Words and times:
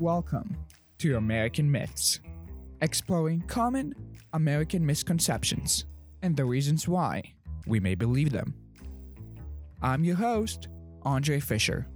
Welcome 0.00 0.56
to 1.00 1.18
American 1.18 1.70
Myths, 1.70 2.20
exploring 2.80 3.42
common 3.42 3.94
American 4.32 4.86
misconceptions 4.86 5.84
and 6.22 6.34
the 6.34 6.46
reasons 6.46 6.88
why 6.88 7.34
we 7.66 7.80
may 7.80 7.94
believe 7.94 8.32
them. 8.32 8.54
I'm 9.82 10.02
your 10.02 10.16
host, 10.16 10.68
Andre 11.02 11.38
Fisher. 11.38 11.86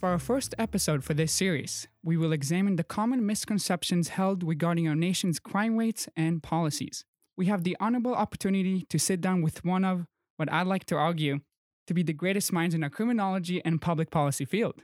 For 0.00 0.08
our 0.08 0.18
first 0.18 0.56
episode 0.58 1.04
for 1.04 1.14
this 1.14 1.30
series, 1.30 1.86
we 2.02 2.16
will 2.16 2.32
examine 2.32 2.74
the 2.74 2.82
common 2.82 3.24
misconceptions 3.24 4.08
held 4.08 4.42
regarding 4.42 4.88
our 4.88 4.96
nation's 4.96 5.38
crime 5.38 5.76
rates 5.76 6.08
and 6.16 6.42
policies. 6.42 7.04
We 7.36 7.46
have 7.46 7.62
the 7.62 7.76
honorable 7.78 8.16
opportunity 8.16 8.86
to 8.90 8.98
sit 8.98 9.20
down 9.20 9.40
with 9.40 9.64
one 9.64 9.84
of 9.84 10.06
what 10.36 10.52
I'd 10.52 10.66
like 10.66 10.84
to 10.86 10.96
argue 10.96 11.42
to 11.86 11.94
be 11.94 12.02
the 12.02 12.12
greatest 12.12 12.52
minds 12.52 12.74
in 12.74 12.82
our 12.84 12.90
criminology 12.90 13.62
and 13.64 13.80
public 13.80 14.10
policy 14.10 14.44
field. 14.44 14.82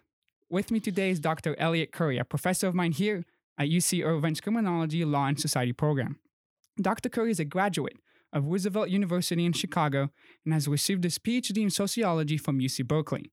With 0.51 0.71
me 0.71 0.81
today 0.81 1.11
is 1.11 1.21
Dr. 1.21 1.55
Elliott 1.59 1.93
Currie, 1.93 2.19
a 2.19 2.25
professor 2.25 2.67
of 2.67 2.75
mine 2.75 2.93
here 2.93 3.25
at 3.59 3.69
UC 3.69 4.05
Irvine's 4.05 4.41
Criminology 4.41 5.05
Law 5.05 5.27
and 5.27 5.39
Society 5.39 5.73
program. 5.73 6.19
Dr. 6.81 7.09
Currie 7.09 7.33
is 7.33 7.41
a 7.41 7.45
graduate 7.45 7.97
of 8.33 8.47
Roosevelt 8.47 8.89
University 8.89 9.45
in 9.45 9.53
Chicago 9.53 10.11
and 10.45 10.55
has 10.55 10.69
received 10.69 11.05
his 11.05 11.19
PhD 11.19 11.59
in 11.59 11.71
sociology 11.71 12.37
from 12.37 12.61
UC 12.61 12.87
Berkeley. 12.87 13.31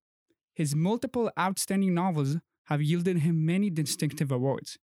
His 0.53 0.75
multiple 0.75 1.31
outstanding 1.37 1.93
novels 1.93 2.37
have 2.65 2.81
yielded 2.81 3.19
him 3.19 3.45
many 3.45 3.69
distinctive 3.69 4.31
awards. 4.31 4.77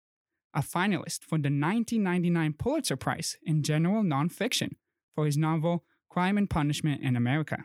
A 0.54 0.60
finalist 0.60 1.24
for 1.24 1.38
the 1.38 1.48
1999 1.48 2.54
Pulitzer 2.54 2.96
Prize 2.96 3.36
in 3.42 3.62
General 3.62 4.02
Nonfiction 4.02 4.72
for 5.14 5.24
his 5.24 5.38
novel 5.38 5.84
Crime 6.10 6.36
and 6.36 6.48
Punishment 6.48 7.02
in 7.02 7.16
America. 7.16 7.64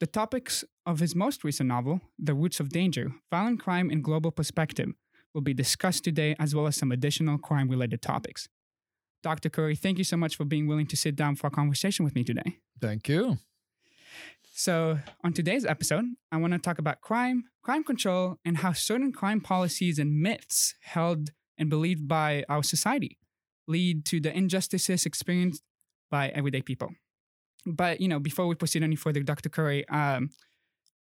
The 0.00 0.06
topics 0.06 0.64
of 0.86 1.00
his 1.00 1.14
most 1.14 1.44
recent 1.44 1.68
novel, 1.68 2.00
The 2.18 2.34
Roots 2.34 2.60
of 2.60 2.70
Danger 2.70 3.12
Violent 3.30 3.60
Crime 3.60 3.90
in 3.90 4.02
Global 4.02 4.30
Perspective, 4.30 4.90
will 5.34 5.42
be 5.42 5.54
discussed 5.54 6.04
today, 6.04 6.36
as 6.38 6.54
well 6.54 6.66
as 6.66 6.76
some 6.76 6.92
additional 6.92 7.38
crime 7.38 7.68
related 7.68 8.02
topics. 8.02 8.48
Dr. 9.22 9.48
Currie, 9.48 9.76
thank 9.76 9.98
you 9.98 10.04
so 10.04 10.16
much 10.16 10.36
for 10.36 10.44
being 10.44 10.66
willing 10.66 10.86
to 10.86 10.96
sit 10.96 11.14
down 11.16 11.36
for 11.36 11.46
a 11.46 11.50
conversation 11.50 12.04
with 12.04 12.14
me 12.14 12.24
today. 12.24 12.58
Thank 12.80 13.08
you. 13.08 13.38
So, 14.54 14.98
on 15.24 15.32
today's 15.32 15.64
episode, 15.64 16.04
I 16.30 16.36
want 16.36 16.52
to 16.52 16.58
talk 16.58 16.78
about 16.78 17.00
crime, 17.00 17.44
crime 17.62 17.84
control, 17.84 18.36
and 18.44 18.58
how 18.58 18.72
certain 18.72 19.12
crime 19.12 19.40
policies 19.40 19.98
and 19.98 20.20
myths 20.20 20.74
held 20.82 21.30
and 21.56 21.70
believed 21.70 22.06
by 22.06 22.44
our 22.48 22.62
society 22.62 23.18
lead 23.66 24.04
to 24.06 24.20
the 24.20 24.36
injustices 24.36 25.06
experienced 25.06 25.62
by 26.10 26.28
everyday 26.28 26.60
people. 26.60 26.90
But, 27.66 28.00
you 28.00 28.08
know, 28.08 28.18
before 28.18 28.46
we 28.46 28.54
proceed 28.54 28.82
any 28.82 28.96
further, 28.96 29.22
Dr. 29.22 29.48
Currie, 29.48 29.88
um, 29.88 30.30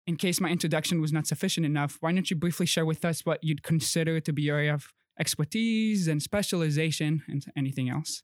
in 0.08 0.16
case 0.16 0.40
my 0.40 0.50
introduction 0.50 1.02
was 1.02 1.12
not 1.12 1.28
sufficient 1.28 1.66
enough, 1.66 1.98
why 2.02 2.12
don't 2.12 2.30
you 2.30 2.36
briefly 2.36 2.66
share 2.66 2.86
with 2.86 3.04
us 3.06 3.26
what 3.26 3.44
you'd 3.44 3.64
consider 3.64 4.20
to 4.20 4.34
be 4.34 4.44
your 4.44 4.58
area 4.58 4.73
of 4.73 4.94
expertise 5.20 6.08
and 6.08 6.22
specialization 6.22 7.23
and 7.28 7.45
anything 7.56 7.89
else? 7.89 8.23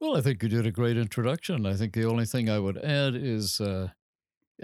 Well, 0.00 0.16
I 0.16 0.20
think 0.20 0.42
you 0.42 0.48
did 0.48 0.66
a 0.66 0.72
great 0.72 0.96
introduction. 0.96 1.66
I 1.66 1.74
think 1.74 1.94
the 1.94 2.06
only 2.06 2.26
thing 2.26 2.50
I 2.50 2.58
would 2.58 2.78
add 2.78 3.14
is 3.14 3.60
uh, 3.60 3.88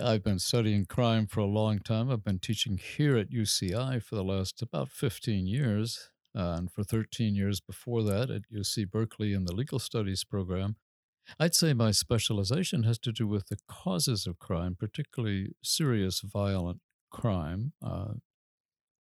I've 0.03 0.23
been 0.23 0.39
studying 0.39 0.85
crime 0.85 1.27
for 1.27 1.41
a 1.41 1.47
long 1.47 1.79
time. 1.79 2.11
I've 2.11 2.25
been 2.25 2.39
teaching 2.39 2.79
here 2.79 3.17
at 3.17 3.31
UCI 3.31 4.03
for 4.03 4.17
the 4.17 4.25
last 4.25 4.61
about 4.61 4.91
15 4.91 5.47
years, 5.47 6.11
uh, 6.37 6.57
and 6.59 6.71
for 6.71 6.85
13 6.85 7.35
years 7.35 7.61
before 7.61 8.03
that 8.05 8.31
at 8.31 8.43
UC 8.55 8.91
Berkeley 8.91 9.33
in 9.33 9.45
the 9.45 9.55
legal 9.55 9.79
studies 9.79 10.25
program. 10.25 10.77
I'd 11.39 11.55
say 11.55 11.73
my 11.73 11.91
specialization 11.91 12.83
has 12.85 12.99
to 13.01 13.13
do 13.13 13.27
with 13.27 13.47
the 13.49 13.59
causes 13.69 14.27
of 14.27 14.39
crime, 14.39 14.77
particularly 14.79 15.55
serious 15.63 16.21
violent 16.21 16.81
crime. 17.11 17.73
Uh, 17.85 18.15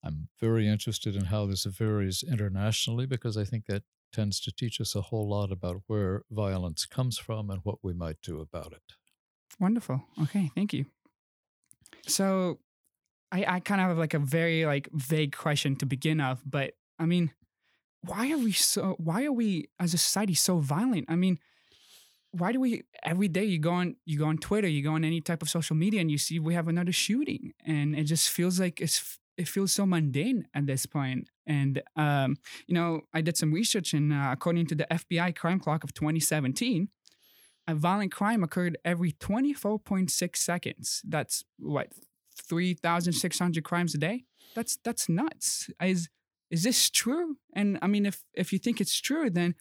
I'm 0.03 0.29
very 0.39 0.67
interested 0.67 1.16
in 1.16 1.25
how 1.25 1.45
this 1.45 1.66
varies 1.66 2.23
internationally 2.23 3.05
because 3.05 3.38
I 3.38 3.44
think 3.44 3.66
that 3.66 3.83
tends 4.13 4.39
to 4.41 4.51
teach 4.51 4.79
us 4.79 4.95
a 4.95 5.01
whole 5.01 5.29
lot 5.29 5.51
about 5.51 5.81
where 5.88 6.23
violence 6.31 6.85
comes 6.85 7.17
from 7.17 7.50
and 7.50 7.59
what 7.63 7.79
we 7.83 7.94
might 7.94 8.17
do 8.22 8.39
about 8.39 8.72
it. 8.73 8.94
Wonderful. 9.59 10.03
Okay, 10.23 10.49
thank 10.55 10.73
you. 10.73 10.85
So, 12.07 12.59
I 13.31 13.45
I 13.55 13.59
kind 13.59 13.81
of 13.81 13.88
have 13.88 13.97
like 13.97 14.13
a 14.13 14.19
very 14.19 14.66
like 14.66 14.89
vague 14.94 15.35
question 15.35 15.75
to 15.78 15.85
begin 15.85 16.22
of, 16.22 16.41
but 16.45 16.73
I 16.99 17.05
mean, 17.05 17.31
why 18.01 18.31
are 18.31 18.38
we 18.38 18.51
so? 18.51 18.95
Why 18.99 19.25
are 19.25 19.31
we 19.31 19.69
as 19.79 19.94
a 19.94 19.97
society 19.97 20.35
so 20.35 20.59
violent? 20.59 21.05
I 21.09 21.16
mean, 21.16 21.39
why 22.37 22.51
do 22.51 22.59
we 22.59 22.83
every 23.03 23.27
day 23.27 23.43
you 23.43 23.59
go 23.59 23.71
on 23.71 23.95
you 24.05 24.17
go 24.19 24.25
on 24.25 24.37
Twitter, 24.37 24.67
you 24.67 24.83
go 24.83 24.93
on 24.93 25.03
any 25.03 25.21
type 25.21 25.41
of 25.41 25.49
social 25.49 25.75
media, 25.75 26.01
and 26.01 26.11
you 26.11 26.17
see 26.17 26.39
we 26.39 26.53
have 26.53 26.67
another 26.67 26.91
shooting, 26.91 27.53
and 27.65 27.95
it 27.95 28.03
just 28.03 28.29
feels 28.29 28.59
like 28.59 28.81
it's 28.81 29.19
it 29.37 29.47
feels 29.47 29.71
so 29.71 29.85
mundane 29.85 30.47
at 30.53 30.65
this 30.65 30.85
point. 30.85 31.29
And 31.45 31.81
um, 31.95 32.37
you 32.67 32.73
know, 32.73 33.01
I 33.13 33.21
did 33.21 33.37
some 33.37 33.51
research, 33.53 33.93
and 33.93 34.13
uh, 34.13 34.29
according 34.31 34.67
to 34.67 34.75
the 34.75 34.87
FBI 34.91 35.35
crime 35.35 35.59
clock 35.59 35.83
of 35.83 35.93
2017 35.93 36.89
a 37.67 37.75
violent 37.75 38.11
crime 38.11 38.43
occurred 38.43 38.77
every 38.85 39.11
24.6 39.11 40.37
seconds. 40.37 41.01
That's 41.05 41.43
what 41.59 41.91
3,600 42.41 43.63
crimes 43.63 43.93
a 43.93 43.97
day. 43.97 44.23
That's 44.55 44.77
that's 44.83 45.09
nuts. 45.09 45.69
Is 45.81 46.07
is 46.49 46.63
this 46.63 46.89
true? 46.89 47.37
And 47.53 47.77
I 47.81 47.87
mean, 47.87 48.05
if 48.05 48.23
if 48.33 48.53
you 48.53 48.59
think 48.59 48.79
it's 48.79 48.99
true, 49.01 49.29
then 49.29 49.55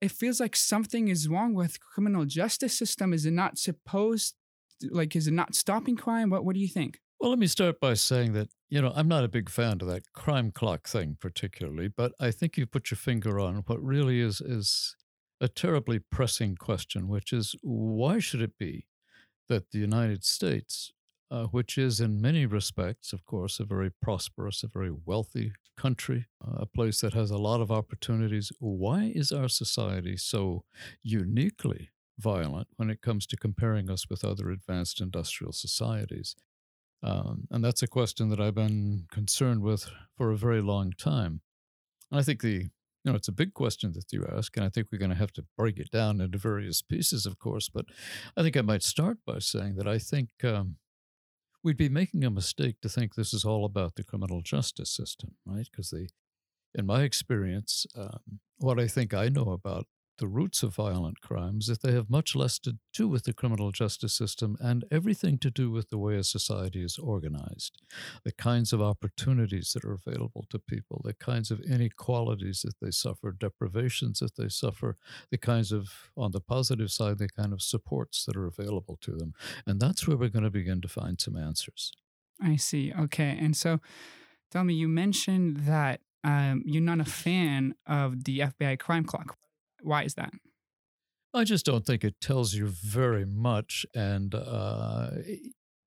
it 0.00 0.10
feels 0.10 0.40
like 0.40 0.56
something 0.56 1.08
is 1.08 1.28
wrong 1.28 1.54
with 1.54 1.80
criminal 1.80 2.24
justice 2.24 2.76
system. 2.76 3.12
Is 3.12 3.26
it 3.26 3.32
not 3.32 3.58
supposed? 3.58 4.34
Like, 4.90 5.16
is 5.16 5.26
it 5.26 5.32
not 5.32 5.54
stopping 5.54 5.96
crime? 5.96 6.30
What 6.30 6.44
What 6.44 6.54
do 6.54 6.60
you 6.60 6.68
think? 6.68 7.00
Well, 7.18 7.30
let 7.30 7.38
me 7.38 7.46
start 7.46 7.80
by 7.80 7.94
saying 7.94 8.34
that, 8.34 8.48
you 8.68 8.82
know, 8.82 8.92
I'm 8.94 9.08
not 9.08 9.24
a 9.24 9.28
big 9.28 9.48
fan 9.48 9.78
of 9.80 9.88
that 9.88 10.12
crime 10.12 10.50
clock 10.50 10.86
thing 10.86 11.16
particularly, 11.18 11.88
but 11.88 12.12
I 12.20 12.30
think 12.30 12.58
you 12.58 12.66
put 12.66 12.90
your 12.90 12.98
finger 12.98 13.40
on 13.40 13.62
what 13.66 13.82
really 13.82 14.20
is 14.20 14.40
is 14.42 14.94
a 15.40 15.48
terribly 15.48 15.98
pressing 15.98 16.56
question, 16.56 17.08
which 17.08 17.32
is 17.32 17.54
why 17.62 18.18
should 18.18 18.42
it 18.42 18.58
be 18.58 18.86
that 19.48 19.70
the 19.70 19.78
United 19.78 20.24
States, 20.24 20.92
uh, 21.30 21.44
which 21.46 21.78
is 21.78 22.00
in 22.00 22.20
many 22.20 22.44
respects, 22.44 23.12
of 23.12 23.24
course, 23.24 23.60
a 23.60 23.64
very 23.64 23.90
prosperous, 23.90 24.62
a 24.62 24.68
very 24.68 24.90
wealthy 24.90 25.52
country, 25.76 26.26
uh, 26.44 26.58
a 26.60 26.66
place 26.66 27.00
that 27.00 27.14
has 27.14 27.30
a 27.30 27.38
lot 27.38 27.60
of 27.60 27.70
opportunities, 27.70 28.52
why 28.58 29.12
is 29.14 29.32
our 29.32 29.48
society 29.48 30.16
so 30.16 30.64
uniquely 31.02 31.90
violent 32.18 32.68
when 32.76 32.90
it 32.90 33.02
comes 33.02 33.26
to 33.26 33.36
comparing 33.36 33.90
us 33.90 34.08
with 34.08 34.24
other 34.24 34.50
advanced 34.50 35.00
industrial 35.00 35.52
societies? 35.52 36.34
Um, 37.02 37.46
and 37.50 37.64
that's 37.64 37.82
a 37.82 37.86
question 37.88 38.30
that 38.30 38.40
I've 38.40 38.54
been 38.54 39.06
concerned 39.10 39.62
with 39.62 39.90
for 40.16 40.30
a 40.30 40.36
very 40.36 40.62
long 40.62 40.92
time. 40.92 41.40
And 42.10 42.20
I 42.20 42.22
think 42.22 42.40
the 42.40 42.68
you 43.06 43.12
know, 43.12 43.16
it's 43.16 43.28
a 43.28 43.32
big 43.32 43.54
question 43.54 43.92
that 43.92 44.12
you 44.12 44.26
ask, 44.36 44.56
and 44.56 44.66
I 44.66 44.68
think 44.68 44.88
we're 44.90 44.98
going 44.98 45.12
to 45.12 45.16
have 45.16 45.32
to 45.34 45.44
break 45.56 45.78
it 45.78 45.92
down 45.92 46.20
into 46.20 46.38
various 46.38 46.82
pieces, 46.82 47.24
of 47.24 47.38
course. 47.38 47.68
But 47.68 47.86
I 48.36 48.42
think 48.42 48.56
I 48.56 48.62
might 48.62 48.82
start 48.82 49.18
by 49.24 49.38
saying 49.38 49.76
that 49.76 49.86
I 49.86 49.98
think 49.98 50.30
um, 50.42 50.78
we'd 51.66 51.76
be 51.76 51.88
making 51.88 52.22
a 52.22 52.30
mistake 52.30 52.80
to 52.80 52.88
think 52.88 53.16
this 53.16 53.34
is 53.34 53.44
all 53.44 53.64
about 53.64 53.96
the 53.96 54.04
criminal 54.04 54.40
justice 54.40 54.88
system, 54.88 55.32
right? 55.44 55.66
Because 55.68 55.92
in 55.92 56.86
my 56.86 57.02
experience, 57.02 57.86
um, 57.96 58.38
what 58.58 58.78
I 58.78 58.86
think 58.86 59.12
I 59.12 59.28
know 59.28 59.50
about 59.50 59.88
the 60.18 60.26
roots 60.26 60.62
of 60.62 60.74
violent 60.74 61.20
crimes 61.20 61.68
if 61.68 61.80
they 61.80 61.92
have 61.92 62.10
much 62.10 62.34
less 62.34 62.58
to 62.60 62.76
do 62.92 63.08
with 63.08 63.24
the 63.24 63.32
criminal 63.32 63.72
justice 63.72 64.14
system 64.14 64.56
and 64.60 64.84
everything 64.90 65.38
to 65.38 65.50
do 65.50 65.70
with 65.70 65.90
the 65.90 65.98
way 65.98 66.16
a 66.16 66.24
society 66.24 66.82
is 66.82 66.98
organized, 66.98 67.80
the 68.24 68.32
kinds 68.32 68.72
of 68.72 68.80
opportunities 68.82 69.72
that 69.72 69.84
are 69.84 69.92
available 69.94 70.46
to 70.50 70.58
people, 70.58 71.00
the 71.04 71.14
kinds 71.14 71.50
of 71.50 71.60
inequalities 71.60 72.62
that 72.62 72.74
they 72.80 72.90
suffer, 72.90 73.32
deprivations 73.32 74.20
that 74.20 74.36
they 74.36 74.48
suffer, 74.48 74.96
the 75.30 75.38
kinds 75.38 75.72
of, 75.72 76.10
on 76.16 76.32
the 76.32 76.40
positive 76.40 76.90
side, 76.90 77.18
the 77.18 77.28
kind 77.28 77.52
of 77.52 77.62
supports 77.62 78.24
that 78.24 78.36
are 78.36 78.46
available 78.46 78.98
to 79.00 79.12
them. 79.12 79.34
And 79.66 79.80
that's 79.80 80.06
where 80.06 80.16
we're 80.16 80.28
going 80.28 80.44
to 80.44 80.50
begin 80.50 80.80
to 80.80 80.88
find 80.88 81.20
some 81.20 81.36
answers. 81.36 81.92
I 82.42 82.56
see. 82.56 82.92
Okay. 82.98 83.36
And 83.40 83.56
so 83.56 83.80
tell 84.50 84.64
me, 84.64 84.74
you 84.74 84.88
mentioned 84.88 85.58
that 85.58 86.00
um, 86.24 86.62
you're 86.66 86.82
not 86.82 87.00
a 87.00 87.04
fan 87.04 87.74
of 87.86 88.24
the 88.24 88.40
FBI 88.40 88.78
crime 88.78 89.04
clock. 89.04 89.36
Why 89.86 90.02
is 90.02 90.14
that? 90.14 90.32
I 91.34 91.44
just 91.44 91.66
don't 91.66 91.84
think 91.84 92.02
it 92.04 92.20
tells 92.20 92.54
you 92.54 92.66
very 92.66 93.26
much. 93.26 93.84
And, 93.94 94.34
uh, 94.34 95.10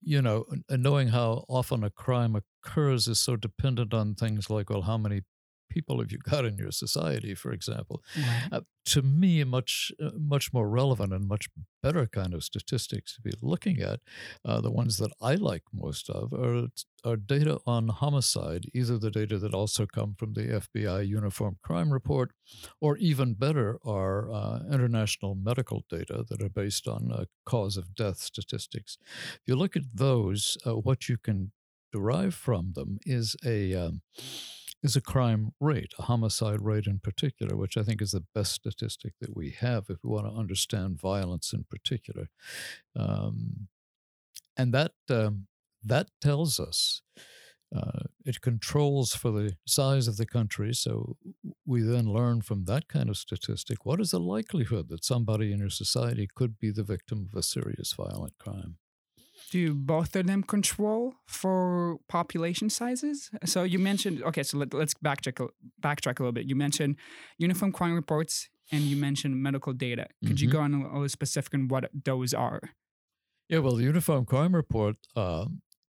you 0.01 0.21
know, 0.21 0.45
knowing 0.69 1.09
how 1.09 1.45
often 1.49 1.83
a 1.83 1.89
crime 1.89 2.35
occurs 2.35 3.07
is 3.07 3.19
so 3.19 3.35
dependent 3.35 3.93
on 3.93 4.15
things 4.15 4.49
like, 4.49 4.69
well, 4.69 4.83
how 4.83 4.97
many 4.97 5.23
people 5.69 5.99
have 5.99 6.11
you 6.11 6.17
got 6.17 6.45
in 6.45 6.57
your 6.57 6.71
society, 6.71 7.35
for 7.35 7.51
example. 7.51 8.03
Right. 8.17 8.49
Uh, 8.51 8.61
to 8.85 9.01
me, 9.01 9.41
a 9.41 9.45
much 9.45 9.91
uh, 10.03 10.09
much 10.17 10.51
more 10.51 10.67
relevant 10.67 11.13
and 11.13 11.27
much 11.27 11.47
better 11.83 12.07
kind 12.07 12.33
of 12.33 12.43
statistics 12.43 13.15
to 13.15 13.21
be 13.21 13.31
looking 13.41 13.79
at, 13.79 13.99
uh, 14.43 14.61
the 14.61 14.71
ones 14.71 14.97
that 14.97 15.11
I 15.21 15.35
like 15.35 15.63
most 15.71 16.09
of, 16.09 16.33
are, 16.33 16.67
are 17.05 17.15
data 17.15 17.59
on 17.65 17.89
homicide, 17.89 18.65
either 18.73 18.97
the 18.97 19.11
data 19.11 19.37
that 19.37 19.53
also 19.53 19.85
come 19.85 20.15
from 20.17 20.33
the 20.33 20.41
FBI 20.41 21.07
Uniform 21.07 21.57
Crime 21.63 21.93
Report, 21.93 22.31
or 22.81 22.97
even 22.97 23.33
better, 23.33 23.77
are 23.85 24.31
uh, 24.31 24.59
international 24.71 25.35
medical 25.35 25.85
data 25.89 26.25
that 26.27 26.41
are 26.41 26.49
based 26.49 26.87
on 26.87 27.11
uh, 27.11 27.25
cause 27.45 27.77
of 27.77 27.95
death 27.95 28.17
statistics. 28.17 28.97
If 29.35 29.41
you 29.45 29.55
look 29.55 29.75
at 29.75 29.83
those, 29.93 30.57
uh, 30.65 30.75
what 30.75 31.07
you 31.07 31.17
can 31.17 31.51
derive 31.91 32.35
from 32.35 32.73
them 32.73 32.99
is 33.05 33.35
a 33.45 33.73
um, 33.73 34.01
is 34.81 34.95
a 34.95 35.01
crime 35.01 35.51
rate, 35.59 35.93
a 35.99 36.03
homicide 36.03 36.61
rate 36.61 36.87
in 36.87 36.99
particular, 36.99 37.55
which 37.55 37.77
I 37.77 37.83
think 37.83 38.01
is 38.01 38.11
the 38.11 38.23
best 38.33 38.53
statistic 38.53 39.13
that 39.19 39.35
we 39.35 39.51
have 39.59 39.85
if 39.89 39.97
we 40.03 40.09
want 40.09 40.27
to 40.27 40.39
understand 40.39 40.99
violence 40.99 41.51
in 41.53 41.65
particular. 41.69 42.29
Um, 42.95 43.67
and 44.57 44.73
that 44.73 44.93
um, 45.09 45.47
that 45.83 46.07
tells 46.21 46.59
us 46.59 47.01
uh, 47.75 48.03
it 48.25 48.41
controls 48.41 49.13
for 49.13 49.31
the 49.31 49.55
size 49.65 50.07
of 50.07 50.17
the 50.17 50.25
country. 50.25 50.73
So 50.73 51.17
we 51.65 51.81
then 51.81 52.11
learn 52.11 52.41
from 52.41 52.65
that 52.65 52.87
kind 52.87 53.09
of 53.09 53.17
statistic 53.17 53.85
what 53.85 54.01
is 54.01 54.11
the 54.11 54.19
likelihood 54.19 54.89
that 54.89 55.05
somebody 55.05 55.51
in 55.51 55.59
your 55.59 55.69
society 55.69 56.27
could 56.33 56.57
be 56.57 56.71
the 56.71 56.83
victim 56.83 57.27
of 57.29 57.37
a 57.37 57.43
serious 57.43 57.93
violent 57.93 58.33
crime 58.39 58.77
do 59.49 59.73
both 59.73 60.15
of 60.15 60.27
them 60.27 60.43
control 60.43 61.15
for 61.27 61.97
population 62.07 62.69
sizes? 62.69 63.29
So 63.45 63.63
you 63.63 63.79
mentioned 63.79 64.23
okay, 64.23 64.43
so 64.43 64.57
let, 64.57 64.73
us 64.73 64.93
backtrack 65.03 65.47
backtrack 65.81 66.19
a 66.19 66.23
little 66.23 66.31
bit. 66.31 66.45
You 66.45 66.55
mentioned 66.55 66.95
uniform 67.37 67.71
crime 67.71 67.95
reports 67.95 68.49
and 68.71 68.83
you 68.83 68.95
mentioned 68.95 69.41
medical 69.41 69.73
data. 69.73 70.07
Could 70.23 70.37
mm-hmm. 70.37 70.45
you 70.45 70.51
go 70.51 70.59
on 70.59 70.73
a 70.73 70.93
little 70.93 71.09
specific 71.09 71.53
on 71.53 71.67
what 71.67 71.89
those 72.05 72.33
are? 72.33 72.61
Yeah, 73.47 73.59
well, 73.59 73.75
the 73.75 73.83
uniform 73.83 74.25
crime 74.25 74.55
report, 74.55 74.97
uh, 75.15 75.45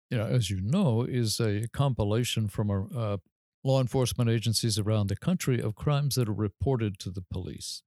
you 0.10 0.18
know, 0.18 0.26
as 0.26 0.50
you 0.50 0.62
know, 0.62 1.04
is 1.04 1.40
a 1.42 1.68
compilation 1.74 2.48
from 2.48 2.70
a, 2.70 2.98
uh, 2.98 3.18
law 3.64 3.82
enforcement 3.82 4.30
agencies 4.30 4.80
around 4.80 5.08
the 5.08 5.18
country 5.18 5.62
of 5.62 5.76
crimes 5.76 6.16
that 6.16 6.30
are 6.30 6.34
reported 6.34 6.98
to 7.00 7.10
the 7.10 7.22
police. 7.22 7.84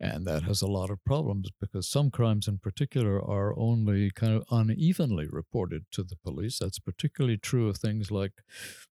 And 0.00 0.26
that 0.26 0.42
has 0.44 0.62
a 0.62 0.66
lot 0.66 0.90
of 0.90 1.04
problems 1.04 1.50
because 1.60 1.88
some 1.88 2.10
crimes 2.10 2.48
in 2.48 2.58
particular 2.58 3.22
are 3.22 3.58
only 3.58 4.10
kind 4.10 4.34
of 4.34 4.44
unevenly 4.50 5.28
reported 5.28 5.84
to 5.92 6.02
the 6.02 6.16
police. 6.16 6.58
That's 6.58 6.78
particularly 6.78 7.36
true 7.36 7.68
of 7.68 7.76
things 7.76 8.10
like 8.10 8.32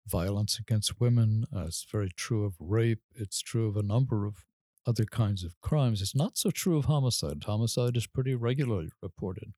violence 0.07 0.60
against 0.60 1.00
women. 1.00 1.45
Uh, 1.56 1.66
it's 1.66 1.86
very 1.89 2.10
true 2.16 2.45
of 2.45 2.56
rape. 2.60 3.01
It's 3.16 3.42
true 3.42 3.68
of 3.68 3.77
a 3.77 3.83
number 3.83 4.25
of 4.25 4.45
other 4.86 5.06
kinds 5.06 5.44
of 5.44 5.60
crimes. 5.62 6.01
It's 6.01 6.16
not 6.16 6.38
so 6.38 6.50
true 6.51 6.77
of 6.77 6.86
homicide. 6.86 7.44
Homicide 7.45 7.95
is 7.95 8.07
pretty 8.07 8.33
regularly 8.33 8.89
reported. 9.01 9.54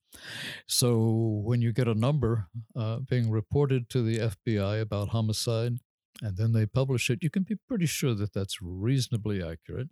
So 0.67 1.41
when 1.45 1.61
you 1.61 1.71
get 1.71 1.87
a 1.87 1.93
number 1.93 2.47
uh, 2.75 2.99
being 2.99 3.31
reported 3.31 3.89
to 3.89 4.01
the 4.01 4.17
FBI 4.17 4.81
about 4.81 5.09
homicide, 5.09 5.77
and 6.21 6.37
then 6.37 6.51
they 6.51 6.65
publish 6.65 7.09
it, 7.09 7.23
you 7.23 7.29
can 7.29 7.43
be 7.43 7.55
pretty 7.67 7.85
sure 7.85 8.13
that 8.13 8.33
that's 8.33 8.61
reasonably 8.61 9.41
accurate. 9.41 9.87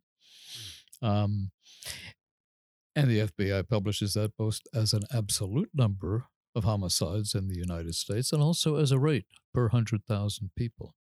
Um, 1.02 1.52
and 2.96 3.10
the 3.10 3.20
FBI 3.20 3.68
publishes 3.70 4.14
that 4.14 4.36
both 4.38 4.60
as 4.74 4.94
an 4.94 5.04
absolute 5.14 5.70
number 5.74 6.26
of 6.56 6.64
homicides 6.64 7.36
in 7.36 7.48
the 7.48 7.58
United 7.58 7.96
States 7.96 8.34
and 8.34 8.42
also 8.42 8.76
as 8.76 8.92
a 8.92 9.00
rate 9.00 9.26
per 9.54 9.64
100,000 9.64 10.52
people. 10.56 10.96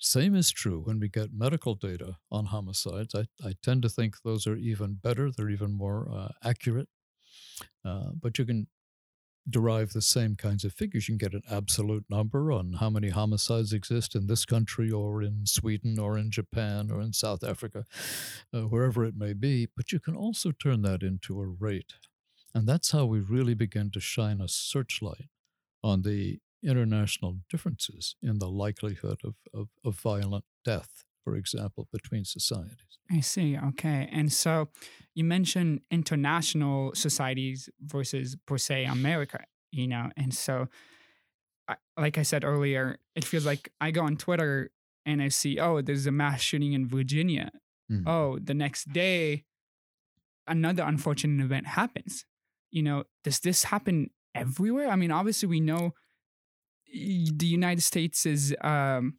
Same 0.00 0.34
is 0.34 0.50
true 0.50 0.80
when 0.80 0.98
we 0.98 1.08
get 1.08 1.28
medical 1.32 1.74
data 1.74 2.16
on 2.32 2.46
homicides. 2.46 3.14
I, 3.14 3.26
I 3.46 3.52
tend 3.62 3.82
to 3.82 3.88
think 3.88 4.16
those 4.24 4.46
are 4.46 4.56
even 4.56 4.94
better, 4.94 5.30
they're 5.30 5.50
even 5.50 5.72
more 5.72 6.08
uh, 6.10 6.28
accurate. 6.42 6.88
Uh, 7.84 8.10
but 8.20 8.38
you 8.38 8.44
can 8.44 8.66
derive 9.50 9.92
the 9.92 10.02
same 10.02 10.36
kinds 10.36 10.64
of 10.64 10.72
figures. 10.72 11.08
You 11.08 11.16
can 11.16 11.28
get 11.28 11.34
an 11.34 11.42
absolute 11.50 12.04
number 12.08 12.52
on 12.52 12.74
how 12.74 12.90
many 12.90 13.08
homicides 13.08 13.72
exist 13.72 14.14
in 14.14 14.26
this 14.26 14.44
country 14.44 14.90
or 14.90 15.22
in 15.22 15.46
Sweden 15.46 15.98
or 15.98 16.18
in 16.18 16.30
Japan 16.30 16.90
or 16.90 17.00
in 17.00 17.12
South 17.12 17.42
Africa, 17.42 17.84
uh, 18.52 18.62
wherever 18.62 19.04
it 19.04 19.16
may 19.16 19.32
be, 19.32 19.68
but 19.76 19.92
you 19.92 20.00
can 20.00 20.16
also 20.16 20.52
turn 20.52 20.82
that 20.82 21.02
into 21.02 21.40
a 21.40 21.46
rate. 21.46 21.94
And 22.54 22.66
that's 22.66 22.92
how 22.92 23.04
we 23.04 23.20
really 23.20 23.54
begin 23.54 23.90
to 23.92 24.00
shine 24.00 24.40
a 24.40 24.48
searchlight 24.48 25.28
on 25.82 26.02
the 26.02 26.40
international 26.62 27.38
differences 27.48 28.16
in 28.22 28.38
the 28.38 28.48
likelihood 28.48 29.20
of, 29.24 29.34
of, 29.54 29.68
of 29.84 29.94
violent 29.94 30.44
death, 30.64 31.04
for 31.28 31.36
example, 31.36 31.88
between 31.92 32.24
societies. 32.24 32.98
I 33.10 33.20
see. 33.20 33.58
Okay. 33.58 34.08
And 34.10 34.32
so 34.32 34.68
you 35.14 35.24
mentioned 35.24 35.82
international 35.90 36.92
societies 36.94 37.68
versus 37.82 38.36
per 38.46 38.56
se 38.56 38.86
America, 38.86 39.44
you 39.70 39.86
know, 39.86 40.10
and 40.16 40.32
so 40.32 40.68
I, 41.68 41.76
like 41.98 42.16
I 42.16 42.22
said 42.22 42.44
earlier, 42.44 42.96
it 43.14 43.24
feels 43.24 43.44
like 43.44 43.70
I 43.78 43.90
go 43.90 44.02
on 44.04 44.16
Twitter 44.16 44.70
and 45.04 45.20
I 45.20 45.28
see, 45.28 45.58
oh, 45.60 45.82
there's 45.82 46.06
a 46.06 46.12
mass 46.12 46.40
shooting 46.40 46.72
in 46.72 46.88
Virginia. 46.88 47.50
Mm. 47.92 48.04
Oh, 48.06 48.38
the 48.42 48.54
next 48.54 48.90
day, 48.90 49.44
another 50.46 50.82
unfortunate 50.82 51.44
event 51.44 51.66
happens. 51.66 52.24
You 52.70 52.82
know, 52.82 53.04
does 53.22 53.40
this 53.40 53.64
happen 53.64 54.10
everywhere? 54.34 54.88
I 54.88 54.96
mean, 54.96 55.10
obviously, 55.10 55.48
we 55.48 55.60
know 55.60 55.92
the 56.90 57.46
United 57.46 57.82
States 57.82 58.24
is 58.24 58.54
um, 58.62 59.14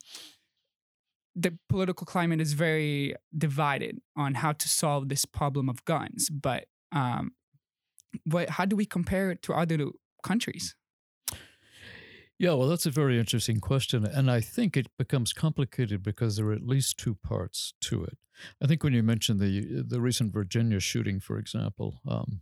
the 1.34 1.56
political 1.68 2.06
climate 2.06 2.40
is 2.40 2.52
very 2.54 3.14
divided 3.36 4.00
on 4.16 4.34
how 4.34 4.52
to 4.52 4.68
solve 4.68 5.08
this 5.08 5.24
problem 5.24 5.68
of 5.68 5.84
guns. 5.84 6.28
But 6.30 6.66
um, 6.92 7.32
what, 8.24 8.50
how 8.50 8.64
do 8.64 8.76
we 8.76 8.84
compare 8.84 9.30
it 9.30 9.42
to 9.42 9.54
other 9.54 9.78
countries? 10.22 10.74
Yeah, 12.38 12.54
well, 12.54 12.68
that's 12.68 12.86
a 12.86 12.90
very 12.90 13.18
interesting 13.18 13.60
question. 13.60 14.06
And 14.06 14.30
I 14.30 14.40
think 14.40 14.74
it 14.74 14.86
becomes 14.96 15.34
complicated 15.34 16.02
because 16.02 16.36
there 16.36 16.46
are 16.46 16.54
at 16.54 16.66
least 16.66 16.96
two 16.96 17.14
parts 17.14 17.74
to 17.82 18.02
it. 18.02 18.16
I 18.62 18.66
think 18.66 18.82
when 18.82 18.94
you 18.94 19.02
mentioned 19.02 19.40
the, 19.40 19.82
the 19.86 20.00
recent 20.00 20.32
Virginia 20.32 20.80
shooting, 20.80 21.20
for 21.20 21.38
example, 21.38 22.00
um, 22.08 22.40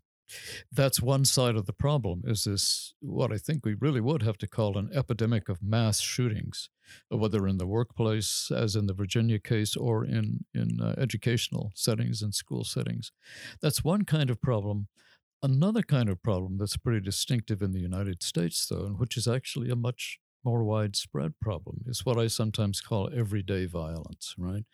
that's 0.73 1.01
one 1.01 1.25
side 1.25 1.57
of 1.57 1.67
the 1.67 1.73
problem 1.73 2.23
is 2.27 2.45
this 2.45 2.95
what 3.01 3.33
i 3.33 3.37
think 3.37 3.65
we 3.65 3.75
really 3.75 4.01
would 4.01 4.23
have 4.23 4.39
to 4.39 4.47
call 4.47 4.77
an 4.77 4.91
epidemic 4.93 5.49
of 5.49 5.63
mass 5.63 6.01
shootings 6.01 6.69
whether 7.09 7.47
in 7.47 7.59
the 7.59 7.67
workplace 7.67 8.51
as 8.55 8.77
in 8.77 8.87
the 8.87 8.95
virginia 8.95 9.39
case 9.39 9.77
or 9.77 10.05
in 10.05 10.45
in 10.55 10.81
uh, 10.81 10.95
educational 10.99 11.73
settings 11.75 12.23
and 12.23 12.35
school 12.35 12.65
settings 12.65 13.13
that's 13.61 13.85
one 13.85 14.05
kind 14.05 14.31
of 14.31 14.41
problem 14.41 14.89
another 15.43 15.83
kind 15.83 16.09
of 16.09 16.23
problem 16.23 16.59
that's 16.59 16.77
pretty 16.77 17.01
distinctive 17.01 17.63
in 17.63 17.73
the 17.73 17.81
united 17.81 18.23
states 18.23 18.67
though 18.67 18.85
and 18.85 18.99
which 18.99 19.17
is 19.17 19.29
actually 19.29 19.71
a 19.71 19.77
much 19.77 20.19
more 20.45 20.65
widespread 20.65 21.35
problem 21.41 21.85
is 21.87 22.07
what 22.07 22.19
I 22.19 22.29
sometimes 22.29 22.81
call 22.81 23.11
everyday 23.15 23.67
violence, 23.67 24.35
right? 24.39 24.65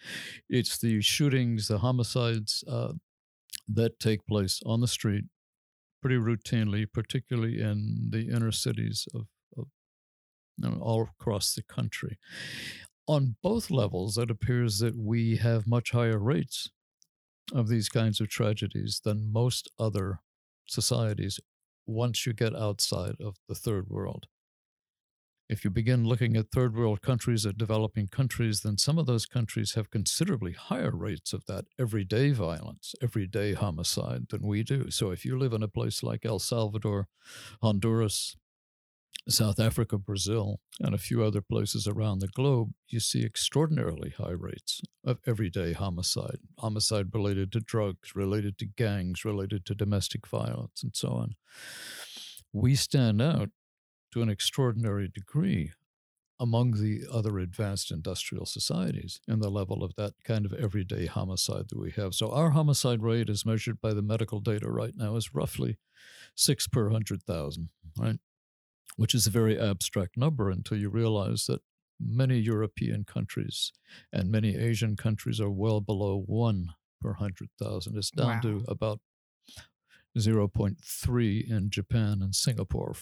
It's 0.48 0.78
the 0.78 1.00
shootings, 1.00 1.68
the 1.68 1.78
homicides 1.78 2.62
uh, 2.68 2.92
that 3.68 3.98
take 3.98 4.26
place 4.26 4.60
on 4.66 4.80
the 4.80 4.88
street 4.88 5.24
pretty 6.04 6.18
routinely, 6.18 6.84
particularly 6.92 7.62
in 7.62 8.10
the 8.10 8.28
inner 8.28 8.52
cities 8.52 9.08
of, 9.14 9.22
of 9.56 9.68
you 10.58 10.68
know, 10.68 10.78
all 10.78 11.08
across 11.18 11.54
the 11.54 11.62
country. 11.62 12.18
On 13.08 13.36
both 13.42 13.70
levels, 13.70 14.18
it 14.18 14.30
appears 14.30 14.80
that 14.80 14.98
we 14.98 15.36
have 15.36 15.66
much 15.66 15.92
higher 15.92 16.18
rates 16.18 16.68
of 17.54 17.68
these 17.68 17.88
kinds 17.88 18.20
of 18.20 18.28
tragedies 18.28 19.00
than 19.02 19.32
most 19.32 19.70
other 19.78 20.20
societies 20.66 21.40
once 21.86 22.26
you 22.26 22.34
get 22.34 22.54
outside 22.54 23.14
of 23.18 23.36
the 23.48 23.54
third 23.54 23.88
world. 23.88 24.26
If 25.46 25.62
you 25.62 25.70
begin 25.70 26.06
looking 26.06 26.36
at 26.36 26.50
third 26.50 26.74
world 26.74 27.02
countries, 27.02 27.44
at 27.44 27.58
developing 27.58 28.08
countries, 28.08 28.60
then 28.60 28.78
some 28.78 28.98
of 28.98 29.04
those 29.04 29.26
countries 29.26 29.74
have 29.74 29.90
considerably 29.90 30.52
higher 30.52 30.90
rates 30.90 31.34
of 31.34 31.44
that 31.46 31.66
everyday 31.78 32.30
violence, 32.30 32.94
everyday 33.02 33.52
homicide 33.52 34.28
than 34.30 34.46
we 34.46 34.62
do. 34.62 34.90
So 34.90 35.10
if 35.10 35.24
you 35.24 35.38
live 35.38 35.52
in 35.52 35.62
a 35.62 35.68
place 35.68 36.02
like 36.02 36.24
El 36.24 36.38
Salvador, 36.38 37.08
Honduras, 37.60 38.36
South 39.28 39.60
Africa, 39.60 39.98
Brazil, 39.98 40.60
and 40.80 40.94
a 40.94 40.98
few 40.98 41.22
other 41.22 41.40
places 41.42 41.86
around 41.86 42.18
the 42.20 42.28
globe, 42.28 42.72
you 42.88 43.00
see 43.00 43.24
extraordinarily 43.24 44.14
high 44.16 44.32
rates 44.32 44.80
of 45.04 45.18
everyday 45.26 45.72
homicide, 45.72 46.38
homicide 46.58 47.08
related 47.12 47.52
to 47.52 47.60
drugs, 47.60 48.14
related 48.14 48.58
to 48.58 48.66
gangs, 48.66 49.24
related 49.24 49.66
to 49.66 49.74
domestic 49.74 50.26
violence, 50.26 50.82
and 50.82 50.94
so 50.94 51.08
on. 51.08 51.34
We 52.52 52.74
stand 52.74 53.20
out 53.20 53.50
to 54.14 54.22
an 54.22 54.28
extraordinary 54.28 55.08
degree 55.08 55.72
among 56.38 56.72
the 56.72 57.02
other 57.12 57.38
advanced 57.40 57.90
industrial 57.90 58.46
societies 58.46 59.20
in 59.26 59.40
the 59.40 59.50
level 59.50 59.82
of 59.82 59.94
that 59.96 60.12
kind 60.24 60.46
of 60.46 60.52
everyday 60.52 61.06
homicide 61.06 61.64
that 61.68 61.78
we 61.78 61.90
have. 61.90 62.14
So 62.14 62.30
our 62.30 62.50
homicide 62.50 63.02
rate 63.02 63.28
as 63.28 63.44
measured 63.44 63.80
by 63.80 63.92
the 63.92 64.02
medical 64.02 64.38
data 64.38 64.70
right 64.70 64.94
now 64.96 65.16
is 65.16 65.34
roughly 65.34 65.78
six 66.36 66.68
per 66.68 66.90
hundred 66.90 67.24
thousand, 67.24 67.70
right? 67.98 68.18
Which 68.96 69.14
is 69.16 69.26
a 69.26 69.30
very 69.30 69.58
abstract 69.58 70.16
number 70.16 70.48
until 70.48 70.78
you 70.78 70.90
realize 70.90 71.46
that 71.46 71.62
many 72.00 72.38
European 72.38 73.04
countries 73.04 73.72
and 74.12 74.30
many 74.30 74.56
Asian 74.56 74.94
countries 74.96 75.40
are 75.40 75.50
well 75.50 75.80
below 75.80 76.22
one 76.24 76.70
per 77.00 77.10
100,000. 77.10 77.96
It's 77.96 78.10
down 78.12 78.26
Wow. 78.36 78.40
to 78.42 78.64
about 78.68 79.00
0.3 80.16 81.50
in 81.50 81.70
Japan 81.70 82.20
and 82.22 82.34
Singapore, 82.34 82.94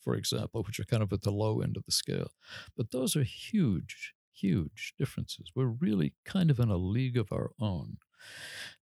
for 0.00 0.14
example, 0.14 0.62
which 0.62 0.78
are 0.78 0.84
kind 0.84 1.02
of 1.02 1.12
at 1.12 1.22
the 1.22 1.30
low 1.30 1.60
end 1.60 1.76
of 1.76 1.84
the 1.84 1.92
scale. 1.92 2.30
But 2.76 2.90
those 2.90 3.16
are 3.16 3.22
huge, 3.22 4.14
huge 4.32 4.94
differences. 4.98 5.50
We're 5.54 5.66
really 5.66 6.14
kind 6.24 6.50
of 6.50 6.60
in 6.60 6.68
a 6.68 6.76
league 6.76 7.16
of 7.16 7.32
our 7.32 7.52
own. 7.60 7.98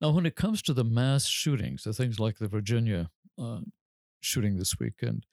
Now, 0.00 0.10
when 0.10 0.26
it 0.26 0.36
comes 0.36 0.62
to 0.62 0.72
the 0.72 0.84
mass 0.84 1.26
shootings, 1.26 1.84
the 1.84 1.92
things 1.92 2.18
like 2.18 2.38
the 2.38 2.48
Virginia 2.48 3.10
uh, 3.38 3.60
shooting 4.20 4.56
this 4.56 4.78
weekend, 4.78 5.26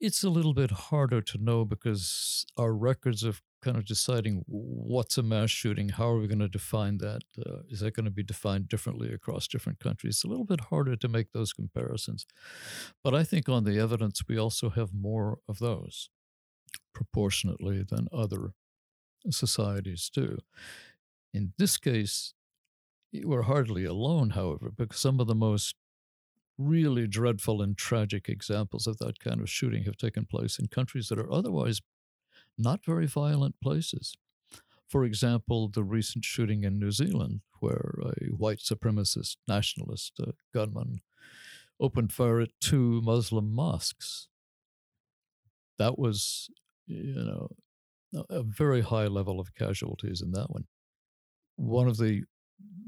it's 0.00 0.24
a 0.24 0.30
little 0.30 0.54
bit 0.54 0.70
harder 0.70 1.20
to 1.20 1.38
know 1.38 1.64
because 1.64 2.44
our 2.56 2.74
records 2.74 3.22
of 3.22 3.40
kind 3.62 3.76
of 3.76 3.84
deciding 3.84 4.44
what's 4.46 5.16
a 5.16 5.22
mass 5.22 5.50
shooting, 5.50 5.90
how 5.90 6.08
are 6.08 6.18
we 6.18 6.26
going 6.26 6.38
to 6.40 6.48
define 6.48 6.98
that? 6.98 7.22
Uh, 7.38 7.60
is 7.68 7.80
that 7.80 7.94
going 7.94 8.04
to 8.04 8.10
be 8.10 8.22
defined 8.22 8.68
differently 8.68 9.12
across 9.12 9.46
different 9.46 9.78
countries? 9.78 10.16
It's 10.16 10.24
a 10.24 10.28
little 10.28 10.44
bit 10.44 10.60
harder 10.70 10.96
to 10.96 11.08
make 11.08 11.32
those 11.32 11.52
comparisons. 11.52 12.26
But 13.04 13.14
I 13.14 13.24
think 13.24 13.48
on 13.48 13.64
the 13.64 13.78
evidence, 13.78 14.22
we 14.28 14.38
also 14.38 14.70
have 14.70 14.92
more 14.92 15.38
of 15.48 15.58
those 15.58 16.10
proportionately 16.94 17.82
than 17.82 18.08
other 18.12 18.52
societies 19.30 20.10
do. 20.12 20.38
In 21.32 21.52
this 21.58 21.76
case, 21.76 22.34
we're 23.12 23.42
hardly 23.42 23.84
alone, 23.84 24.30
however, 24.30 24.72
because 24.76 24.98
some 24.98 25.20
of 25.20 25.26
the 25.26 25.34
most 25.34 25.76
really 26.58 27.06
dreadful 27.06 27.62
and 27.62 27.76
tragic 27.76 28.28
examples 28.28 28.86
of 28.86 28.98
that 28.98 29.18
kind 29.18 29.40
of 29.40 29.48
shooting 29.48 29.84
have 29.84 29.96
taken 29.96 30.24
place 30.24 30.58
in 30.58 30.66
countries 30.68 31.08
that 31.08 31.18
are 31.18 31.32
otherwise 31.32 31.80
not 32.58 32.84
very 32.84 33.06
violent 33.06 33.60
places. 33.60 34.16
For 34.88 35.04
example, 35.04 35.68
the 35.68 35.84
recent 35.84 36.24
shooting 36.24 36.64
in 36.64 36.78
New 36.78 36.92
Zealand, 36.92 37.42
where 37.60 37.94
a 38.04 38.26
white 38.36 38.58
supremacist 38.58 39.38
nationalist 39.48 40.14
uh, 40.20 40.32
gunman 40.54 41.02
opened 41.80 42.12
fire 42.12 42.40
at 42.40 42.50
two 42.60 43.00
Muslim 43.02 43.52
mosques. 43.52 44.28
That 45.78 45.98
was, 45.98 46.48
you 46.86 47.14
know, 47.14 47.48
a- 48.14 48.36
a 48.40 48.42
very 48.42 48.82
high 48.82 49.06
level 49.08 49.40
of 49.40 49.54
casualties 49.54 50.20
in 50.22 50.32
that 50.32 50.50
one. 50.50 50.66
One 51.56 51.88
of 51.88 51.98
the 51.98 52.24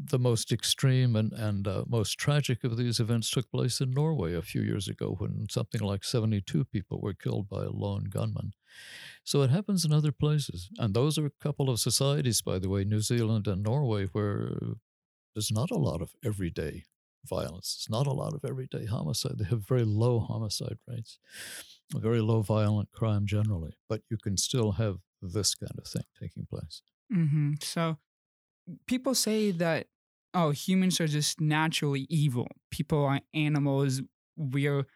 the 0.06 0.18
most 0.18 0.52
extreme 0.52 1.16
and, 1.16 1.32
and 1.32 1.66
uh, 1.66 1.84
most 1.88 2.18
tragic 2.18 2.62
of 2.64 2.76
these 2.76 3.00
events 3.00 3.30
took 3.30 3.50
place 3.50 3.80
in 3.80 3.90
Norway 3.90 4.34
a 4.34 4.42
few 4.42 4.60
years 4.62 4.86
ago 4.88 5.16
when 5.18 5.46
something 5.50 5.80
like 5.80 6.04
72 6.04 6.64
people 6.66 7.00
were 7.00 7.14
killed 7.14 7.48
by 7.48 7.64
a 7.64 7.70
lone 7.70 8.04
gunman. 8.04 8.52
So 9.24 9.42
it 9.42 9.50
happens 9.50 9.84
in 9.84 9.92
other 9.92 10.12
places. 10.12 10.70
And 10.78 10.94
those 10.94 11.18
are 11.18 11.26
a 11.26 11.30
couple 11.30 11.70
of 11.70 11.80
societies, 11.80 12.42
by 12.42 12.58
the 12.58 12.68
way, 12.68 12.84
New 12.84 13.00
Zealand 13.00 13.46
and 13.48 13.62
Norway, 13.62 14.06
where 14.06 14.52
there's 15.34 15.50
not 15.50 15.70
a 15.70 15.78
lot 15.78 16.02
of 16.02 16.12
everyday 16.24 16.84
violence. 17.24 17.74
It's 17.78 17.90
not 17.90 18.06
a 18.06 18.12
lot 18.12 18.34
of 18.34 18.44
everyday 18.44 18.86
homicide. 18.86 19.38
They 19.38 19.44
have 19.46 19.66
very 19.66 19.84
low 19.84 20.20
homicide 20.20 20.78
rates, 20.86 21.18
very 21.94 22.20
low 22.20 22.42
violent 22.42 22.92
crime 22.92 23.26
generally, 23.26 23.74
but 23.88 24.02
you 24.10 24.18
can 24.18 24.36
still 24.36 24.72
have 24.72 24.98
this 25.22 25.54
kind 25.54 25.78
of 25.78 25.86
thing 25.86 26.04
taking 26.20 26.46
place. 26.46 26.82
hmm 27.10 27.54
So 27.62 27.98
people 28.86 29.14
say 29.14 29.50
that 29.50 29.86
oh, 30.34 30.50
humans 30.50 31.00
are 31.00 31.06
just 31.06 31.40
naturally 31.40 32.06
evil. 32.10 32.48
People 32.70 33.04
are 33.04 33.20
animals. 33.32 34.02
We're 34.36 34.86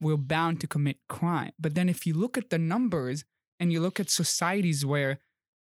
we're 0.00 0.16
bound 0.16 0.60
to 0.60 0.66
commit 0.66 0.98
crime. 1.08 1.52
But 1.58 1.74
then 1.74 1.88
if 1.88 2.06
you 2.06 2.14
look 2.14 2.36
at 2.36 2.50
the 2.50 2.58
numbers 2.58 3.24
and 3.58 3.72
you 3.72 3.80
look 3.80 3.98
at 3.98 4.10
societies 4.10 4.84
where 4.84 5.20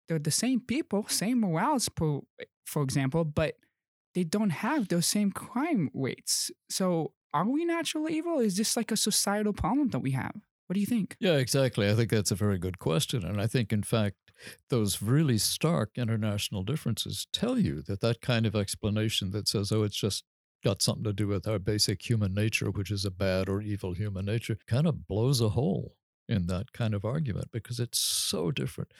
they're 0.08 0.20
the 0.20 0.32
same 0.32 0.60
people, 0.60 1.06
same 1.08 1.42
morals, 1.42 1.90
for 1.96 2.22
for 2.66 2.84
example, 2.84 3.24
but 3.24 3.56
they 4.16 4.24
don't 4.24 4.52
have 4.52 4.88
those 4.88 5.06
same 5.06 5.32
crime 5.32 5.90
rates. 5.94 6.52
So 6.70 7.14
are 7.34 7.46
we 7.46 7.66
naturally 7.66 8.18
evil? 8.18 8.40
Is 8.40 8.58
this 8.58 8.78
like 8.78 8.92
a 8.92 8.98
societal 8.98 9.54
problem 9.54 9.90
that 9.90 10.00
we 10.00 10.12
have? 10.12 10.36
What 10.68 10.76
do 10.76 10.80
you 10.80 10.86
think? 10.86 11.18
Yeah, 11.20 11.36
exactly. 11.38 11.90
I 11.90 11.94
think 11.96 12.10
that's 12.10 12.32
a 12.32 12.36
very 12.36 12.58
good 12.58 12.80
question. 12.80 13.24
And 13.24 13.40
I 13.40 13.48
think, 13.48 13.72
in 13.72 13.84
fact, 13.84 14.18
those 14.70 15.02
really 15.02 15.38
stark 15.38 15.92
international 15.98 16.64
differences 16.64 17.28
tell 17.32 17.58
you 17.58 17.82
that 17.84 18.02
that 18.02 18.22
kind 18.22 18.46
of 18.46 18.56
explanation 18.56 19.32
that 19.32 19.48
says, 19.48 19.72
oh, 19.72 19.84
it's 19.84 19.96
just 19.96 20.24
got 20.64 20.82
something 20.82 21.04
to 21.04 21.14
do 21.14 21.28
with 21.28 21.48
our 21.48 21.60
basic 21.60 22.08
human 22.10 22.34
nature, 22.34 22.72
which 22.72 22.92
is 22.92 23.06
a 23.06 23.12
bad 23.12 23.48
or 23.50 23.62
evil 23.62 23.94
human 23.94 24.26
nature, 24.26 24.58
kind 24.68 24.88
of 24.88 25.08
blows 25.08 25.40
a 25.42 25.50
hole 25.50 25.96
in 26.28 26.48
that 26.48 26.72
kind 26.74 26.94
of 26.94 27.06
argument 27.06 27.50
because 27.52 27.80
it's 27.80 28.00
so 28.00 28.50
different. 28.52 28.92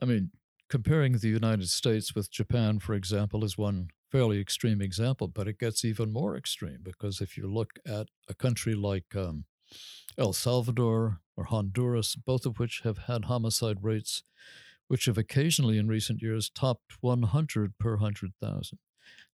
I 0.00 0.06
mean, 0.06 0.30
comparing 0.68 1.14
the 1.14 1.28
United 1.28 1.68
States 1.70 2.14
with 2.14 2.30
Japan, 2.30 2.78
for 2.78 2.94
example, 2.94 3.44
is 3.44 3.58
one 3.58 3.88
fairly 4.10 4.40
extreme 4.40 4.82
example, 4.82 5.28
but 5.28 5.48
it 5.48 5.58
gets 5.58 5.84
even 5.84 6.12
more 6.12 6.36
extreme 6.36 6.80
because 6.82 7.20
if 7.20 7.36
you 7.36 7.46
look 7.52 7.78
at 7.86 8.08
a 8.28 8.34
country 8.34 8.74
like 8.74 9.16
um, 9.16 9.44
El 10.18 10.32
Salvador 10.32 11.20
or 11.36 11.44
Honduras, 11.44 12.16
both 12.16 12.46
of 12.46 12.58
which 12.58 12.80
have 12.84 12.98
had 12.98 13.26
homicide 13.26 13.78
rates 13.82 14.22
which 14.92 15.06
have 15.06 15.16
occasionally 15.16 15.78
in 15.78 15.88
recent 15.88 16.20
years 16.20 16.50
topped 16.50 16.92
100 17.00 17.78
per 17.78 17.92
100,000. 17.92 18.78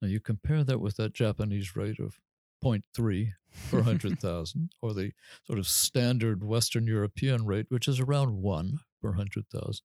Now 0.00 0.09
you 0.09 0.19
compare 0.19 0.64
that 0.64 0.81
with 0.81 0.97
that 0.97 1.12
Japanese 1.12 1.76
rate 1.76 1.99
of 1.99 2.19
0.3 2.64 3.33
per 3.71 3.76
100,000, 3.83 4.71
or 4.81 4.95
the 4.95 5.12
sort 5.47 5.59
of 5.59 5.67
standard 5.67 6.43
Western 6.43 6.87
European 6.87 7.45
rate, 7.45 7.67
which 7.69 7.87
is 7.87 8.00
around 8.00 8.41
1 8.41 8.81
per 9.02 9.09
100,000. 9.11 9.85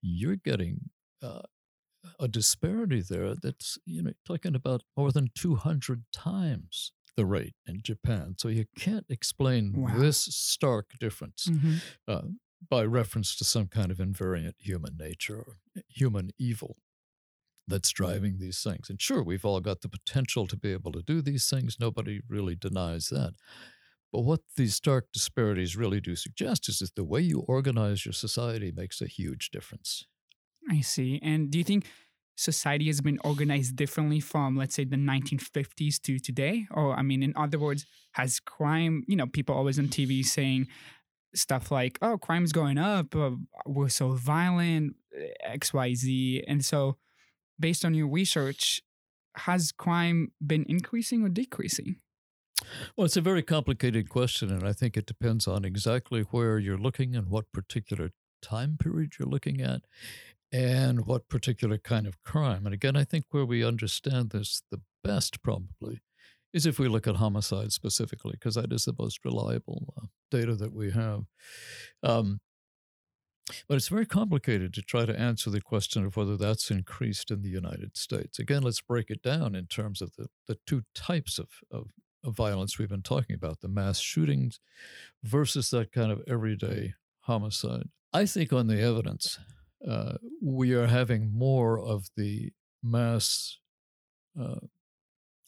You're 0.00 0.36
getting 0.36 0.90
uh, 1.22 1.42
a 2.18 2.28
disparity 2.28 3.02
there 3.02 3.34
that's, 3.34 3.78
you 3.84 4.02
know, 4.02 4.12
talking 4.24 4.54
about 4.54 4.82
more 4.96 5.12
than 5.12 5.30
200 5.34 6.04
times 6.12 6.92
the 7.16 7.26
rate 7.26 7.54
in 7.66 7.82
Japan. 7.82 8.36
So 8.38 8.48
you 8.48 8.66
can't 8.78 9.06
explain 9.10 9.80
Wow. 9.80 9.96
this 9.98 10.18
stark 10.18 10.92
difference 11.00 11.50
Mhm. 11.50 11.80
uh, 12.08 12.22
by 12.68 12.84
reference 12.84 13.36
to 13.36 13.44
some 13.44 13.68
kind 13.68 13.90
of 13.90 13.98
invariant 13.98 14.54
human 14.58 14.96
nature 14.96 15.38
or 15.38 15.58
human 15.88 16.30
evil 16.38 16.78
that's 17.68 17.90
driving 17.90 18.38
these 18.38 18.62
things. 18.62 18.90
And 18.90 19.00
sure, 19.02 19.22
we've 19.22 19.44
all 19.44 19.60
got 19.60 19.80
the 19.82 19.88
potential 19.88 20.46
to 20.46 20.56
be 20.56 20.72
able 20.72 20.92
to 20.92 21.02
do 21.02 21.20
these 21.22 21.50
things. 21.50 21.78
Nobody 21.80 22.20
really 22.28 22.54
denies 22.56 23.08
that. 23.08 23.34
But 24.12 24.22
what 24.22 24.42
these 24.56 24.74
stark 24.74 25.12
disparities 25.12 25.76
really 25.76 26.00
do 26.00 26.16
suggest 26.16 26.68
is 26.68 26.78
that 26.80 26.94
the 26.96 27.04
way 27.04 27.20
you 27.20 27.40
organize 27.40 28.06
your 28.06 28.12
society 28.14 28.72
makes 28.72 29.02
a 29.02 29.06
huge 29.08 29.50
difference. 29.50 30.06
I 30.68 30.80
see. 30.80 31.18
And 31.22 31.50
do 31.50 31.58
you 31.58 31.64
think 31.64 31.86
society 32.36 32.86
has 32.86 33.00
been 33.00 33.18
organized 33.24 33.76
differently 33.76 34.20
from, 34.20 34.56
let's 34.56 34.74
say, 34.74 34.84
the 34.84 34.96
1950s 34.96 36.00
to 36.02 36.18
today? 36.18 36.66
Or, 36.70 36.94
I 36.94 37.02
mean, 37.02 37.22
in 37.22 37.32
other 37.36 37.58
words, 37.58 37.86
has 38.12 38.40
crime, 38.40 39.04
you 39.08 39.16
know, 39.16 39.26
people 39.26 39.54
always 39.54 39.78
on 39.78 39.88
TV 39.88 40.24
saying 40.24 40.68
stuff 41.34 41.70
like, 41.70 41.98
oh, 42.02 42.16
crime's 42.18 42.52
going 42.52 42.78
up, 42.78 43.14
uh, 43.14 43.30
we're 43.66 43.88
so 43.88 44.12
violent, 44.12 44.96
XYZ. 45.48 46.44
And 46.46 46.64
so, 46.64 46.96
based 47.58 47.84
on 47.84 47.94
your 47.94 48.06
research, 48.06 48.82
has 49.36 49.72
crime 49.72 50.32
been 50.44 50.64
increasing 50.68 51.24
or 51.24 51.28
decreasing? 51.28 51.96
Well, 52.96 53.04
it's 53.04 53.16
a 53.16 53.20
very 53.20 53.42
complicated 53.42 54.08
question, 54.08 54.50
and 54.50 54.66
I 54.66 54.72
think 54.72 54.96
it 54.96 55.06
depends 55.06 55.46
on 55.46 55.64
exactly 55.64 56.22
where 56.22 56.58
you're 56.58 56.78
looking 56.78 57.14
and 57.14 57.28
what 57.28 57.52
particular 57.52 58.12
time 58.42 58.76
period 58.78 59.12
you're 59.18 59.28
looking 59.28 59.60
at 59.60 59.82
and 60.52 61.06
what 61.06 61.28
particular 61.28 61.78
kind 61.78 62.06
of 62.06 62.22
crime. 62.22 62.64
And 62.66 62.74
again, 62.74 62.96
I 62.96 63.04
think 63.04 63.24
where 63.30 63.44
we 63.44 63.64
understand 63.64 64.30
this 64.30 64.62
the 64.70 64.80
best 65.02 65.42
probably 65.42 66.00
is 66.52 66.66
if 66.66 66.78
we 66.78 66.88
look 66.88 67.06
at 67.06 67.16
homicide 67.16 67.72
specifically, 67.72 68.32
because 68.32 68.54
that 68.54 68.72
is 68.72 68.84
the 68.84 68.94
most 68.98 69.24
reliable 69.24 69.94
uh, 70.00 70.06
data 70.30 70.54
that 70.54 70.72
we 70.72 70.90
have. 70.90 71.24
Um, 72.02 72.40
but 73.68 73.76
it's 73.76 73.88
very 73.88 74.06
complicated 74.06 74.74
to 74.74 74.82
try 74.82 75.04
to 75.04 75.18
answer 75.18 75.50
the 75.50 75.60
question 75.60 76.04
of 76.04 76.16
whether 76.16 76.36
that's 76.36 76.70
increased 76.70 77.30
in 77.30 77.42
the 77.42 77.48
United 77.48 77.96
States. 77.96 78.38
Again, 78.38 78.62
let's 78.62 78.80
break 78.80 79.10
it 79.10 79.22
down 79.22 79.54
in 79.54 79.66
terms 79.66 80.02
of 80.02 80.12
the, 80.16 80.28
the 80.48 80.58
two 80.66 80.82
types 80.94 81.38
of, 81.38 81.48
of, 81.70 81.90
of 82.24 82.34
violence 82.34 82.78
we've 82.78 82.88
been 82.88 83.02
talking 83.02 83.36
about 83.36 83.60
the 83.60 83.68
mass 83.68 84.00
shootings 84.00 84.58
versus 85.22 85.70
that 85.70 85.92
kind 85.92 86.10
of 86.10 86.22
everyday 86.26 86.94
homicide. 87.20 87.88
I 88.12 88.26
think 88.26 88.52
on 88.52 88.66
the 88.66 88.80
evidence, 88.80 89.38
uh, 89.88 90.14
we 90.42 90.74
are 90.74 90.86
having 90.86 91.32
more 91.32 91.78
of 91.78 92.08
the 92.16 92.52
mass 92.82 93.58
uh, 94.40 94.60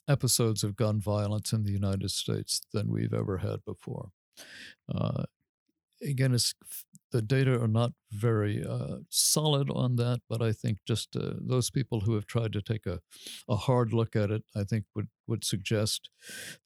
episodes 0.09 0.65
of 0.65 0.77
gun 0.77 1.01
violence 1.01 1.53
in 1.53 1.65
the 1.65 1.73
United 1.73 2.11
States 2.11 2.63
than 2.73 2.91
we've 2.91 3.13
ever 3.13 3.39
had 3.39 3.65
before. 3.65 4.11
Uh, 4.93 5.25
again, 6.03 6.37
the 7.11 7.23
data 7.23 7.61
are 7.61 7.69
not 7.69 7.93
very 8.11 8.65
uh, 8.65 8.99
solid 9.09 9.71
on 9.71 9.97
that, 9.97 10.21
but 10.29 10.43
I 10.43 10.53
think 10.53 10.79
just 10.87 11.17
uh, 11.17 11.33
those 11.41 11.71
people 11.71 12.01
who 12.01 12.15
have 12.15 12.27
tried 12.27 12.53
to 12.53 12.63
take 12.63 12.87
a, 12.87 13.01
a 13.49 13.57
hard 13.57 13.93
look 13.93 14.15
at 14.15 14.31
it, 14.31 14.43
I 14.55 14.65
think 14.65 14.85
would, 14.95 15.09
would 15.27 15.45
suggest 15.45 16.11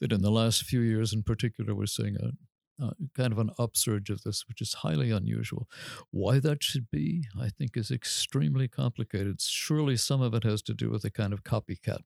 that 0.00 0.12
in 0.12 0.22
the 0.22 0.30
last 0.30 0.64
few 0.64 0.80
years 0.80 1.12
in 1.12 1.22
particular, 1.22 1.74
we're 1.74 1.86
seeing 1.86 2.16
a, 2.16 2.32
uh, 2.80 2.90
kind 3.16 3.32
of 3.32 3.38
an 3.38 3.50
upsurge 3.58 4.10
of 4.10 4.22
this, 4.22 4.44
which 4.48 4.60
is 4.60 4.74
highly 4.74 5.10
unusual. 5.10 5.68
Why 6.10 6.38
that 6.40 6.62
should 6.62 6.90
be, 6.90 7.24
I 7.40 7.48
think, 7.48 7.76
is 7.76 7.90
extremely 7.90 8.68
complicated. 8.68 9.40
Surely 9.40 9.96
some 9.96 10.22
of 10.22 10.34
it 10.34 10.44
has 10.44 10.62
to 10.62 10.74
do 10.74 10.90
with 10.90 11.02
the 11.02 11.10
kind 11.10 11.32
of 11.32 11.44
copycat 11.44 12.00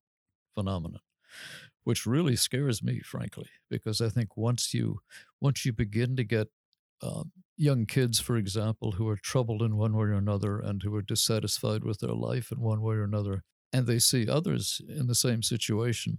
phenomenon, 0.54 1.00
which 1.84 2.06
really 2.06 2.36
scares 2.36 2.82
me, 2.82 3.00
frankly, 3.00 3.48
because 3.70 4.00
I 4.00 4.08
think 4.08 4.36
once 4.36 4.74
you 4.74 5.00
once 5.40 5.64
you 5.64 5.72
begin 5.72 6.16
to 6.16 6.24
get 6.24 6.48
um, 7.02 7.32
young 7.56 7.86
kids, 7.86 8.20
for 8.20 8.36
example, 8.36 8.92
who 8.92 9.08
are 9.08 9.16
troubled 9.16 9.62
in 9.62 9.76
one 9.76 9.94
way 9.94 10.06
or 10.06 10.12
another 10.12 10.58
and 10.58 10.82
who 10.82 10.94
are 10.94 11.02
dissatisfied 11.02 11.84
with 11.84 12.00
their 12.00 12.14
life 12.14 12.50
in 12.50 12.60
one 12.60 12.80
way 12.80 12.96
or 12.96 13.04
another, 13.04 13.44
and 13.72 13.86
they 13.86 13.98
see 13.98 14.28
others 14.28 14.80
in 14.88 15.06
the 15.06 15.14
same 15.14 15.42
situation, 15.42 16.18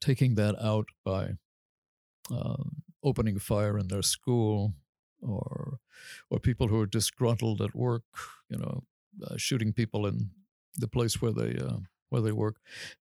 taking 0.00 0.34
that 0.34 0.60
out 0.62 0.88
by 1.04 1.34
um, 2.30 2.82
opening 3.02 3.38
fire 3.38 3.78
in 3.78 3.88
their 3.88 4.02
school 4.02 4.74
or 5.22 5.78
or 6.30 6.38
people 6.38 6.68
who 6.68 6.80
are 6.80 6.86
disgruntled 6.86 7.60
at 7.60 7.74
work, 7.74 8.04
you 8.48 8.56
know, 8.56 8.84
uh, 9.24 9.36
shooting 9.36 9.72
people 9.72 10.06
in 10.06 10.30
the 10.76 10.88
place 10.88 11.20
where 11.20 11.32
they 11.32 11.58
uh, 11.58 11.78
where 12.08 12.22
they 12.22 12.32
work. 12.32 12.56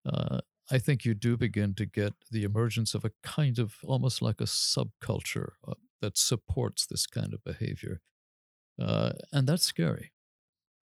Uh, 0.06 0.39
I 0.70 0.80
think 0.80 1.06
you 1.06 1.13
do 1.13 1.38
begin 1.38 1.74
to 1.75 1.86
get 1.86 2.13
the 2.30 2.44
emergence 2.44 2.94
of 2.94 3.06
a 3.06 3.12
kind 3.24 3.58
of 3.58 3.75
almost 3.84 4.22
like 4.22 4.42
a 4.42 4.46
subculture 4.46 5.51
uh, 5.68 5.75
that 6.01 6.18
supports 6.18 6.86
this 6.86 7.08
kind 7.08 7.34
of 7.34 7.44
behavior, 7.44 8.01
uh, 8.82 9.13
and 9.32 9.48
that's 9.48 9.63
scary. 9.63 10.12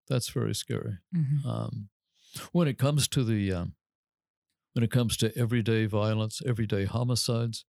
That's 0.08 0.28
very 0.28 0.54
scary. 0.54 0.98
Mm-hmm. 1.14 1.48
Um, 1.48 1.88
when 2.52 2.68
it 2.68 2.78
comes 2.78 3.08
to 3.08 3.24
the 3.24 3.52
um, 3.52 3.74
when 4.72 4.82
it 4.82 4.90
comes 4.90 5.16
to 5.18 5.36
everyday 5.36 5.86
violence, 5.86 6.42
everyday 6.46 6.84
homicides, 6.84 7.64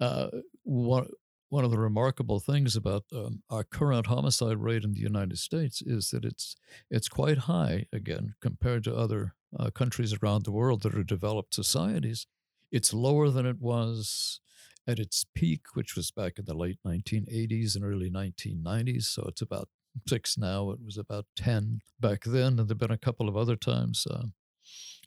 uh, 0.00 0.28
one 0.62 1.08
one 1.50 1.64
of 1.64 1.70
the 1.70 1.78
remarkable 1.78 2.40
things 2.40 2.76
about 2.76 3.04
um, 3.14 3.42
our 3.48 3.64
current 3.64 4.06
homicide 4.06 4.58
rate 4.58 4.84
in 4.84 4.92
the 4.92 5.00
United 5.00 5.38
States 5.38 5.80
is 5.80 6.10
that 6.10 6.24
it's 6.24 6.56
it's 6.90 7.08
quite 7.08 7.38
high 7.38 7.86
again 7.92 8.34
compared 8.40 8.84
to 8.84 8.94
other 8.94 9.34
uh, 9.58 9.70
countries 9.70 10.14
around 10.22 10.44
the 10.44 10.52
world 10.52 10.82
that 10.82 10.94
are 10.94 11.02
developed 11.04 11.54
societies. 11.54 12.26
It's 12.70 12.92
lower 12.92 13.30
than 13.30 13.46
it 13.46 13.60
was 13.60 14.40
at 14.86 14.98
its 14.98 15.24
peak, 15.34 15.74
which 15.74 15.96
was 15.96 16.10
back 16.10 16.38
in 16.38 16.44
the 16.46 16.54
late 16.54 16.78
1980s 16.86 17.74
and 17.74 17.84
early 17.84 18.10
1990s. 18.10 19.04
So 19.04 19.24
it's 19.28 19.42
about 19.42 19.68
six 20.06 20.38
now. 20.38 20.70
It 20.70 20.80
was 20.84 20.96
about 20.96 21.26
10 21.36 21.80
back 22.00 22.24
then. 22.24 22.58
And 22.58 22.60
there 22.60 22.68
have 22.68 22.78
been 22.78 22.90
a 22.90 22.98
couple 22.98 23.28
of 23.28 23.36
other 23.36 23.56
times 23.56 24.06
uh, 24.10 24.24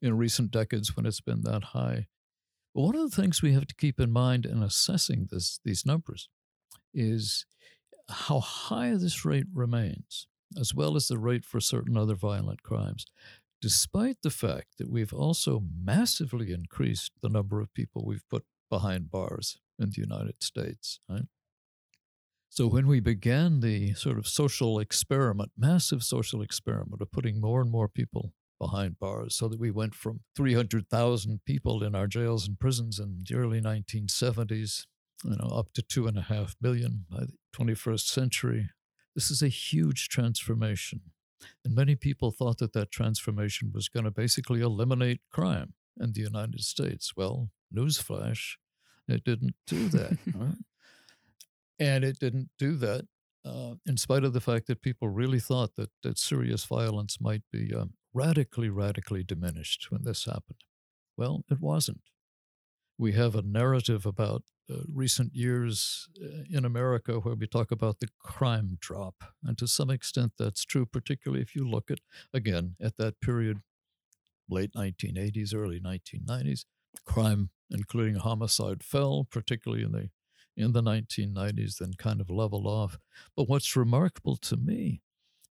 in 0.02 0.18
recent 0.18 0.52
decades 0.52 0.96
when 0.96 1.06
it's 1.06 1.22
been 1.22 1.42
that 1.44 1.66
high. 1.66 2.08
But 2.74 2.82
one 2.82 2.96
of 2.96 3.10
the 3.10 3.22
things 3.22 3.42
we 3.42 3.54
have 3.54 3.68
to 3.68 3.76
keep 3.76 4.00
in 4.00 4.12
mind 4.12 4.46
in 4.46 4.64
assessing 4.64 5.28
this, 5.30 5.60
these 5.64 5.86
numbers 5.86 6.30
is 6.94 7.46
how 8.10 8.40
high 8.40 8.96
this 8.96 9.26
rate 9.26 9.48
remains, 9.54 10.28
as 10.60 10.74
well 10.74 10.96
as 10.96 11.08
the 11.08 11.18
rate 11.18 11.46
for 11.46 11.60
certain 11.60 11.98
other 11.98 12.16
violent 12.16 12.64
crimes, 12.64 13.06
despite 13.62 14.18
the 14.24 14.30
fact 14.30 14.78
that 14.78 14.90
we've 14.90 15.14
also 15.14 15.64
massively 15.84 16.52
increased 16.52 17.12
the 17.22 17.30
number 17.30 17.60
of 17.60 17.74
people 17.74 18.04
we've 18.06 18.28
put 18.30 18.46
behind 18.70 19.12
bars 19.12 19.60
in 19.78 19.90
the 19.90 20.02
United 20.02 20.42
States. 20.42 21.00
Right? 21.10 21.26
So 22.50 22.68
when 22.68 22.88
we 22.88 23.00
began 23.00 23.62
the 23.62 23.94
sort 23.94 24.18
of 24.18 24.28
social 24.28 24.80
experiment, 24.80 25.52
massive 25.58 26.04
social 26.04 26.42
experiment 26.42 27.02
of 27.02 27.12
putting 27.12 27.40
more 27.40 27.62
and 27.62 27.72
more 27.72 27.88
people 27.88 28.34
behind 28.62 29.00
bars, 29.00 29.36
so 29.36 29.48
that 29.48 29.60
we 29.60 29.72
went 29.72 29.96
from 29.96 30.20
300,000 30.36 31.42
people 31.46 31.84
in 31.84 31.96
our 31.96 32.06
jails 32.06 32.48
and 32.48 32.60
prisons 32.60 33.00
in 33.00 33.24
the 33.28 33.36
early 33.36 33.60
1970s, 33.60 34.86
you 35.24 35.36
know, 35.36 35.48
up 35.48 35.74
to 35.74 35.82
two 35.82 36.06
and 36.06 36.18
a 36.18 36.22
half 36.22 36.56
million 36.62 37.06
by 37.10 37.22
the 37.22 37.34
21st 37.58 38.06
century. 38.06 38.70
This 39.16 39.32
is 39.32 39.42
a 39.42 39.48
huge 39.48 40.10
transformation. 40.10 41.02
And 41.66 41.74
many 41.74 41.96
people 41.96 42.30
thought 42.30 42.60
that 42.60 42.74
that 42.74 42.92
transformation 42.92 43.72
was 43.74 43.90
going 43.90 44.04
to 44.04 44.12
basically 44.12 44.62
eliminate 44.62 45.22
crime 45.32 45.74
in 46.00 46.14
the 46.14 46.22
United 46.22 46.62
States. 46.62 47.14
Well, 47.18 47.50
newsflash, 47.76 48.58
it 49.08 49.24
didn't 49.24 49.56
do 49.66 49.88
that. 49.90 50.20
right? 50.36 50.56
And 51.80 52.04
it 52.04 52.20
didn't 52.20 52.50
do 52.60 52.76
that 52.76 53.08
uh, 53.44 53.74
in 53.88 53.98
spite 53.98 54.24
of 54.24 54.34
the 54.34 54.40
fact 54.40 54.68
that 54.68 54.84
people 54.84 55.10
really 55.10 55.40
thought 55.40 55.76
that, 55.78 55.90
that 56.04 56.20
serious 56.20 56.64
violence 56.66 57.20
might 57.20 57.42
be 57.52 57.74
um, 57.74 57.94
radically, 58.14 58.70
radically 58.70 59.24
diminished 59.24 59.88
when 59.90 60.04
this 60.04 60.26
happened. 60.26 60.64
Well, 61.18 61.44
it 61.50 61.60
wasn't. 61.60 62.02
We 62.98 63.14
have 63.14 63.36
a 63.36 63.42
narrative 63.42 64.06
about 64.06 64.44
uh, 64.70 64.78
recent 64.94 65.34
years 65.34 66.08
uh, 66.24 66.44
in 66.50 66.66
America 66.66 67.14
where 67.14 67.36
we 67.36 67.48
talk 67.48 67.72
about 67.72 68.00
the 68.00 68.10
crime 68.20 68.78
drop. 68.80 69.24
And 69.44 69.58
to 69.58 69.68
some 69.68 69.90
extent, 69.90 70.34
that's 70.38 70.64
true, 70.66 70.86
particularly 70.86 71.42
if 71.42 71.56
you 71.56 71.68
look 71.68 71.90
at, 71.90 72.00
again, 72.34 72.76
at 72.80 72.98
that 72.98 73.20
period, 73.22 73.62
late 74.50 74.72
1980s, 74.76 75.56
early 75.56 75.80
1990s. 75.80 76.66
Crime, 77.06 77.50
including 77.70 78.16
homicide, 78.16 78.84
fell, 78.84 79.28
particularly 79.30 79.84
in 79.84 79.92
the 79.92 80.10
in 80.58 80.74
the 80.74 80.84
1990s, 80.84 81.78
then 81.78 81.94
kind 81.98 82.20
of 82.20 82.30
leveled 82.30 82.68
off. 82.68 83.00
But 83.38 83.48
what's 83.48 83.76
remarkable 83.78 84.36
to 84.36 84.58
me 84.58 85.02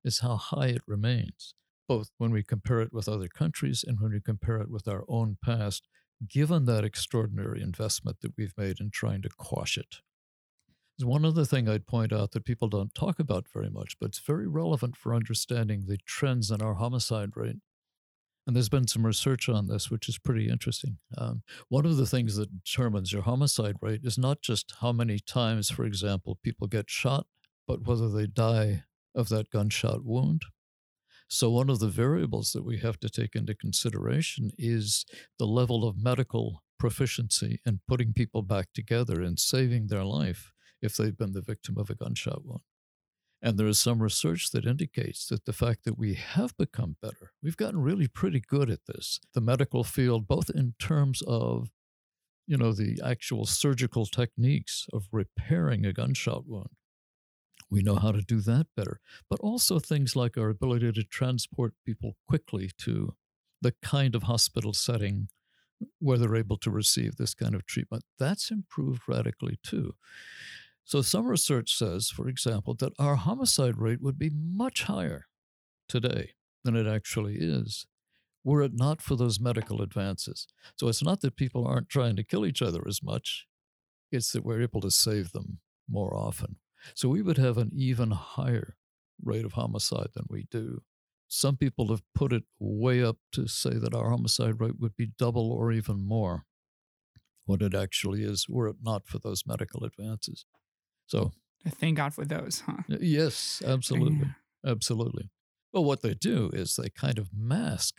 is 0.04 0.20
how 0.20 0.36
high 0.36 0.66
it 0.66 0.82
remains 0.86 1.54
both 1.90 2.12
when 2.18 2.30
we 2.30 2.44
compare 2.44 2.80
it 2.80 2.92
with 2.92 3.08
other 3.08 3.26
countries 3.26 3.84
and 3.84 3.98
when 3.98 4.12
we 4.12 4.20
compare 4.20 4.58
it 4.58 4.70
with 4.70 4.86
our 4.86 5.04
own 5.08 5.36
past, 5.44 5.88
given 6.28 6.64
that 6.64 6.84
extraordinary 6.84 7.60
investment 7.60 8.18
that 8.20 8.32
we've 8.38 8.54
made 8.56 8.78
in 8.78 8.92
trying 8.92 9.20
to 9.20 9.28
quash 9.36 9.76
it. 9.76 9.96
There's 10.96 11.04
one 11.04 11.24
other 11.24 11.44
thing 11.44 11.68
I'd 11.68 11.88
point 11.88 12.12
out 12.12 12.30
that 12.30 12.44
people 12.44 12.68
don't 12.68 12.94
talk 12.94 13.18
about 13.18 13.48
very 13.52 13.70
much, 13.70 13.96
but 13.98 14.10
it's 14.10 14.20
very 14.20 14.46
relevant 14.46 14.96
for 14.96 15.16
understanding 15.16 15.86
the 15.88 15.98
trends 16.06 16.52
in 16.52 16.62
our 16.62 16.74
homicide 16.74 17.30
rate. 17.34 17.56
And 18.46 18.54
there's 18.54 18.68
been 18.68 18.86
some 18.86 19.04
research 19.04 19.48
on 19.48 19.66
this, 19.66 19.90
which 19.90 20.08
is 20.08 20.16
pretty 20.16 20.48
interesting. 20.48 20.98
Um, 21.18 21.42
one 21.70 21.86
of 21.86 21.96
the 21.96 22.06
things 22.06 22.36
that 22.36 22.64
determines 22.64 23.12
your 23.12 23.22
homicide 23.22 23.74
rate 23.82 24.02
is 24.04 24.16
not 24.16 24.42
just 24.42 24.74
how 24.80 24.92
many 24.92 25.18
times, 25.18 25.70
for 25.70 25.84
example, 25.84 26.38
people 26.44 26.68
get 26.68 26.88
shot, 26.88 27.26
but 27.66 27.84
whether 27.84 28.08
they 28.08 28.28
die 28.28 28.84
of 29.12 29.28
that 29.30 29.50
gunshot 29.50 30.04
wound. 30.04 30.42
So, 31.32 31.48
one 31.48 31.70
of 31.70 31.78
the 31.78 31.86
variables 31.86 32.52
that 32.52 32.64
we 32.64 32.78
have 32.78 32.98
to 33.00 33.08
take 33.08 33.36
into 33.36 33.54
consideration 33.54 34.50
is 34.58 35.06
the 35.38 35.46
level 35.46 35.86
of 35.86 35.96
medical 35.96 36.64
proficiency 36.76 37.60
in 37.64 37.80
putting 37.86 38.12
people 38.12 38.42
back 38.42 38.68
together 38.74 39.22
and 39.22 39.38
saving 39.38 39.86
their 39.86 40.02
life 40.02 40.52
if 40.82 40.96
they've 40.96 41.16
been 41.16 41.32
the 41.32 41.40
victim 41.40 41.78
of 41.78 41.88
a 41.88 41.94
gunshot 41.94 42.44
wound. 42.44 42.62
And 43.40 43.56
there 43.56 43.68
is 43.68 43.78
some 43.78 44.02
research 44.02 44.50
that 44.50 44.66
indicates 44.66 45.26
that 45.28 45.44
the 45.44 45.52
fact 45.52 45.84
that 45.84 45.96
we 45.96 46.14
have 46.14 46.56
become 46.56 46.96
better, 47.00 47.30
we've 47.42 47.56
gotten 47.56 47.80
really 47.80 48.08
pretty 48.08 48.40
good 48.40 48.68
at 48.68 48.86
this. 48.86 49.20
The 49.32 49.40
medical 49.40 49.84
field, 49.84 50.26
both 50.26 50.50
in 50.50 50.74
terms 50.80 51.22
of 51.22 51.70
you 52.50 52.56
know, 52.56 52.72
the 52.72 52.98
actual 53.04 53.46
surgical 53.46 54.04
techniques 54.06 54.88
of 54.92 55.06
repairing 55.12 55.86
a 55.86 55.92
gunshot 55.92 56.48
wound, 56.48 56.70
we 57.70 57.82
know 57.82 57.96
how 57.96 58.12
to 58.12 58.20
do 58.20 58.40
that 58.40 58.66
better. 58.76 59.00
But 59.28 59.40
also 59.40 59.78
things 59.78 60.16
like 60.16 60.36
our 60.36 60.50
ability 60.50 60.92
to 60.92 61.04
transport 61.04 61.74
people 61.86 62.16
quickly 62.28 62.70
to 62.78 63.14
the 63.62 63.74
kind 63.82 64.14
of 64.14 64.24
hospital 64.24 64.72
setting 64.72 65.28
where 65.98 66.18
they're 66.18 66.36
able 66.36 66.58
to 66.58 66.70
receive 66.70 67.16
this 67.16 67.34
kind 67.34 67.54
of 67.54 67.64
treatment. 67.66 68.04
That's 68.18 68.50
improved 68.50 69.02
radically 69.08 69.58
too. 69.62 69.94
So, 70.84 71.02
some 71.02 71.26
research 71.26 71.76
says, 71.76 72.08
for 72.08 72.28
example, 72.28 72.74
that 72.80 72.92
our 72.98 73.16
homicide 73.16 73.78
rate 73.78 74.02
would 74.02 74.18
be 74.18 74.30
much 74.30 74.84
higher 74.84 75.26
today 75.88 76.32
than 76.64 76.74
it 76.74 76.86
actually 76.86 77.36
is 77.36 77.86
were 78.42 78.62
it 78.62 78.72
not 78.74 79.02
for 79.02 79.16
those 79.16 79.38
medical 79.38 79.82
advances. 79.82 80.48
So, 80.76 80.88
it's 80.88 81.02
not 81.02 81.20
that 81.20 81.36
people 81.36 81.66
aren't 81.66 81.88
trying 81.88 82.16
to 82.16 82.24
kill 82.24 82.44
each 82.44 82.62
other 82.62 82.82
as 82.88 83.02
much, 83.02 83.46
it's 84.10 84.32
that 84.32 84.44
we're 84.44 84.62
able 84.62 84.80
to 84.80 84.90
save 84.90 85.32
them 85.32 85.60
more 85.88 86.16
often. 86.16 86.56
So 86.94 87.08
we 87.08 87.22
would 87.22 87.38
have 87.38 87.58
an 87.58 87.70
even 87.74 88.10
higher 88.10 88.76
rate 89.22 89.44
of 89.44 89.52
homicide 89.52 90.08
than 90.14 90.26
we 90.28 90.46
do. 90.50 90.82
Some 91.28 91.56
people 91.56 91.88
have 91.88 92.02
put 92.14 92.32
it 92.32 92.44
way 92.58 93.02
up 93.02 93.18
to 93.32 93.46
say 93.46 93.74
that 93.74 93.94
our 93.94 94.10
homicide 94.10 94.60
rate 94.60 94.80
would 94.80 94.96
be 94.96 95.12
double 95.18 95.52
or 95.52 95.70
even 95.70 96.04
more 96.04 96.44
what 97.44 97.62
it 97.62 97.74
actually 97.74 98.22
is, 98.22 98.48
were 98.48 98.68
it 98.68 98.76
not 98.82 99.06
for 99.06 99.18
those 99.18 99.44
medical 99.46 99.84
advances. 99.84 100.44
So, 101.06 101.32
thank 101.68 101.96
God 101.96 102.14
for 102.14 102.24
those, 102.24 102.62
huh? 102.64 102.82
Yes, 102.88 103.62
absolutely. 103.66 104.18
Yeah. 104.64 104.70
Absolutely. 104.72 105.30
Well, 105.72 105.84
what 105.84 106.02
they 106.02 106.14
do 106.14 106.50
is 106.52 106.76
they 106.76 106.90
kind 106.90 107.18
of 107.18 107.30
mask, 107.36 107.96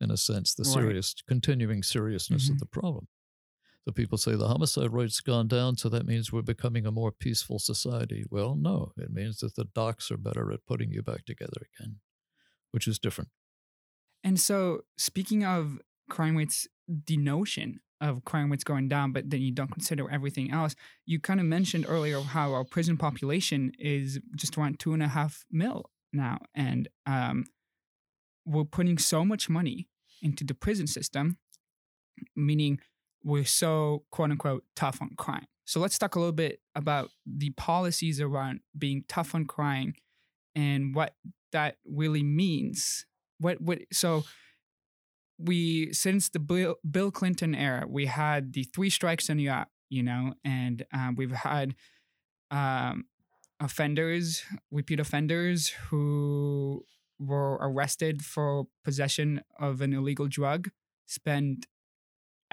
in 0.00 0.10
a 0.10 0.16
sense, 0.16 0.54
the 0.54 0.64
serious, 0.64 1.14
right. 1.16 1.26
continuing 1.26 1.82
seriousness 1.82 2.44
mm-hmm. 2.44 2.54
of 2.54 2.58
the 2.60 2.66
problem. 2.66 3.08
So 3.84 3.92
people 3.92 4.16
say 4.16 4.36
the 4.36 4.46
homicide 4.46 4.92
rate's 4.92 5.20
gone 5.20 5.48
down, 5.48 5.76
so 5.76 5.88
that 5.88 6.06
means 6.06 6.32
we're 6.32 6.42
becoming 6.42 6.86
a 6.86 6.92
more 6.92 7.10
peaceful 7.10 7.58
society. 7.58 8.24
Well, 8.30 8.54
no, 8.54 8.92
it 8.96 9.10
means 9.10 9.38
that 9.38 9.56
the 9.56 9.64
docs 9.64 10.10
are 10.10 10.16
better 10.16 10.52
at 10.52 10.64
putting 10.66 10.92
you 10.92 11.02
back 11.02 11.24
together 11.24 11.66
again, 11.76 11.96
which 12.70 12.86
is 12.86 13.00
different. 13.00 13.30
And 14.22 14.38
so, 14.38 14.82
speaking 14.96 15.44
of 15.44 15.80
crime 16.08 16.36
rates 16.36 16.68
the 17.06 17.16
notion 17.16 17.80
of 18.00 18.24
crime 18.24 18.50
rates 18.50 18.64
going 18.64 18.88
down, 18.88 19.12
but 19.12 19.30
then 19.30 19.40
you 19.40 19.52
don't 19.52 19.70
consider 19.70 20.10
everything 20.10 20.50
else. 20.50 20.74
You 21.06 21.20
kind 21.20 21.40
of 21.40 21.46
mentioned 21.46 21.86
earlier 21.88 22.20
how 22.20 22.52
our 22.52 22.64
prison 22.64 22.96
population 22.96 23.72
is 23.78 24.20
just 24.36 24.58
around 24.58 24.78
two 24.78 24.92
and 24.92 25.02
a 25.02 25.08
half 25.08 25.44
mil 25.50 25.90
now, 26.12 26.38
and 26.54 26.88
um, 27.06 27.44
we're 28.44 28.64
putting 28.64 28.98
so 28.98 29.24
much 29.24 29.48
money 29.48 29.88
into 30.20 30.44
the 30.44 30.54
prison 30.54 30.86
system, 30.86 31.38
meaning 32.36 32.80
we're 33.24 33.44
so 33.44 34.04
quote 34.10 34.30
unquote 34.30 34.64
tough 34.76 35.00
on 35.00 35.10
crime. 35.16 35.46
So 35.64 35.80
let's 35.80 35.98
talk 35.98 36.16
a 36.16 36.18
little 36.18 36.32
bit 36.32 36.60
about 36.74 37.10
the 37.24 37.50
policies 37.50 38.20
around 38.20 38.60
being 38.76 39.04
tough 39.08 39.34
on 39.34 39.46
crime 39.46 39.94
and 40.54 40.94
what 40.94 41.14
that 41.52 41.76
really 41.86 42.22
means. 42.22 43.06
What 43.38 43.60
what 43.60 43.78
so 43.92 44.24
we 45.38 45.92
since 45.92 46.28
the 46.28 46.38
Bill, 46.38 46.76
Bill 46.88 47.10
Clinton 47.10 47.54
era, 47.54 47.86
we 47.88 48.06
had 48.06 48.52
the 48.52 48.64
three 48.64 48.90
strikes 48.90 49.28
and 49.28 49.40
you're 49.40 49.54
out, 49.54 49.68
you 49.88 50.02
know, 50.02 50.34
and 50.44 50.84
um, 50.92 51.14
we've 51.16 51.32
had 51.32 51.74
um, 52.50 53.06
offenders, 53.60 54.42
repeat 54.70 55.00
offenders 55.00 55.68
who 55.68 56.84
were 57.18 57.54
arrested 57.54 58.22
for 58.22 58.66
possession 58.84 59.42
of 59.58 59.80
an 59.80 59.92
illegal 59.92 60.26
drug, 60.26 60.70
spend 61.06 61.66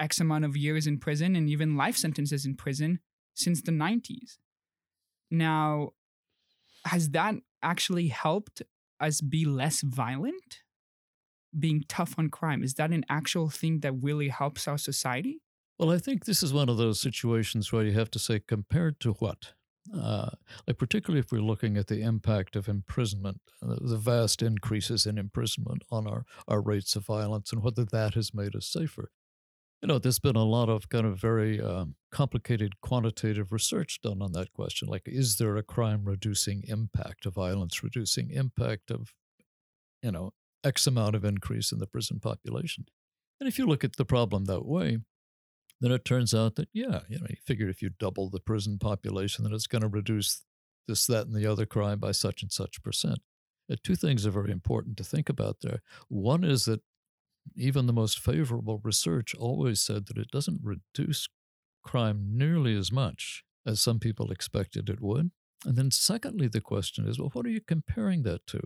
X 0.00 0.20
amount 0.20 0.44
of 0.44 0.56
years 0.56 0.86
in 0.86 0.98
prison 0.98 1.36
and 1.36 1.48
even 1.48 1.76
life 1.76 1.96
sentences 1.96 2.44
in 2.46 2.56
prison 2.56 3.00
since 3.34 3.62
the 3.62 3.72
90s. 3.72 4.38
Now, 5.30 5.90
has 6.84 7.10
that 7.10 7.34
actually 7.62 8.08
helped 8.08 8.62
us 8.98 9.20
be 9.20 9.44
less 9.44 9.82
violent? 9.82 10.62
Being 11.58 11.84
tough 11.88 12.14
on 12.16 12.30
crime, 12.30 12.62
is 12.62 12.74
that 12.74 12.90
an 12.90 13.04
actual 13.08 13.50
thing 13.50 13.80
that 13.80 13.92
really 14.02 14.28
helps 14.28 14.68
our 14.68 14.78
society? 14.78 15.42
Well, 15.78 15.90
I 15.90 15.98
think 15.98 16.24
this 16.24 16.42
is 16.42 16.52
one 16.52 16.68
of 16.68 16.76
those 16.76 17.00
situations 17.00 17.72
where 17.72 17.82
you 17.84 17.92
have 17.92 18.10
to 18.12 18.18
say, 18.18 18.38
compared 18.38 19.00
to 19.00 19.12
what? 19.14 19.54
Uh, 19.92 20.30
like 20.68 20.78
particularly 20.78 21.18
if 21.20 21.32
we're 21.32 21.40
looking 21.40 21.76
at 21.76 21.88
the 21.88 22.02
impact 22.02 22.54
of 22.54 22.68
imprisonment, 22.68 23.40
the 23.62 23.96
vast 23.96 24.42
increases 24.42 25.06
in 25.06 25.18
imprisonment 25.18 25.82
on 25.90 26.06
our, 26.06 26.24
our 26.46 26.60
rates 26.60 26.94
of 26.94 27.04
violence, 27.04 27.52
and 27.52 27.64
whether 27.64 27.84
that 27.84 28.14
has 28.14 28.32
made 28.32 28.54
us 28.54 28.66
safer. 28.66 29.10
You 29.82 29.86
know, 29.86 29.98
there's 29.98 30.18
been 30.18 30.36
a 30.36 30.44
lot 30.44 30.68
of 30.68 30.90
kind 30.90 31.06
of 31.06 31.18
very 31.18 31.60
um, 31.60 31.94
complicated 32.12 32.80
quantitative 32.82 33.50
research 33.50 34.00
done 34.02 34.20
on 34.20 34.32
that 34.32 34.52
question. 34.52 34.88
Like, 34.88 35.04
is 35.06 35.36
there 35.36 35.56
a 35.56 35.62
crime 35.62 36.04
reducing 36.04 36.64
impact, 36.68 37.24
a 37.24 37.30
violence 37.30 37.82
reducing 37.82 38.30
impact 38.30 38.90
of, 38.90 39.14
you 40.02 40.12
know, 40.12 40.32
X 40.62 40.86
amount 40.86 41.14
of 41.16 41.24
increase 41.24 41.72
in 41.72 41.78
the 41.78 41.86
prison 41.86 42.20
population? 42.20 42.84
And 43.40 43.48
if 43.48 43.58
you 43.58 43.64
look 43.64 43.82
at 43.82 43.96
the 43.96 44.04
problem 44.04 44.44
that 44.44 44.66
way, 44.66 44.98
then 45.80 45.92
it 45.92 46.04
turns 46.04 46.34
out 46.34 46.56
that, 46.56 46.68
yeah, 46.74 47.00
you 47.08 47.18
know, 47.18 47.26
you 47.30 47.36
figure 47.46 47.70
if 47.70 47.80
you 47.80 47.88
double 47.98 48.28
the 48.28 48.38
prison 48.40 48.78
population, 48.78 49.44
then 49.44 49.54
it's 49.54 49.66
going 49.66 49.80
to 49.80 49.88
reduce 49.88 50.42
this, 50.86 51.06
that, 51.06 51.26
and 51.26 51.34
the 51.34 51.46
other 51.46 51.64
crime 51.64 51.98
by 51.98 52.12
such 52.12 52.42
and 52.42 52.52
such 52.52 52.82
percent. 52.82 53.20
Uh, 53.72 53.76
two 53.82 53.94
things 53.94 54.26
are 54.26 54.30
very 54.30 54.50
important 54.50 54.98
to 54.98 55.04
think 55.04 55.30
about 55.30 55.56
there. 55.62 55.80
One 56.08 56.44
is 56.44 56.66
that 56.66 56.82
even 57.56 57.86
the 57.86 57.92
most 57.92 58.18
favorable 58.18 58.80
research 58.82 59.34
always 59.34 59.80
said 59.80 60.06
that 60.06 60.18
it 60.18 60.30
doesn't 60.30 60.60
reduce 60.62 61.28
crime 61.82 62.26
nearly 62.32 62.76
as 62.76 62.92
much 62.92 63.44
as 63.66 63.80
some 63.80 63.98
people 63.98 64.30
expected 64.30 64.88
it 64.88 65.00
would. 65.00 65.30
And 65.64 65.76
then, 65.76 65.90
secondly, 65.90 66.48
the 66.48 66.60
question 66.60 67.06
is 67.06 67.18
well, 67.18 67.30
what 67.32 67.46
are 67.46 67.50
you 67.50 67.60
comparing 67.60 68.22
that 68.22 68.46
to? 68.48 68.60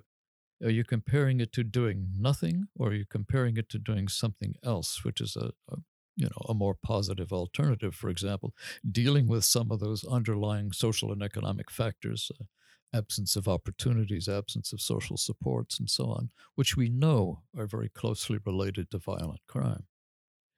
Are 0.62 0.70
you 0.70 0.84
comparing 0.84 1.40
it 1.40 1.52
to 1.52 1.64
doing 1.64 2.08
nothing, 2.16 2.68
or 2.76 2.88
are 2.88 2.94
you 2.94 3.04
comparing 3.08 3.56
it 3.56 3.68
to 3.70 3.78
doing 3.78 4.08
something 4.08 4.54
else, 4.64 5.04
which 5.04 5.20
is 5.20 5.37
a, 5.37 5.52
a 5.70 5.76
you 6.16 6.26
know 6.26 6.46
a 6.48 6.54
more 6.54 6.74
positive 6.74 7.32
alternative? 7.32 7.94
For 7.94 8.08
example, 8.08 8.54
dealing 8.90 9.26
with 9.26 9.44
some 9.44 9.70
of 9.72 9.80
those 9.80 10.04
underlying 10.04 10.72
social 10.72 11.12
and 11.12 11.22
economic 11.22 11.70
factors, 11.70 12.30
uh, 12.40 12.44
absence 12.94 13.37
of 13.37 13.48
opportunities, 13.48 14.28
absence 14.28 14.72
of 14.72 14.80
social 14.80 15.16
supports, 15.16 15.78
and 15.78 15.90
so 15.90 16.07
on, 16.07 16.30
which 16.54 16.76
we 16.76 16.88
know 16.88 17.42
are 17.59 17.66
very 17.66 17.88
closely 17.88 18.38
related 18.44 18.90
to 18.90 18.98
violent 18.98 19.40
crime. 19.48 19.85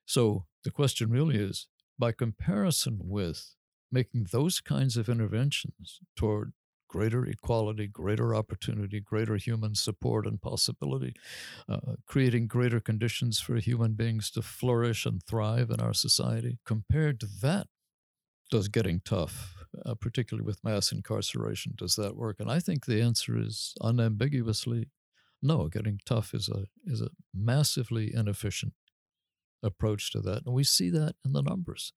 So 0.07 0.45
the 0.65 0.71
question 0.71 1.11
really 1.11 1.37
is 1.37 1.67
by 1.99 2.13
comparison 2.13 2.99
with 3.03 3.55
making 3.91 4.27
those 4.31 4.61
kinds 4.61 4.97
of 4.97 5.09
interventions 5.09 6.01
toward 6.17 6.53
greater 6.89 7.25
equality, 7.25 7.87
greater 7.89 8.35
opportunity, 8.35 9.01
greater 9.01 9.37
human 9.37 9.75
support 9.75 10.27
and 10.27 10.41
possibility, 10.41 11.15
uh, 11.69 11.95
creating 12.07 12.47
greater 12.47 12.81
conditions 12.81 13.41
for 13.41 13.57
human 13.57 13.95
beings 13.95 14.31
to 14.31 14.43
flourish 14.43 15.05
and 15.05 15.23
thrive 15.25 15.71
in 15.71 15.81
our 15.81 15.95
society. 15.95 16.59
Compared 16.65 17.19
to 17.21 17.27
that, 17.43 17.67
does 18.51 18.69
getting 18.69 19.01
tough 19.05 19.66
uh, 19.85 19.95
particularly 19.95 20.47
with 20.47 20.65
mass 20.65 20.93
incarceration. 20.93 21.75
Does 21.77 21.97
that 21.97 22.17
work? 22.17 22.41
And 22.41 22.51
I 22.51 22.61
think 22.61 22.87
the 22.87 23.03
answer 23.03 23.39
is 23.39 23.75
unambiguously 23.81 24.87
no. 25.43 25.69
Getting 25.69 26.01
tough 26.05 26.35
is 26.35 26.49
a 26.49 26.67
is 26.85 27.01
a 27.01 27.11
massively 27.35 28.15
inefficient 28.15 28.73
approach 29.63 30.13
to 30.13 30.21
that, 30.21 30.43
and 30.47 30.55
we 30.55 30.65
see 30.65 30.91
that 30.91 31.17
in 31.25 31.33
the 31.33 31.43
numbers. 31.43 31.93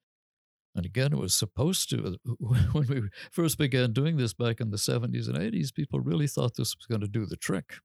And 0.75 0.85
again, 0.85 1.13
it 1.13 1.19
was 1.19 1.33
supposed 1.33 1.89
to. 1.89 2.17
When 2.39 2.87
we 2.87 3.01
first 3.31 3.57
began 3.57 3.91
doing 3.93 4.17
this 4.17 4.33
back 4.33 4.61
in 4.61 4.69
the 4.69 4.77
70s 4.77 5.27
and 5.27 5.37
80s, 5.37 5.73
people 5.73 5.99
really 5.99 6.27
thought 6.27 6.55
this 6.55 6.75
was 6.75 6.85
going 6.85 7.01
to 7.01 7.07
do 7.07 7.25
the 7.25 7.35
trick 7.35 7.75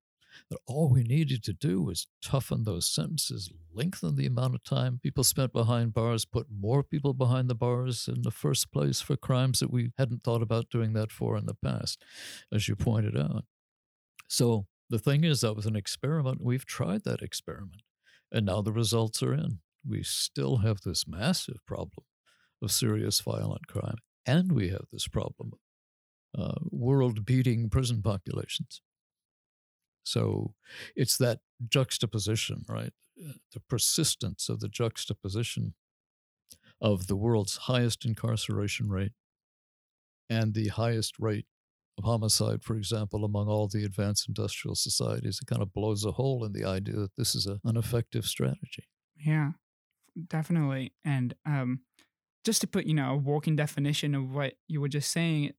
that 0.51 0.59
all 0.67 0.89
we 0.89 1.03
needed 1.03 1.43
to 1.45 1.53
do 1.53 1.83
was 1.83 2.07
toughen 2.23 2.65
those 2.65 2.89
sentences, 2.89 3.51
lengthen 3.73 4.17
the 4.17 4.27
amount 4.27 4.55
of 4.55 4.63
time 4.65 4.99
people 5.03 5.25
spent 5.25 5.53
behind 5.53 5.95
bars, 5.95 6.25
put 6.25 6.47
more 6.51 6.83
people 6.83 7.15
behind 7.15 7.49
the 7.49 7.55
bars 7.55 8.09
in 8.09 8.23
the 8.23 8.31
first 8.31 8.73
place 8.73 9.01
for 9.01 9.17
crimes 9.17 9.61
that 9.61 9.71
we 9.73 9.93
hadn't 9.99 10.23
thought 10.23 10.43
about 10.43 10.71
doing 10.71 10.93
that 10.95 11.13
for 11.13 11.37
in 11.37 11.47
the 11.47 11.55
past, 11.55 12.03
as 12.53 12.69
you 12.69 12.77
pointed 12.77 13.17
out. 13.17 13.45
So 14.29 14.67
the 14.91 14.99
thing 14.99 15.25
is, 15.25 15.41
that 15.41 15.57
was 15.57 15.67
an 15.67 15.77
experiment. 15.77 16.43
We've 16.43 16.67
tried 16.67 17.05
that 17.05 17.23
experiment, 17.23 17.83
and 18.31 18.47
now 18.47 18.63
the 18.63 18.73
results 18.73 19.23
are 19.23 19.35
in. 19.35 19.61
We 19.87 20.03
still 20.03 20.59
have 20.59 20.81
this 20.81 21.07
massive 21.07 21.59
problem 21.67 22.07
of 22.63 22.73
serious 22.73 23.21
violent 23.21 23.67
crime, 23.67 23.99
and 24.27 24.53
we 24.53 24.69
have 24.71 24.87
this 24.93 25.09
problem 25.09 25.53
uh, 26.37 26.55
world 26.71 27.25
beating 27.25 27.69
prison 27.71 28.03
populations. 28.03 28.81
So 30.05 30.55
it's 30.95 31.17
that 31.19 31.41
juxtaposition, 31.69 32.65
right? 32.69 32.93
Uh, 33.19 33.33
the 33.53 33.61
persistence 33.69 34.49
of 34.49 34.61
the 34.61 34.69
juxtaposition 34.69 35.75
of 36.81 37.07
the 37.07 37.17
world's 37.17 37.57
highest 37.57 38.05
incarceration 38.05 38.89
rate 38.91 39.13
and 40.29 40.55
the 40.55 40.69
highest 40.69 41.15
rate 41.19 41.47
of 41.97 42.05
homicide, 42.05 42.63
for 42.63 42.77
example, 42.77 43.25
among 43.25 43.49
all 43.49 43.69
the 43.69 43.85
advanced 43.85 44.29
industrial 44.29 44.75
societies. 44.75 45.39
It 45.41 45.47
kind 45.47 45.63
of 45.63 45.73
blows 45.73 46.05
a 46.05 46.13
hole 46.13 46.45
in 46.45 46.53
the 46.53 46.65
idea 46.65 46.97
that 46.97 47.17
this 47.17 47.35
is 47.35 47.47
a, 47.47 47.61
an 47.65 47.77
effective 47.77 48.27
strategy. 48.27 48.85
Yeah, 49.17 49.53
definitely. 50.29 50.93
And 51.05 51.35
um, 51.47 51.81
just 52.45 52.61
to 52.63 52.67
put, 52.67 52.87
you 52.87 52.95
know, 52.95 53.13
a 53.13 53.17
walking 53.17 53.57
definition 53.57 54.15
of 54.15 54.35
what 54.35 54.55
you 54.67 54.81
were 54.81 54.89
just 54.89 55.13
saying, 55.13 55.53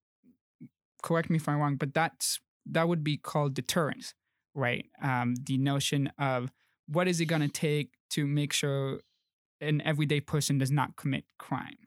correct 1.02 1.30
me 1.30 1.38
if 1.38 1.48
I'm 1.48 1.60
wrong, 1.60 1.78
but 1.78 1.94
that's 1.94 2.40
that 2.66 2.88
would 2.88 3.04
be 3.04 3.18
called 3.18 3.54
deterrence 3.54 4.14
right? 4.56 4.86
Um, 5.02 5.36
the 5.46 5.58
notion 5.58 6.12
of 6.18 6.52
what 6.88 7.08
is 7.08 7.20
it 7.20 7.26
going 7.26 7.42
to 7.42 7.48
take 7.48 7.92
to 8.12 8.26
make 8.26 8.54
sure 8.54 9.00
an 9.62 9.82
everyday 9.82 10.20
person 10.20 10.58
does 10.58 10.72
not 10.72 10.96
commit 10.96 11.26
crime. 11.38 11.78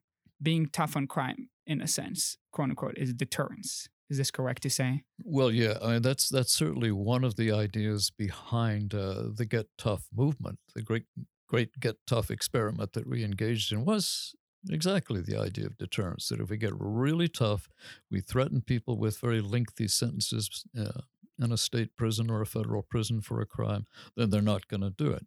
Being 0.40 0.66
tough 0.66 0.96
on 0.96 1.06
crime, 1.06 1.48
in 1.66 1.80
a 1.80 1.88
sense, 1.88 2.38
quote 2.52 2.70
unquote, 2.70 2.96
is 2.96 3.12
deterrence. 3.12 3.88
Is 4.10 4.16
this 4.16 4.30
correct 4.30 4.62
to 4.62 4.70
say? 4.70 5.02
Well, 5.22 5.50
yeah, 5.50 5.74
I 5.82 5.94
mean, 5.94 6.02
that's 6.02 6.28
that's 6.28 6.52
certainly 6.52 6.92
one 6.92 7.24
of 7.24 7.36
the 7.36 7.52
ideas 7.52 8.10
behind 8.10 8.94
uh, 8.94 9.24
the 9.34 9.44
Get 9.44 9.66
Tough 9.76 10.06
movement. 10.14 10.58
The 10.74 10.82
great 10.82 11.04
great 11.46 11.78
Get 11.78 11.96
Tough 12.06 12.30
experiment 12.30 12.94
that 12.94 13.06
we 13.06 13.22
engaged 13.22 13.70
in 13.70 13.84
was 13.84 14.34
exactly 14.70 15.20
the 15.20 15.38
idea 15.38 15.66
of 15.66 15.76
deterrence. 15.76 16.28
That 16.28 16.40
if 16.40 16.48
we 16.48 16.56
get 16.56 16.72
really 16.78 17.28
tough, 17.28 17.68
we 18.10 18.20
threaten 18.20 18.62
people 18.62 18.96
with 18.96 19.18
very 19.18 19.40
lengthy 19.40 19.88
sentences, 19.88 20.64
uh, 20.78 21.02
in 21.40 21.52
a 21.52 21.56
state 21.56 21.96
prison 21.96 22.30
or 22.30 22.40
a 22.40 22.46
federal 22.46 22.82
prison 22.82 23.20
for 23.20 23.40
a 23.40 23.46
crime, 23.46 23.86
then 24.16 24.30
they're 24.30 24.42
not 24.42 24.68
going 24.68 24.80
to 24.80 24.90
do 24.90 25.10
it. 25.10 25.26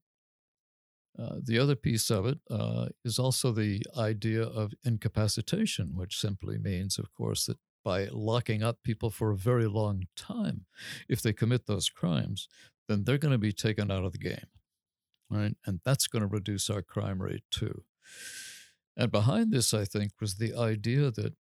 Uh, 1.20 1.36
the 1.44 1.60
other 1.60 1.76
piece 1.76 2.10
of 2.10 2.26
it 2.26 2.40
uh, 2.50 2.88
is 3.04 3.20
also 3.20 3.52
the 3.52 3.84
idea 3.98 4.42
of 4.42 4.74
incapacitation, 4.86 5.92
which 5.94 6.18
simply 6.18 6.58
means, 6.58 6.98
of 6.98 7.14
course, 7.14 7.46
that 7.46 7.58
by 7.84 8.08
locking 8.12 8.64
up 8.64 8.78
people 8.84 9.10
for 9.10 9.32
a 9.32 9.38
very 9.38 9.68
long 9.68 10.04
time, 10.16 10.66
if 11.10 11.22
they 11.22 11.34
commit 11.34 11.66
those 11.66 11.90
crimes, 11.90 12.48
then 12.88 13.04
they're 13.04 13.18
going 13.18 13.32
to 13.34 13.38
be 13.38 13.52
taken 13.52 13.92
out 13.92 14.06
of 14.06 14.12
the 14.14 14.18
game. 14.18 14.48
Right? 15.30 15.56
And 15.66 15.80
that's 15.84 16.08
going 16.08 16.22
to 16.22 16.28
reduce 16.28 16.70
our 16.70 16.82
crime 16.82 17.22
rate 17.22 17.44
too. 17.52 17.84
And 18.98 19.12
behind 19.12 19.52
this, 19.52 19.74
I 19.74 19.86
think, 19.86 20.12
was 20.20 20.36
the 20.36 20.54
idea 20.54 21.12
that 21.12 21.34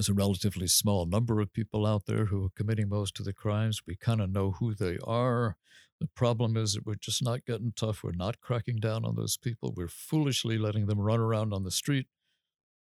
there's 0.00 0.08
a 0.08 0.14
relatively 0.14 0.66
small 0.66 1.04
number 1.04 1.40
of 1.40 1.52
people 1.52 1.84
out 1.84 2.06
there 2.06 2.24
who 2.24 2.46
are 2.46 2.56
committing 2.56 2.88
most 2.88 3.18
of 3.18 3.26
the 3.26 3.34
crimes. 3.34 3.82
We 3.86 3.96
kind 3.96 4.22
of 4.22 4.32
know 4.32 4.52
who 4.52 4.74
they 4.74 4.96
are. 5.04 5.58
The 6.00 6.06
problem 6.06 6.56
is 6.56 6.72
that 6.72 6.86
we're 6.86 6.94
just 6.94 7.22
not 7.22 7.44
getting 7.44 7.74
tough. 7.76 8.02
We're 8.02 8.12
not 8.12 8.40
cracking 8.40 8.76
down 8.76 9.04
on 9.04 9.14
those 9.14 9.36
people. 9.36 9.74
We're 9.76 9.88
foolishly 9.88 10.56
letting 10.56 10.86
them 10.86 10.98
run 10.98 11.20
around 11.20 11.52
on 11.52 11.64
the 11.64 11.70
street, 11.70 12.06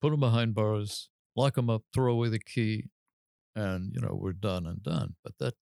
put 0.02 0.10
them 0.10 0.20
behind 0.20 0.54
bars, 0.54 1.08
lock 1.34 1.54
them 1.54 1.70
up, 1.70 1.84
throw 1.94 2.12
away 2.12 2.28
the 2.28 2.38
key, 2.38 2.90
and 3.56 3.94
you 3.94 4.02
know 4.02 4.14
we're 4.20 4.34
done 4.34 4.66
and 4.66 4.82
done. 4.82 5.14
But 5.24 5.38
that 5.38 5.54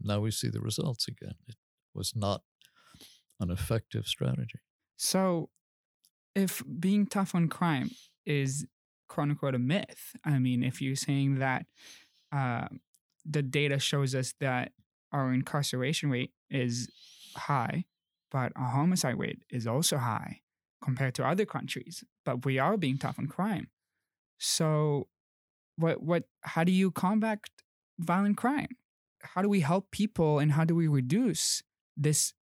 now 0.00 0.20
we 0.20 0.30
see 0.30 0.48
the 0.48 0.60
results 0.60 1.08
again. 1.08 1.34
It 1.48 1.56
was 1.92 2.12
not 2.14 2.42
an 3.40 3.50
effective 3.50 4.06
strategy. 4.06 4.60
So, 4.96 5.50
if 6.36 6.62
being 6.78 7.04
tough 7.04 7.34
on 7.34 7.48
crime 7.48 7.90
is 8.24 8.64
quote 9.08 9.30
unquote 9.30 9.54
a 9.54 9.58
myth, 9.58 10.16
I 10.24 10.38
mean, 10.38 10.62
if 10.62 10.80
you're 10.80 10.96
saying 10.96 11.38
that 11.38 11.66
uh, 12.32 12.68
the 13.24 13.42
data 13.42 13.78
shows 13.78 14.14
us 14.14 14.34
that 14.40 14.72
our 15.12 15.32
incarceration 15.32 16.10
rate 16.10 16.32
is 16.50 16.88
high, 17.36 17.84
but 18.30 18.52
our 18.56 18.68
homicide 18.68 19.18
rate 19.18 19.42
is 19.50 19.66
also 19.66 19.96
high 19.96 20.40
compared 20.82 21.14
to 21.16 21.26
other 21.26 21.44
countries, 21.44 22.04
but 22.24 22.44
we 22.44 22.58
are 22.58 22.76
being 22.76 22.98
tough 22.98 23.18
on 23.18 23.26
crime. 23.26 23.68
So, 24.38 25.08
what 25.76 26.02
what 26.02 26.24
how 26.42 26.64
do 26.64 26.72
you 26.72 26.90
combat 26.90 27.40
violent 27.98 28.36
crime? 28.36 28.76
How 29.22 29.42
do 29.42 29.48
we 29.48 29.60
help 29.60 29.90
people 29.90 30.38
and 30.38 30.52
how 30.52 30.64
do 30.64 30.74
we 30.74 30.86
reduce 30.88 31.62
this 31.96 32.32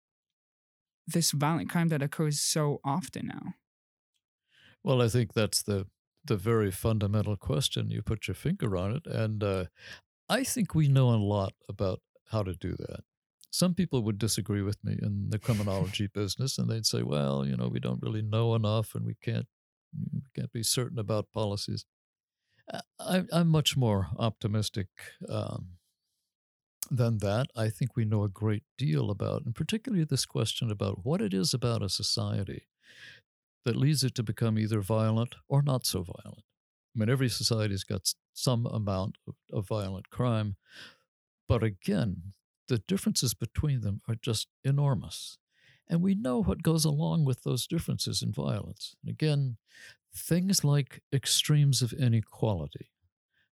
this 1.07 1.31
violent 1.31 1.71
crime 1.71 1.89
that 1.89 2.03
occurs 2.03 2.41
so 2.41 2.81
often 2.85 3.29
now? 3.29 3.55
Well, 4.83 5.03
I 5.03 5.09
think 5.09 5.33
that's 5.33 5.63
the 5.63 5.87
the 6.27 6.37
very 6.37 6.71
fundamental 6.71 7.37
question. 7.37 7.91
You 7.91 8.03
put 8.03 8.29
your 8.29 8.35
finger 8.35 8.77
on 8.77 8.97
it, 8.97 9.07
and 9.07 9.43
uh, 9.43 9.65
I 10.29 10.45
think 10.45 10.75
we 10.75 10.89
know 10.89 11.11
a 11.11 11.17
lot 11.17 11.55
about 11.69 12.01
how 12.31 12.43
to 12.43 12.55
do 12.55 12.75
that. 12.79 13.01
Some 13.51 13.75
people 13.75 14.03
would 14.03 14.19
disagree 14.19 14.63
with 14.63 14.83
me 14.85 14.99
in 15.01 15.31
the 15.31 15.39
criminology 15.39 16.09
business, 16.15 16.59
and 16.59 16.69
they'd 16.69 16.87
say, 16.87 17.03
"Well, 17.03 17.47
you 17.47 17.57
know, 17.57 17.69
we 17.69 17.81
don't 17.81 18.03
really 18.03 18.23
know 18.23 18.55
enough, 18.55 18.95
and 18.95 19.05
we 19.05 19.15
can't 19.23 19.47
we 20.13 20.23
can't 20.35 20.53
be 20.53 20.63
certain 20.63 20.99
about 20.99 21.33
policies." 21.33 21.87
I, 22.99 23.25
am 23.33 23.49
much 23.49 23.77
more 23.77 24.09
optimistic 24.19 24.89
um, 25.29 25.77
than 26.91 27.19
that. 27.19 27.47
I 27.57 27.69
think 27.69 27.97
we 27.97 28.05
know 28.05 28.25
a 28.25 28.29
great 28.29 28.65
deal 28.77 29.11
about, 29.11 29.45
and 29.45 29.55
particularly 29.55 30.05
this 30.05 30.27
question 30.27 30.71
about 30.71 31.05
what 31.05 31.21
it 31.21 31.33
is 31.33 31.55
about 31.55 31.83
a 31.83 31.89
society 31.89 32.67
that 33.67 33.77
leads 33.77 34.05
it 34.05 34.15
to 34.15 34.23
become 34.23 34.59
either 34.61 34.81
violent 34.81 35.35
or 35.49 35.61
not 35.61 35.85
so 35.85 36.03
violent. 36.03 36.45
I 36.95 37.01
mean, 37.01 37.11
every 37.11 37.29
society's 37.29 37.83
got 37.83 38.15
some 38.33 38.65
amount 38.65 39.17
of, 39.53 39.67
violent 39.67 40.09
crime, 40.09 40.55
but 41.49 41.65
again, 41.65 42.33
the 42.69 42.79
differences 42.79 43.35
between 43.35 43.81
them 43.81 44.03
are 44.09 44.15
just 44.15 44.47
enormous. 44.65 45.39
And 45.89 46.01
we 46.01 46.15
know 46.15 46.43
what 46.43 46.63
goes 46.63 46.85
along 46.85 47.25
with 47.25 47.43
those 47.43 47.67
differences 47.67 48.23
in 48.23 48.33
violence. 48.33 48.95
Again, 49.07 49.57
things 50.15 50.63
like 50.63 51.03
extremes 51.13 51.83
of 51.83 51.93
inequality, 51.93 52.93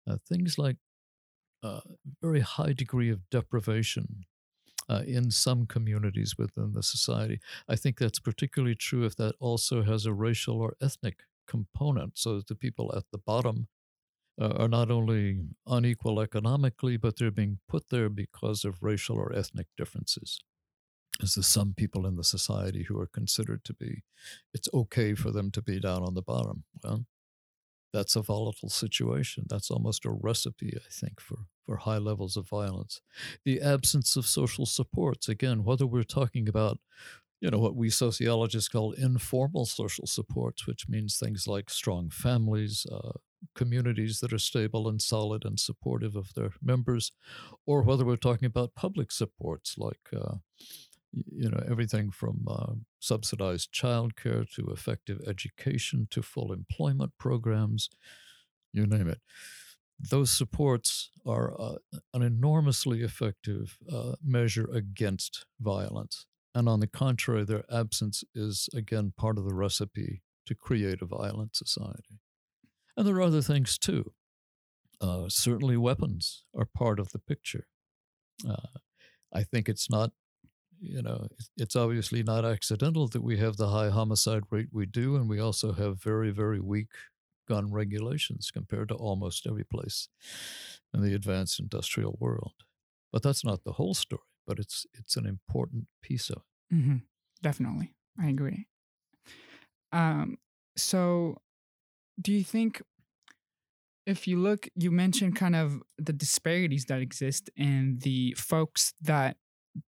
uh, 0.05 0.17
things 0.27 0.57
like 0.57 0.77
uh, 1.63 1.81
very 2.21 2.41
high 2.41 2.73
degree 2.73 3.09
of 3.09 3.29
deprivation 3.29 4.25
uh, 4.89 5.03
in 5.05 5.31
some 5.31 5.65
communities 5.65 6.37
within 6.37 6.73
the 6.73 6.83
society. 6.83 7.39
I 7.67 7.75
think 7.75 7.97
that's 7.97 8.19
particularly 8.19 8.75
true 8.75 9.05
if 9.05 9.15
that 9.15 9.35
also 9.39 9.83
has 9.83 10.05
a 10.05 10.13
racial 10.13 10.61
or 10.61 10.75
ethnic 10.81 11.23
component, 11.47 12.17
so 12.17 12.37
that 12.37 12.47
the 12.47 12.55
people 12.55 12.93
at 12.95 13.03
the 13.11 13.17
bottom 13.17 13.67
uh, 14.39 14.53
are 14.57 14.69
not 14.69 14.89
only 14.89 15.41
unequal 15.67 16.19
economically, 16.19 16.97
but 16.97 17.17
they're 17.17 17.31
being 17.31 17.59
put 17.67 17.89
there 17.89 18.09
because 18.09 18.63
of 18.63 18.81
racial 18.81 19.17
or 19.17 19.33
ethnic 19.35 19.67
differences. 19.77 20.39
As 21.21 21.35
there's 21.35 21.47
some 21.47 21.73
people 21.75 22.07
in 22.07 22.15
the 22.15 22.23
society 22.23 22.83
who 22.83 22.97
are 22.99 23.07
considered 23.07 23.63
to 23.65 23.73
be, 23.73 24.03
it's 24.53 24.69
okay 24.73 25.13
for 25.13 25.29
them 25.31 25.51
to 25.51 25.61
be 25.61 25.79
down 25.79 26.03
on 26.03 26.15
the 26.15 26.21
bottom. 26.21 26.63
Well, 26.83 27.05
that's 27.93 28.15
a 28.15 28.21
volatile 28.21 28.69
situation. 28.69 29.45
That's 29.49 29.69
almost 29.71 30.05
a 30.05 30.11
recipe, 30.11 30.73
I 30.75 30.89
think, 30.89 31.19
for, 31.19 31.37
for 31.65 31.77
high 31.77 31.97
levels 31.97 32.37
of 32.37 32.47
violence. 32.47 33.01
The 33.45 33.61
absence 33.61 34.15
of 34.15 34.25
social 34.25 34.65
supports, 34.65 35.27
again, 35.29 35.63
whether 35.63 35.85
we're 35.85 36.03
talking 36.03 36.47
about 36.47 36.79
you 37.41 37.49
know 37.49 37.57
what 37.57 37.75
we 37.75 37.89
sociologists 37.89 38.69
call 38.69 38.91
informal 38.93 39.65
social 39.65 40.05
supports, 40.05 40.67
which 40.67 40.87
means 40.87 41.17
things 41.17 41.47
like 41.47 41.69
strong 41.71 42.09
families, 42.11 42.85
uh, 42.91 43.13
communities 43.55 44.19
that 44.19 44.31
are 44.31 44.37
stable 44.37 44.87
and 44.87 45.01
solid 45.01 45.43
and 45.43 45.59
supportive 45.59 46.15
of 46.15 46.33
their 46.35 46.51
members, 46.61 47.11
or 47.65 47.81
whether 47.81 48.05
we're 48.05 48.15
talking 48.15 48.45
about 48.45 48.75
public 48.75 49.11
supports 49.11 49.75
like 49.77 50.09
uh, 50.15 50.35
you 51.13 51.49
know 51.49 51.63
everything 51.69 52.11
from 52.11 52.45
uh, 52.47 52.73
subsidized 52.99 53.73
childcare 53.73 54.49
to 54.55 54.67
effective 54.71 55.19
education 55.27 56.07
to 56.11 56.21
full 56.21 56.53
employment 56.53 57.11
programs, 57.17 57.89
you 58.73 58.85
name 58.85 59.07
it. 59.07 59.19
Those 59.99 60.31
supports 60.31 61.11
are 61.25 61.59
uh, 61.59 61.75
an 62.13 62.23
enormously 62.23 63.01
effective 63.01 63.77
uh, 63.91 64.13
measure 64.23 64.67
against 64.73 65.45
violence. 65.59 66.25
And 66.55 66.67
on 66.67 66.79
the 66.79 66.87
contrary, 66.87 67.45
their 67.45 67.63
absence 67.71 68.23
is 68.33 68.67
again 68.73 69.13
part 69.15 69.37
of 69.37 69.45
the 69.45 69.53
recipe 69.53 70.23
to 70.47 70.55
create 70.55 71.01
a 71.01 71.05
violent 71.05 71.55
society. 71.55 72.19
And 72.97 73.07
there 73.07 73.15
are 73.15 73.21
other 73.21 73.41
things 73.41 73.77
too. 73.77 74.11
Uh, 74.99 75.25
certainly, 75.29 75.77
weapons 75.77 76.43
are 76.55 76.65
part 76.65 76.99
of 76.99 77.11
the 77.11 77.19
picture. 77.19 77.67
Uh, 78.47 78.79
I 79.33 79.43
think 79.43 79.69
it's 79.69 79.89
not 79.89 80.11
you 80.81 81.01
know, 81.01 81.27
it's 81.57 81.75
obviously 81.75 82.23
not 82.23 82.43
accidental 82.43 83.07
that 83.09 83.23
we 83.23 83.37
have 83.37 83.57
the 83.57 83.69
high 83.69 83.89
homicide 83.89 84.43
rate 84.49 84.69
we 84.71 84.85
do, 84.87 85.15
and 85.15 85.29
we 85.29 85.39
also 85.39 85.73
have 85.73 86.01
very, 86.01 86.31
very 86.31 86.59
weak 86.59 86.87
gun 87.47 87.71
regulations 87.71 88.49
compared 88.51 88.89
to 88.89 88.95
almost 88.95 89.45
every 89.45 89.63
place 89.63 90.09
in 90.93 91.01
the 91.03 91.13
advanced 91.13 91.59
industrial 91.59 92.17
world. 92.19 92.53
But 93.11 93.21
that's 93.23 93.45
not 93.45 93.63
the 93.63 93.73
whole 93.73 93.93
story, 93.93 94.21
but 94.47 94.57
it's 94.57 94.85
it's 94.93 95.15
an 95.15 95.27
important 95.27 95.85
piece 96.01 96.29
of 96.29 96.37
it. 96.37 96.75
Mm-hmm. 96.75 96.97
Definitely, 97.43 97.93
I 98.19 98.29
agree. 98.29 98.65
Um, 99.91 100.37
so, 100.77 101.37
do 102.19 102.31
you 102.31 102.43
think 102.43 102.81
if 104.05 104.27
you 104.27 104.39
look, 104.39 104.67
you 104.75 104.89
mentioned 104.91 105.35
kind 105.35 105.55
of 105.55 105.81
the 105.97 106.13
disparities 106.13 106.85
that 106.85 107.01
exist 107.01 107.49
in 107.55 107.99
the 108.01 108.33
folks 108.37 108.93
that 109.01 109.37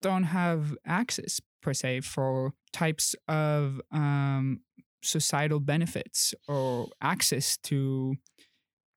don't 0.01 0.25
have 0.25 0.75
access 0.87 1.41
per 1.63 1.73
se 1.73 2.01
for 2.01 2.53
types 2.73 3.15
of 3.29 3.81
um, 3.93 4.61
societal 5.03 5.61
benefits 5.61 6.35
or 6.49 6.89
access 7.01 7.57
to 7.59 8.17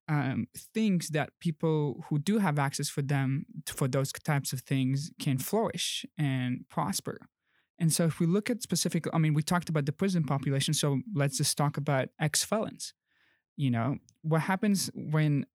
um, 0.07 0.47
things 0.73 1.09
that 1.09 1.31
people 1.39 2.03
who 2.09 2.19
do 2.19 2.37
have 2.37 2.59
access 2.59 2.89
for 2.89 3.01
them 3.01 3.45
for 3.65 3.87
those 3.87 4.11
types 4.11 4.53
of 4.53 4.61
things 4.61 5.11
can 5.19 5.37
flourish 5.37 6.05
and 6.17 6.65
prosper. 6.69 7.17
And 7.79 7.91
so, 7.91 8.05
if 8.05 8.19
we 8.19 8.25
look 8.25 8.49
at 8.49 8.61
specific, 8.61 9.05
I 9.13 9.17
mean, 9.17 9.33
we 9.33 9.41
talked 9.41 9.67
about 9.67 9.85
the 9.85 9.91
prison 9.91 10.23
population, 10.23 10.73
so 10.73 11.01
let's 11.13 11.37
just 11.37 11.57
talk 11.57 11.75
about 11.75 12.09
ex 12.19 12.43
felons. 12.43 12.93
You 13.57 13.71
know, 13.71 13.97
what 14.21 14.41
happens 14.41 14.89
when 14.93 15.45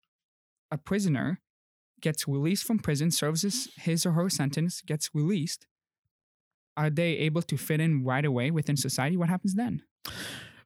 a 0.71 0.79
prisoner 0.79 1.40
gets 2.00 2.26
released 2.26 2.64
from 2.64 2.78
prison, 2.78 3.10
serves 3.10 3.42
his, 3.42 3.68
his 3.76 4.06
or 4.06 4.12
her 4.12 4.28
sentence, 4.30 4.82
gets 4.82 5.10
released, 5.14 5.66
are 6.76 6.90
they 6.90 7.12
able 7.18 7.42
to 7.42 7.56
fit 7.56 7.80
in 7.80 8.04
right 8.04 8.24
away 8.24 8.50
within 8.50 8.76
society? 8.76 9.16
What 9.16 9.28
happens 9.28 9.54
then? 9.54 9.82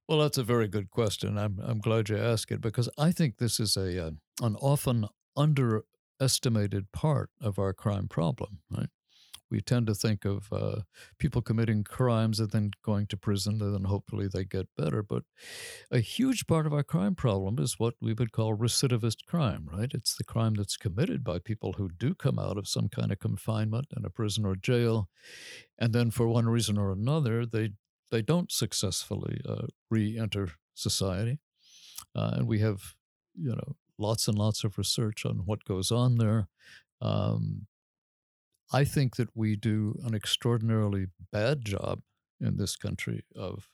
Well, 0.08 0.18
that's 0.18 0.38
a 0.38 0.44
very 0.44 0.68
good 0.68 0.90
question. 0.90 1.38
I'm 1.38 1.58
I'm 1.62 1.78
glad 1.78 2.08
you 2.08 2.18
asked 2.18 2.52
it 2.52 2.60
because 2.60 2.88
I 2.98 3.10
think 3.10 3.38
this 3.38 3.58
is 3.58 3.76
a 3.76 4.06
uh, 4.06 4.10
an 4.42 4.56
often 4.56 5.06
underestimated 5.36 6.92
part 6.92 7.30
of 7.40 7.58
our 7.58 7.72
crime 7.72 8.08
problem. 8.08 8.60
Right? 8.70 8.90
We 9.54 9.60
tend 9.60 9.86
to 9.86 9.94
think 9.94 10.24
of 10.24 10.52
uh, 10.52 10.80
people 11.16 11.40
committing 11.40 11.84
crimes 11.84 12.40
and 12.40 12.50
then 12.50 12.72
going 12.84 13.06
to 13.06 13.16
prison 13.16 13.62
and 13.62 13.72
then 13.72 13.84
hopefully 13.84 14.26
they 14.26 14.44
get 14.44 14.66
better. 14.76 15.00
But 15.00 15.22
a 15.92 16.00
huge 16.00 16.48
part 16.48 16.66
of 16.66 16.72
our 16.72 16.82
crime 16.82 17.14
problem 17.14 17.60
is 17.60 17.78
what 17.78 17.94
we 18.00 18.14
would 18.14 18.32
call 18.32 18.56
recidivist 18.56 19.26
crime, 19.28 19.68
right? 19.72 19.92
It's 19.94 20.16
the 20.16 20.24
crime 20.24 20.54
that's 20.54 20.76
committed 20.76 21.22
by 21.22 21.38
people 21.38 21.74
who 21.74 21.88
do 21.88 22.16
come 22.16 22.36
out 22.36 22.58
of 22.58 22.66
some 22.66 22.88
kind 22.88 23.12
of 23.12 23.20
confinement 23.20 23.86
in 23.96 24.04
a 24.04 24.10
prison 24.10 24.44
or 24.44 24.56
jail. 24.56 25.08
And 25.78 25.92
then 25.92 26.10
for 26.10 26.26
one 26.26 26.48
reason 26.48 26.76
or 26.76 26.90
another, 26.90 27.46
they, 27.46 27.70
they 28.10 28.22
don't 28.22 28.50
successfully 28.50 29.40
uh, 29.48 29.68
re 29.88 30.18
enter 30.18 30.48
society. 30.74 31.38
Uh, 32.16 32.32
and 32.38 32.48
we 32.48 32.58
have, 32.58 32.96
you 33.36 33.54
know, 33.54 33.76
lots 33.98 34.26
and 34.26 34.36
lots 34.36 34.64
of 34.64 34.78
research 34.78 35.24
on 35.24 35.42
what 35.44 35.64
goes 35.64 35.92
on 35.92 36.16
there. 36.16 36.48
Um, 37.00 37.68
I 38.74 38.84
think 38.84 39.14
that 39.16 39.28
we 39.36 39.54
do 39.54 40.00
an 40.04 40.16
extraordinarily 40.16 41.06
bad 41.30 41.64
job 41.64 42.00
in 42.40 42.56
this 42.56 42.74
country 42.74 43.22
of 43.36 43.68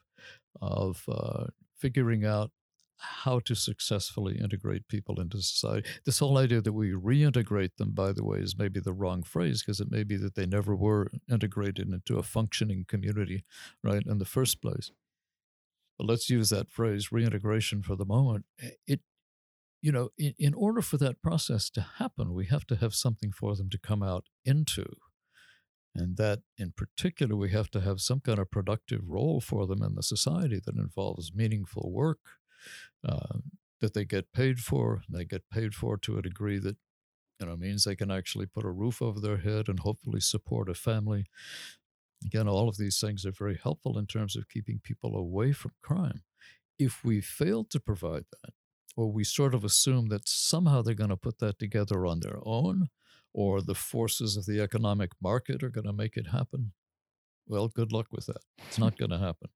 of 0.61 1.05
uh, 1.09 1.47
figuring 1.79 2.27
out 2.27 2.51
how 2.99 3.39
to 3.41 3.55
successfully 3.55 4.39
integrate 4.39 4.89
people 4.89 5.19
into 5.19 5.41
society. 5.41 5.89
This 6.05 6.19
whole 6.19 6.37
idea 6.37 6.61
that 6.61 6.75
we 6.75 6.91
reintegrate 6.91 7.77
them, 7.79 7.93
by 7.93 8.13
the 8.13 8.23
way, 8.23 8.41
is 8.41 8.59
maybe 8.59 8.79
the 8.79 8.93
wrong 8.93 9.23
phrase 9.23 9.63
because 9.63 9.81
it 9.81 9.91
may 9.91 10.05
be 10.05 10.19
that 10.19 10.35
they 10.35 10.45
never 10.45 10.77
were 10.77 11.11
integrated 11.33 11.89
into 11.89 12.19
a 12.19 12.23
functioning 12.23 12.85
community, 12.87 13.43
right, 13.83 14.03
in 14.05 14.19
the 14.19 14.27
first 14.27 14.61
place. 14.61 14.91
But 15.99 16.09
let's 16.09 16.29
use 16.29 16.51
that 16.51 16.71
phrase, 16.71 17.11
reintegration, 17.11 17.83
for 17.83 17.97
the 17.97 18.05
moment. 18.05 18.45
It, 18.87 19.01
you 19.83 19.93
know, 19.93 20.11
in, 20.19 20.35
in 20.39 20.55
order 20.55 20.83
for 20.83 20.97
that 20.99 21.23
process 21.23 21.71
to 21.71 21.87
happen, 21.99 22.35
we 22.35 22.47
have 22.47 22.67
to 22.67 22.77
have 22.77 22.95
something 22.95 23.33
for 23.33 23.57
them 23.57 23.71
to 23.71 23.79
come 23.79 24.03
out 24.03 24.27
into. 24.45 24.85
And 25.95 26.17
that, 26.19 26.41
in 26.57 26.73
particular, 26.77 27.35
we 27.35 27.51
have 27.51 27.71
to 27.73 27.81
have 27.81 28.01
some 28.01 28.21
kind 28.21 28.39
of 28.39 28.51
productive 28.51 29.03
role 29.09 29.41
for 29.41 29.67
them 29.67 29.83
in 29.83 29.95
the 29.95 30.03
society 30.03 30.61
that 30.65 30.77
involves 30.77 31.33
meaningful 31.35 31.91
work 31.91 32.19
uh, 33.07 33.39
that 33.81 33.95
they 33.95 34.05
get 34.05 34.33
paid 34.33 34.61
for. 34.61 35.03
They 35.09 35.25
get 35.25 35.51
paid 35.51 35.75
for 35.75 35.97
to 35.99 36.19
a 36.19 36.23
degree 36.23 36.59
that 36.61 36.77
you 37.41 37.47
know 37.47 37.57
means 37.57 37.85
they 37.85 37.97
can 37.97 38.11
actually 38.11 38.47
put 38.47 38.65
a 38.65 38.71
roof 38.71 39.03
over 39.03 39.19
their 39.19 39.39
head 39.39 39.69
and 39.69 39.81
hopefully 39.81 40.21
support 40.21 40.69
a 40.69 40.75
family. 40.75 41.27
Again, 42.25 42.47
all 42.47 42.69
of 42.69 42.77
these 42.77 43.01
things 43.01 43.25
are 43.25 43.33
very 43.33 43.59
helpful 43.61 43.99
in 43.99 44.07
terms 44.07 44.37
of 44.37 44.49
keeping 44.49 44.79
people 44.83 45.17
away 45.17 45.53
from 45.53 45.73
crime. 45.83 46.23
If 46.79 47.03
we 47.03 47.21
fail 47.21 47.65
to 47.65 47.81
provide 47.81 48.27
that, 48.43 48.53
or 48.97 49.11
we 49.11 49.25
sort 49.25 49.55
of 49.55 49.65
assume 49.65 50.09
that 50.09 50.29
somehow 50.29 50.83
they're 50.83 50.95
going 50.95 51.11
to 51.11 51.17
put 51.17 51.39
that 51.39 51.59
together 51.59 52.07
on 52.07 52.21
their 52.21 52.39
own, 52.45 52.89
or 53.33 53.61
the 53.61 53.75
forces 53.75 54.37
of 54.37 54.47
the 54.47 54.61
economic 54.61 55.13
market 55.23 55.63
are 55.63 55.71
going 55.71 55.87
to 55.87 55.93
make 55.93 56.17
it 56.17 56.29
happen, 56.29 56.73
well, 57.47 57.69
good 57.69 57.93
luck 57.93 58.07
with 58.11 58.27
that. 58.27 58.43
It's 58.69 58.79
not 58.79 58.97
going 58.97 59.11
to 59.11 59.19
happen. 59.19 59.51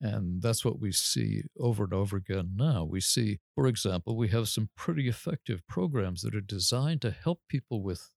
And 0.00 0.42
that's 0.42 0.64
what 0.64 0.78
we 0.78 0.92
see 0.92 1.44
over 1.58 1.84
and 1.84 1.94
over 1.94 2.16
again 2.16 2.52
now. 2.56 2.84
We 2.84 3.00
see, 3.00 3.40
for 3.54 3.66
example, 3.66 4.16
we 4.16 4.28
have 4.28 4.48
some 4.48 4.68
pretty 4.76 5.08
effective 5.08 5.66
programs 5.66 6.22
that 6.22 6.34
are 6.34 6.40
designed 6.40 7.00
to 7.02 7.10
help 7.10 7.40
people 7.48 7.82
with 7.82 8.10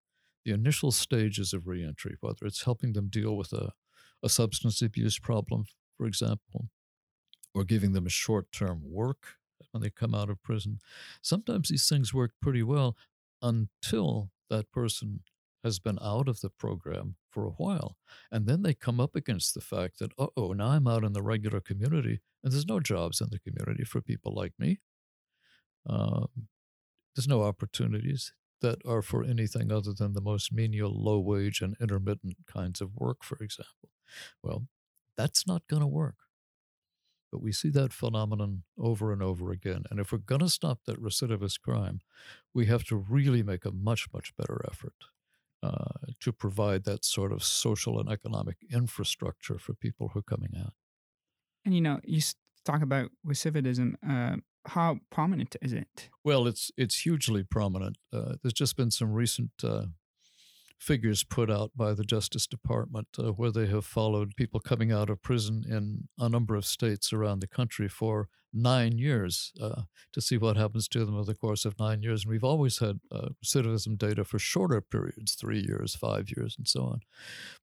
the 0.43 0.51
initial 0.51 0.91
stages 0.91 1.53
of 1.53 1.67
reentry, 1.67 2.17
whether 2.19 2.45
it's 2.45 2.65
helping 2.65 2.93
them 2.93 3.07
deal 3.07 3.37
with 3.37 3.53
a, 3.53 3.71
a 4.21 4.29
substance 4.29 4.81
abuse 4.81 5.19
problem, 5.19 5.65
for 5.97 6.05
example, 6.05 6.67
or 7.53 7.63
giving 7.63 7.93
them 7.93 8.05
a 8.05 8.09
short 8.09 8.51
term 8.51 8.81
work 8.83 9.35
when 9.71 9.81
they 9.81 9.89
come 9.89 10.15
out 10.15 10.29
of 10.29 10.41
prison. 10.43 10.79
Sometimes 11.21 11.69
these 11.69 11.87
things 11.87 12.13
work 12.13 12.31
pretty 12.41 12.63
well 12.63 12.95
until 13.41 14.31
that 14.49 14.71
person 14.71 15.21
has 15.63 15.79
been 15.79 15.97
out 16.01 16.27
of 16.27 16.41
the 16.41 16.49
program 16.49 17.15
for 17.29 17.45
a 17.45 17.51
while. 17.51 17.97
And 18.31 18.45
then 18.45 18.63
they 18.63 18.73
come 18.73 18.99
up 18.99 19.15
against 19.15 19.53
the 19.53 19.61
fact 19.61 19.99
that, 19.99 20.11
oh, 20.17 20.53
now 20.53 20.67
I'm 20.67 20.87
out 20.87 21.03
in 21.03 21.13
the 21.13 21.21
regular 21.21 21.61
community 21.61 22.21
and 22.43 22.51
there's 22.51 22.67
no 22.67 22.79
jobs 22.79 23.21
in 23.21 23.29
the 23.31 23.39
community 23.39 23.85
for 23.85 24.01
people 24.01 24.33
like 24.35 24.53
me. 24.59 24.79
Um, 25.87 26.27
there's 27.15 27.27
no 27.27 27.43
opportunities 27.43 28.33
that 28.61 28.79
are 28.85 29.01
for 29.01 29.23
anything 29.23 29.71
other 29.71 29.93
than 29.93 30.13
the 30.13 30.21
most 30.21 30.51
menial, 30.53 30.91
low 30.91 31.19
wage, 31.19 31.61
and 31.61 31.75
intermittent 31.81 32.35
kinds 32.47 32.81
of 32.81 32.95
work, 32.95 33.23
for 33.23 33.37
example. 33.37 33.89
Well, 34.41 34.67
that's 35.17 35.45
not 35.45 35.67
going 35.67 35.81
to 35.81 35.87
work. 35.87 36.15
But 37.33 37.41
we 37.41 37.51
see 37.51 37.71
that 37.71 37.91
phenomenon 37.91 38.61
over 38.77 39.11
and 39.11 39.23
over 39.23 39.51
again. 39.51 39.85
And 39.89 39.99
if 39.99 40.11
we're 40.11 40.19
going 40.19 40.41
to 40.41 40.49
stop 40.49 40.81
that 40.85 41.01
recidivist 41.01 41.61
crime, 41.61 42.01
we 42.53 42.67
have 42.67 42.83
to 42.85 42.95
really 42.95 43.41
make 43.41 43.65
a 43.65 43.71
much, 43.71 44.05
much 44.13 44.35
better 44.35 44.63
effort 44.71 44.93
uh, 45.63 46.11
to 46.19 46.31
provide 46.31 46.83
that 46.83 47.03
sort 47.03 47.31
of 47.33 47.43
social 47.43 47.99
and 47.99 48.07
economic 48.07 48.57
infrastructure 48.71 49.57
for 49.57 49.73
people 49.73 50.09
who 50.09 50.19
are 50.19 50.21
coming 50.21 50.51
out. 50.55 50.73
And 51.65 51.73
you 51.73 51.81
know, 51.81 51.99
you 52.03 52.21
talk 52.65 52.83
about 52.83 53.09
recidivism. 53.25 53.95
Uh, 54.07 54.35
how 54.67 54.99
prominent 55.09 55.55
is 55.59 55.73
it? 55.73 56.09
Well, 56.23 56.45
it's 56.45 56.69
it's 56.77 56.99
hugely 56.99 57.43
prominent. 57.43 57.97
Uh, 58.13 58.35
there's 58.43 58.53
just 58.53 58.77
been 58.77 58.91
some 58.91 59.11
recent 59.11 59.53
uh, 59.63 59.85
figures 60.83 61.23
put 61.23 61.49
out 61.49 61.71
by 61.75 61.93
the 61.93 62.03
Justice 62.03 62.45
Department 62.45 63.07
uh, 63.17 63.31
where 63.31 63.51
they 63.51 63.67
have 63.67 63.85
followed 63.85 64.35
people 64.35 64.59
coming 64.59 64.91
out 64.91 65.09
of 65.09 65.21
prison 65.21 65.63
in 65.67 66.09
a 66.19 66.27
number 66.27 66.55
of 66.55 66.65
states 66.65 67.13
around 67.13 67.39
the 67.39 67.47
country 67.47 67.87
for 67.87 68.27
nine 68.51 68.97
years 68.97 69.53
uh, 69.61 69.83
to 70.11 70.19
see 70.19 70.37
what 70.37 70.57
happens 70.57 70.89
to 70.89 71.05
them 71.05 71.15
over 71.15 71.25
the 71.25 71.35
course 71.35 71.63
of 71.63 71.79
nine 71.79 72.03
years. 72.03 72.23
And 72.23 72.31
we've 72.31 72.43
always 72.43 72.79
had 72.79 72.99
uh, 73.11 73.29
recidivism 73.43 73.97
data 73.97 74.25
for 74.25 74.37
shorter 74.39 74.81
periods, 74.81 75.35
three 75.35 75.63
years, 75.65 75.95
five 75.95 76.29
years, 76.35 76.55
and 76.57 76.67
so 76.67 76.83
on. 76.83 76.99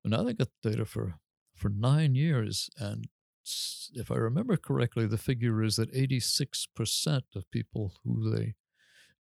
But 0.03 0.13
now 0.13 0.23
they 0.23 0.33
got 0.33 0.49
data 0.63 0.87
for, 0.87 1.17
for 1.55 1.69
nine 1.69 2.15
years. 2.15 2.71
And 2.79 3.09
if 3.93 4.11
I 4.11 4.17
remember 4.17 4.57
correctly, 4.57 5.07
the 5.07 5.19
figure 5.19 5.63
is 5.63 5.77
that 5.77 5.95
86% 5.95 7.23
of 7.37 7.51
people 7.51 7.93
who 8.03 8.31
they 8.35 8.55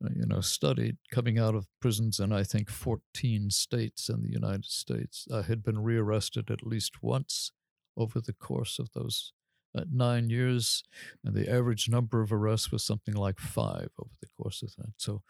you 0.02 0.26
know, 0.26 0.42
studied 0.42 0.98
coming 1.12 1.40
out 1.40 1.56
of 1.56 1.68
prisons 1.82 2.20
in 2.20 2.32
I 2.32 2.44
think 2.44 2.70
14 2.70 3.50
states 3.50 4.10
in 4.10 4.22
the 4.22 4.32
United 4.32 4.66
States, 4.66 5.28
uh, 5.32 5.44
had 5.44 5.64
been 5.64 5.80
rearrested 5.80 6.52
at 6.52 6.66
least 6.66 7.02
once 7.02 7.52
over 7.96 8.22
the 8.22 8.34
course 8.34 8.80
of 8.80 8.92
those 8.94 9.34
uh, 9.76 9.84
nine 9.92 10.30
years, 10.30 10.84
and 11.24 11.36
the 11.36 11.52
average 11.52 11.90
number 11.90 12.22
of 12.22 12.32
arrests 12.32 12.72
was 12.72 12.84
something 12.84 13.16
like 13.16 13.40
five 13.40 13.90
over 14.00 14.14
the 14.22 14.28
course 14.38 14.62
of 14.62 14.76
that. 14.78 14.94
So, 14.98 15.24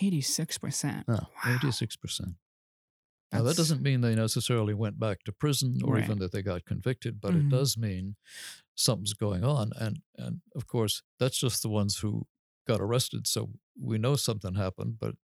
86 0.00 0.58
percent. 0.58 1.08
Wow. 1.08 1.28
86 1.46 1.96
percent. 1.96 2.34
Now 3.32 3.42
that 3.44 3.56
doesn't 3.56 3.80
mean 3.80 4.02
they 4.02 4.14
necessarily 4.14 4.74
went 4.74 5.00
back 5.00 5.24
to 5.24 5.32
prison 5.32 5.80
or 5.82 5.94
right. 5.94 6.04
even 6.04 6.18
that 6.18 6.32
they 6.32 6.42
got 6.42 6.66
convicted, 6.66 7.18
but 7.18 7.32
mm-hmm. 7.32 7.48
it 7.48 7.50
does 7.50 7.78
mean 7.78 8.16
something's 8.74 9.14
going 9.14 9.42
on. 9.42 9.70
And 9.76 10.00
and 10.18 10.42
of 10.54 10.66
course, 10.66 11.02
that's 11.18 11.38
just 11.38 11.62
the 11.62 11.70
ones 11.70 11.98
who 11.98 12.26
got 12.66 12.80
arrested. 12.80 13.26
So 13.26 13.50
we 13.80 13.98
know 13.98 14.16
something 14.16 14.54
happened, 14.54 14.96
but 15.00 15.14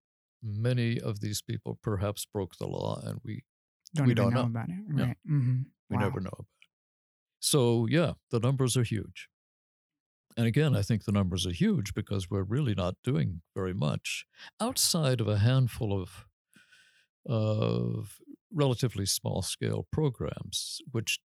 many 0.43 0.99
of 0.99 1.19
these 1.19 1.41
people 1.41 1.79
perhaps 1.81 2.25
broke 2.25 2.57
the 2.57 2.67
law 2.67 3.01
and 3.03 3.19
we 3.23 3.43
don't 3.95 4.07
we 4.07 4.13
don't 4.13 4.33
know. 4.33 4.41
know. 4.41 4.47
about 4.47 4.69
it. 4.69 4.75
Right. 4.87 5.17
Mm-hmm. 5.29 5.61
We 5.89 5.97
wow. 5.97 6.03
never 6.03 6.19
know 6.19 6.29
about 6.33 6.45
it. 6.61 6.67
So 7.39 7.87
yeah, 7.89 8.13
the 8.31 8.39
numbers 8.39 8.77
are 8.77 8.83
huge. 8.83 9.27
And 10.37 10.47
again, 10.47 10.75
I 10.75 10.83
think 10.83 11.03
the 11.03 11.11
numbers 11.11 11.45
are 11.45 11.51
huge 11.51 11.93
because 11.93 12.29
we're 12.29 12.43
really 12.43 12.75
not 12.75 12.95
doing 13.03 13.41
very 13.55 13.73
much 13.73 14.25
outside 14.61 15.19
of 15.19 15.27
a 15.27 15.39
handful 15.39 15.99
of 15.99 16.25
of 17.25 18.17
relatively 18.51 19.05
small 19.05 19.41
scale 19.41 19.85
programs, 19.91 20.79
which 20.91 21.19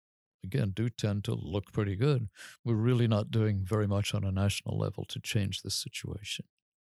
again, 0.44 0.72
do 0.76 0.90
tend 0.90 1.24
to 1.26 1.34
look 1.34 1.72
pretty 1.72 1.96
good. 1.96 2.30
We're 2.64 2.76
really 2.76 3.08
not 3.08 3.32
doing 3.32 3.62
very 3.64 3.88
much 3.88 4.14
on 4.14 4.24
a 4.24 4.32
national 4.32 4.78
level 4.78 5.06
to 5.06 5.20
change 5.20 5.62
this 5.62 5.76
situation. 5.76 6.46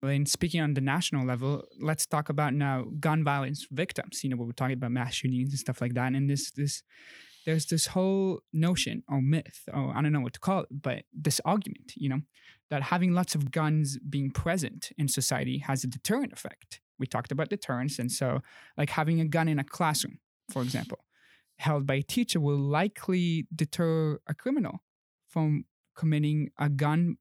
And 0.03 0.29
speaking 0.29 0.61
on 0.61 0.75
the 0.75 0.81
national 0.81 1.25
level, 1.25 1.65
let's 1.79 2.05
talk 2.05 2.29
about 2.29 2.53
now 2.53 2.85
gun 2.99 3.23
violence 3.23 3.67
victims. 3.71 4.23
You 4.23 4.29
know, 4.29 4.37
we're 4.37 4.51
talking 4.51 4.73
about 4.73 4.91
mass 4.91 5.15
shootings 5.15 5.49
and 5.49 5.59
stuff 5.59 5.81
like 5.81 5.95
that. 5.95 6.13
And 6.13 6.29
this, 6.29 6.51
this, 6.51 6.83
there's 7.45 7.65
this 7.65 7.87
whole 7.87 8.41
notion 8.53 9.03
or 9.09 9.21
myth, 9.21 9.63
or 9.73 9.93
I 9.95 10.01
don't 10.01 10.11
know 10.11 10.19
what 10.19 10.33
to 10.33 10.39
call 10.39 10.61
it, 10.61 10.67
but 10.69 11.03
this 11.11 11.41
argument, 11.45 11.93
you 11.95 12.09
know, 12.09 12.21
that 12.69 12.83
having 12.83 13.13
lots 13.13 13.33
of 13.33 13.51
guns 13.51 13.97
being 13.97 14.29
present 14.29 14.91
in 14.97 15.07
society 15.07 15.59
has 15.59 15.83
a 15.83 15.87
deterrent 15.87 16.33
effect. 16.33 16.81
We 16.99 17.07
talked 17.07 17.31
about 17.31 17.49
deterrence. 17.49 17.99
And 17.99 18.11
so, 18.11 18.41
like 18.77 18.89
having 18.91 19.21
a 19.21 19.25
gun 19.25 19.47
in 19.47 19.59
a 19.59 19.63
classroom, 19.63 20.19
for 20.51 20.61
example, 20.61 20.99
held 21.59 21.85
by 21.85 21.95
a 21.95 22.01
teacher 22.03 22.39
will 22.39 22.57
likely 22.57 23.47
deter 23.53 24.19
a 24.27 24.33
criminal 24.33 24.83
from 25.27 25.65
committing 25.95 26.49
a 26.59 26.69
gun 26.69 27.17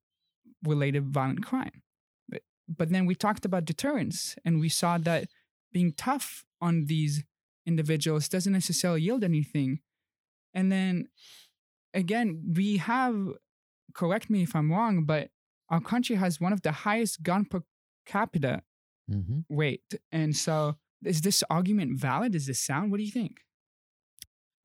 related 0.65 1.09
violent 1.13 1.45
crime. 1.45 1.83
But, 2.29 2.43
but 2.69 2.91
then 2.91 3.07
we 3.07 3.15
talked 3.15 3.45
about 3.45 3.65
deterrence 3.65 4.37
and 4.45 4.61
we 4.61 4.69
saw 4.69 4.99
that 4.99 5.29
being 5.73 5.93
tough 5.97 6.45
on 6.61 6.87
these 6.87 7.25
individuals 7.67 8.29
doesn't 8.29 8.53
necessarily 8.53 9.03
yield 9.03 9.25
anything. 9.25 9.81
And 10.55 10.71
then 10.71 11.09
again, 11.95 12.53
we 12.55 12.77
have, 12.77 13.17
correct 13.95 14.31
me 14.31 14.43
if 14.43 14.55
I'm 14.55 14.71
wrong, 14.71 15.05
but 15.05 15.31
our 15.69 15.81
country 15.81 16.17
has 16.17 16.41
one 16.41 16.53
of 16.53 16.63
the 16.63 16.73
highest 16.73 17.23
gun 17.23 17.45
per 17.45 17.63
capita 18.05 18.63
mm-hmm. 19.11 19.41
rate. 19.49 19.95
And 20.13 20.37
so 20.37 20.77
is 21.05 21.23
this 21.23 21.43
argument 21.51 21.99
valid? 21.99 22.35
Is 22.35 22.47
this 22.47 22.61
sound? 22.61 22.91
What 22.91 22.99
do 22.99 23.05
you 23.05 23.11
think? 23.11 23.39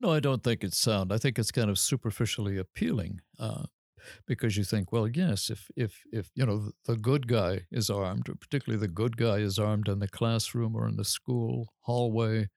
No, 0.02 0.10
I 0.10 0.20
don't 0.20 0.42
think 0.42 0.64
it's 0.64 0.78
sound. 0.78 1.12
I 1.12 1.18
think 1.18 1.38
it's 1.38 1.52
kind 1.52 1.70
of 1.70 1.78
superficially 1.78 2.58
appealing 2.58 3.20
uh, 3.38 3.64
because 4.26 4.56
you 4.56 4.64
think, 4.64 4.90
well, 4.92 5.08
yes, 5.08 5.50
if 5.50 5.70
if 5.76 6.02
if 6.12 6.30
you 6.34 6.44
know 6.44 6.72
the 6.86 6.96
good 6.96 7.28
guy 7.28 7.66
is 7.70 7.88
armed, 7.88 8.26
particularly 8.40 8.80
the 8.80 8.92
good 8.92 9.16
guy 9.16 9.38
is 9.38 9.58
armed 9.60 9.88
in 9.88 10.00
the 10.00 10.08
classroom 10.08 10.74
or 10.74 10.88
in 10.88 10.96
the 10.96 11.04
school 11.04 11.72
hallway, 11.82 12.48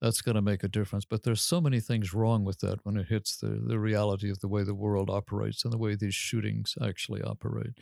that's 0.00 0.22
going 0.22 0.36
to 0.36 0.42
make 0.42 0.64
a 0.64 0.68
difference. 0.68 1.04
But 1.04 1.24
there's 1.24 1.42
so 1.42 1.60
many 1.60 1.80
things 1.80 2.14
wrong 2.14 2.44
with 2.44 2.60
that 2.60 2.78
when 2.84 2.96
it 2.96 3.08
hits 3.08 3.36
the 3.36 3.48
the 3.66 3.80
reality 3.80 4.30
of 4.30 4.40
the 4.40 4.48
way 4.48 4.62
the 4.62 4.74
world 4.74 5.10
operates 5.10 5.64
and 5.64 5.72
the 5.72 5.78
way 5.78 5.96
these 5.96 6.14
shootings 6.14 6.76
actually 6.82 7.22
operate. 7.22 7.74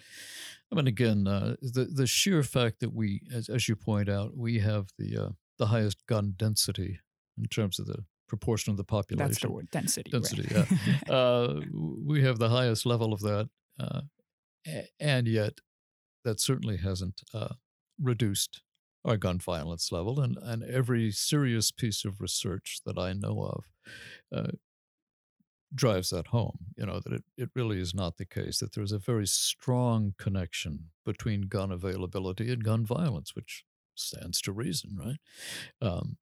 I 0.72 0.76
mean, 0.76 0.86
again, 0.86 1.26
uh, 1.28 1.56
the 1.60 1.84
the 1.86 2.06
sheer 2.06 2.42
fact 2.42 2.80
that 2.80 2.92
we, 2.94 3.20
as, 3.32 3.48
as 3.48 3.68
you 3.68 3.76
point 3.76 4.08
out, 4.08 4.36
we 4.36 4.60
have 4.60 4.88
the 4.98 5.16
uh, 5.16 5.28
the 5.58 5.66
highest 5.66 6.06
gun 6.06 6.34
density 6.36 7.00
in 7.38 7.46
terms 7.46 7.78
of 7.78 7.86
the 7.86 8.04
proportion 8.28 8.70
of 8.70 8.76
the 8.76 8.84
population. 8.84 9.28
That's 9.28 9.40
the 9.40 9.50
word 9.50 9.70
density. 9.70 10.10
Density, 10.10 10.54
right? 10.54 10.66
yeah. 11.06 11.14
uh, 11.14 11.60
we 12.04 12.22
have 12.22 12.38
the 12.38 12.48
highest 12.48 12.86
level 12.86 13.12
of 13.12 13.20
that. 13.20 13.48
Uh, 13.78 14.02
and 14.98 15.28
yet 15.28 15.54
that 16.24 16.40
certainly 16.40 16.78
hasn't 16.78 17.22
uh, 17.32 17.54
reduced 18.00 18.62
our 19.04 19.16
gun 19.16 19.38
violence 19.38 19.92
level. 19.92 20.20
And, 20.20 20.38
and 20.40 20.62
every 20.62 21.10
serious 21.10 21.70
piece 21.70 22.04
of 22.04 22.20
research 22.20 22.80
that 22.86 22.98
I 22.98 23.12
know 23.12 23.40
of 23.42 23.64
uh, 24.34 24.52
drives 25.74 26.10
that 26.10 26.28
home, 26.28 26.58
you 26.76 26.86
know, 26.86 27.00
that 27.00 27.12
it, 27.12 27.24
it 27.36 27.50
really 27.54 27.80
is 27.80 27.94
not 27.94 28.16
the 28.16 28.24
case, 28.24 28.58
that 28.60 28.74
there's 28.74 28.92
a 28.92 28.98
very 28.98 29.26
strong 29.26 30.14
connection 30.18 30.90
between 31.04 31.42
gun 31.42 31.70
availability 31.70 32.50
and 32.50 32.64
gun 32.64 32.86
violence, 32.86 33.34
which 33.34 33.64
stands 33.94 34.40
to 34.42 34.52
reason, 34.52 34.96
right? 34.98 35.18
Um, 35.86 36.16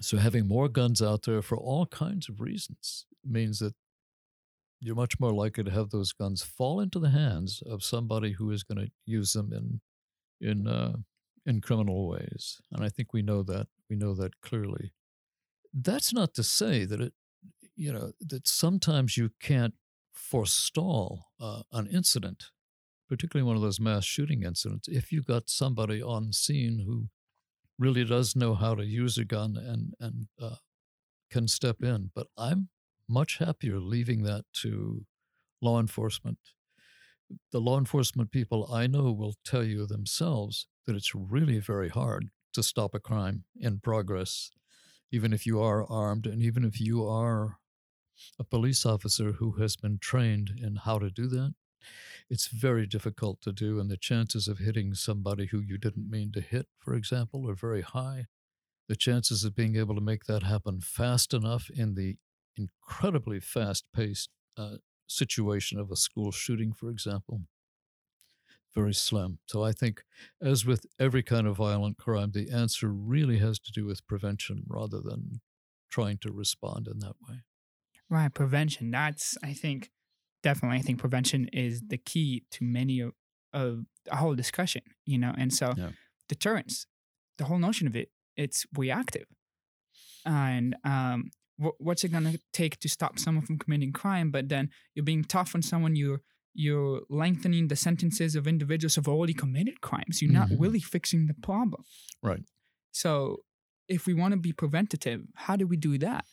so 0.00 0.16
having 0.16 0.48
more 0.48 0.68
guns 0.68 1.02
out 1.02 1.22
there 1.22 1.42
for 1.42 1.56
all 1.56 1.86
kinds 1.86 2.28
of 2.28 2.40
reasons 2.40 3.06
means 3.24 3.58
that 3.58 3.74
you're 4.80 4.96
much 4.96 5.20
more 5.20 5.32
likely 5.32 5.62
to 5.62 5.70
have 5.70 5.90
those 5.90 6.12
guns 6.12 6.42
fall 6.42 6.80
into 6.80 6.98
the 6.98 7.10
hands 7.10 7.62
of 7.66 7.84
somebody 7.84 8.32
who 8.32 8.50
is 8.50 8.64
going 8.64 8.84
to 8.84 8.90
use 9.06 9.32
them 9.32 9.52
in 9.52 9.80
in 10.40 10.66
uh, 10.66 10.96
in 11.46 11.60
criminal 11.60 12.08
ways. 12.08 12.60
And 12.72 12.84
I 12.84 12.88
think 12.88 13.12
we 13.12 13.22
know 13.22 13.42
that 13.44 13.68
we 13.88 13.96
know 13.96 14.14
that 14.14 14.40
clearly. 14.40 14.92
That's 15.72 16.12
not 16.12 16.34
to 16.34 16.42
say 16.42 16.84
that 16.84 17.00
it 17.00 17.12
you 17.76 17.92
know 17.92 18.12
that 18.20 18.48
sometimes 18.48 19.16
you 19.16 19.30
can't 19.40 19.74
forestall 20.12 21.26
uh, 21.40 21.62
an 21.72 21.86
incident, 21.86 22.50
particularly 23.08 23.46
one 23.46 23.56
of 23.56 23.62
those 23.62 23.80
mass 23.80 24.04
shooting 24.04 24.42
incidents, 24.42 24.88
if 24.88 25.12
you've 25.12 25.26
got 25.26 25.48
somebody 25.48 26.02
on 26.02 26.32
scene 26.32 26.84
who 26.86 27.08
really 27.82 28.04
does 28.04 28.36
know 28.36 28.54
how 28.54 28.74
to 28.76 28.86
use 28.86 29.18
a 29.18 29.24
gun 29.24 29.56
and 29.56 29.94
and 30.00 30.28
uh, 30.40 30.56
can 31.30 31.48
step 31.48 31.82
in. 31.82 32.10
But 32.14 32.28
I'm 32.38 32.70
much 33.08 33.38
happier 33.38 33.80
leaving 33.80 34.24
that 34.24 34.44
to 34.62 35.06
law 35.62 35.80
enforcement. 35.80 36.38
The 37.52 37.60
law 37.60 37.78
enforcement 37.78 38.32
people 38.32 38.72
I 38.72 38.88
know 38.88 39.12
will 39.12 39.34
tell 39.44 39.62
you 39.62 39.86
themselves 39.86 40.66
that 40.86 40.96
it's 40.96 41.14
really 41.14 41.60
very 41.60 41.88
hard 41.88 42.30
to 42.52 42.62
stop 42.64 42.94
a 42.94 43.00
crime 43.00 43.44
in 43.54 43.78
progress, 43.80 44.50
even 45.12 45.32
if 45.32 45.46
you 45.46 45.60
are 45.60 45.86
armed 45.90 46.26
and 46.26 46.42
even 46.42 46.64
if 46.64 46.80
you 46.80 47.06
are 47.06 47.58
a 48.38 48.44
police 48.44 48.86
officer 48.86 49.32
who 49.34 49.52
has 49.52 49.76
been 49.76 49.98
trained 49.98 50.52
in 50.58 50.76
how 50.76 50.98
to 50.98 51.10
do 51.10 51.28
that. 51.28 51.54
It's 52.30 52.48
very 52.48 52.86
difficult 52.86 53.40
to 53.42 53.52
do, 53.52 53.80
and 53.80 53.90
the 53.90 53.96
chances 53.96 54.48
of 54.48 54.58
hitting 54.58 54.94
somebody 54.94 55.46
who 55.46 55.60
you 55.60 55.78
didn't 55.78 56.10
mean 56.10 56.32
to 56.32 56.40
hit, 56.40 56.66
for 56.78 56.94
example, 56.94 57.48
are 57.48 57.54
very 57.54 57.82
high. 57.82 58.26
The 58.88 58.96
chances 58.96 59.44
of 59.44 59.54
being 59.54 59.76
able 59.76 59.94
to 59.94 60.00
make 60.00 60.24
that 60.24 60.42
happen 60.44 60.80
fast 60.80 61.34
enough 61.34 61.70
in 61.70 61.94
the 61.94 62.18
incredibly 62.56 63.40
fast 63.40 63.86
paced 63.94 64.30
uh, 64.56 64.78
situation 65.06 65.78
of 65.78 65.90
a 65.90 65.96
school 65.96 66.32
shooting, 66.32 66.72
for 66.72 66.90
example, 66.90 67.42
very 68.74 68.94
slim. 68.94 69.38
So 69.46 69.62
I 69.62 69.72
think, 69.72 70.04
as 70.40 70.64
with 70.64 70.86
every 70.98 71.22
kind 71.22 71.46
of 71.46 71.56
violent 71.56 71.98
crime, 71.98 72.32
the 72.32 72.50
answer 72.50 72.88
really 72.88 73.38
has 73.38 73.58
to 73.60 73.72
do 73.72 73.84
with 73.84 74.06
prevention 74.06 74.64
rather 74.66 75.00
than 75.00 75.40
trying 75.90 76.18
to 76.18 76.32
respond 76.32 76.88
in 76.88 76.98
that 77.00 77.16
way. 77.28 77.42
Right, 78.08 78.32
prevention. 78.32 78.90
That's 78.90 79.38
I 79.42 79.54
think 79.54 79.90
definitely 80.42 80.78
I 80.78 80.82
think 80.82 80.98
prevention 80.98 81.48
is 81.52 81.82
the 81.86 81.98
key 81.98 82.44
to 82.52 82.64
many 82.64 83.00
of, 83.00 83.12
of 83.52 83.84
the 84.04 84.16
whole 84.16 84.34
discussion, 84.34 84.82
you 85.04 85.18
know. 85.18 85.34
And 85.36 85.52
so 85.52 85.74
yeah. 85.76 85.90
deterrence, 86.28 86.86
the 87.38 87.44
whole 87.44 87.58
notion 87.58 87.86
of 87.86 87.96
it, 87.96 88.10
it's 88.36 88.66
reactive. 88.76 89.26
And 90.24 90.76
um 90.84 91.30
what's 91.78 92.04
it 92.04 92.08
going 92.08 92.24
to 92.24 92.38
take 92.52 92.78
to 92.80 92.88
stop 92.88 93.18
someone 93.18 93.44
from 93.44 93.58
committing 93.58 93.92
crime 93.92 94.30
but 94.30 94.48
then 94.48 94.70
you're 94.94 95.04
being 95.04 95.24
tough 95.24 95.54
on 95.54 95.62
someone 95.62 95.94
you're 95.96 96.20
you're 96.54 97.02
lengthening 97.08 97.68
the 97.68 97.76
sentences 97.76 98.34
of 98.34 98.46
individuals 98.46 98.94
who've 98.94 99.08
already 99.08 99.34
committed 99.34 99.80
crimes 99.80 100.20
you're 100.20 100.30
mm-hmm. 100.30 100.50
not 100.50 100.60
really 100.60 100.80
fixing 100.80 101.26
the 101.26 101.34
problem 101.34 101.84
right 102.22 102.42
so 102.90 103.38
if 103.88 104.06
we 104.06 104.14
want 104.14 104.32
to 104.32 104.38
be 104.38 104.52
preventative 104.52 105.22
how 105.34 105.56
do 105.56 105.66
we 105.66 105.76
do 105.76 105.98
that 105.98 106.24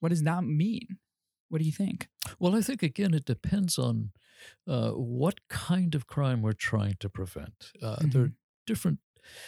what 0.00 0.10
does 0.10 0.22
that 0.22 0.44
mean 0.44 0.98
what 1.48 1.58
do 1.58 1.64
you 1.64 1.72
think 1.72 2.08
well 2.38 2.54
i 2.54 2.60
think 2.60 2.82
again 2.82 3.14
it 3.14 3.24
depends 3.24 3.78
on 3.78 4.10
uh, 4.68 4.90
what 4.90 5.48
kind 5.48 5.94
of 5.94 6.06
crime 6.06 6.42
we're 6.42 6.52
trying 6.52 6.94
to 7.00 7.08
prevent 7.08 7.72
uh, 7.82 7.96
mm-hmm. 7.96 8.10
there 8.10 8.22
are 8.22 8.32
different 8.66 8.98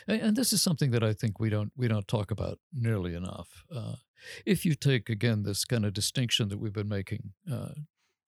and 0.06 0.36
this 0.36 0.52
is 0.52 0.62
something 0.62 0.90
that 0.92 1.02
I 1.02 1.12
think 1.12 1.38
we 1.38 1.50
don't 1.50 1.72
we 1.76 1.88
don't 1.88 2.08
talk 2.08 2.30
about 2.30 2.58
nearly 2.72 3.14
enough. 3.14 3.64
Uh, 3.74 3.96
if 4.44 4.64
you 4.64 4.74
take 4.74 5.08
again 5.08 5.42
this 5.42 5.64
kind 5.64 5.84
of 5.84 5.92
distinction 5.92 6.48
that 6.48 6.58
we've 6.58 6.72
been 6.72 6.88
making 6.88 7.32
uh, 7.50 7.70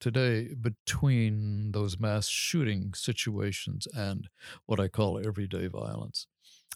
today 0.01 0.55
between 0.61 1.73
those 1.73 1.99
mass 1.99 2.29
shooting 2.29 2.95
situations 2.95 3.87
and 3.95 4.29
what 4.67 4.81
I 4.81 4.89
call 4.89 5.19
everyday 5.19 5.67
violence, 5.67 6.27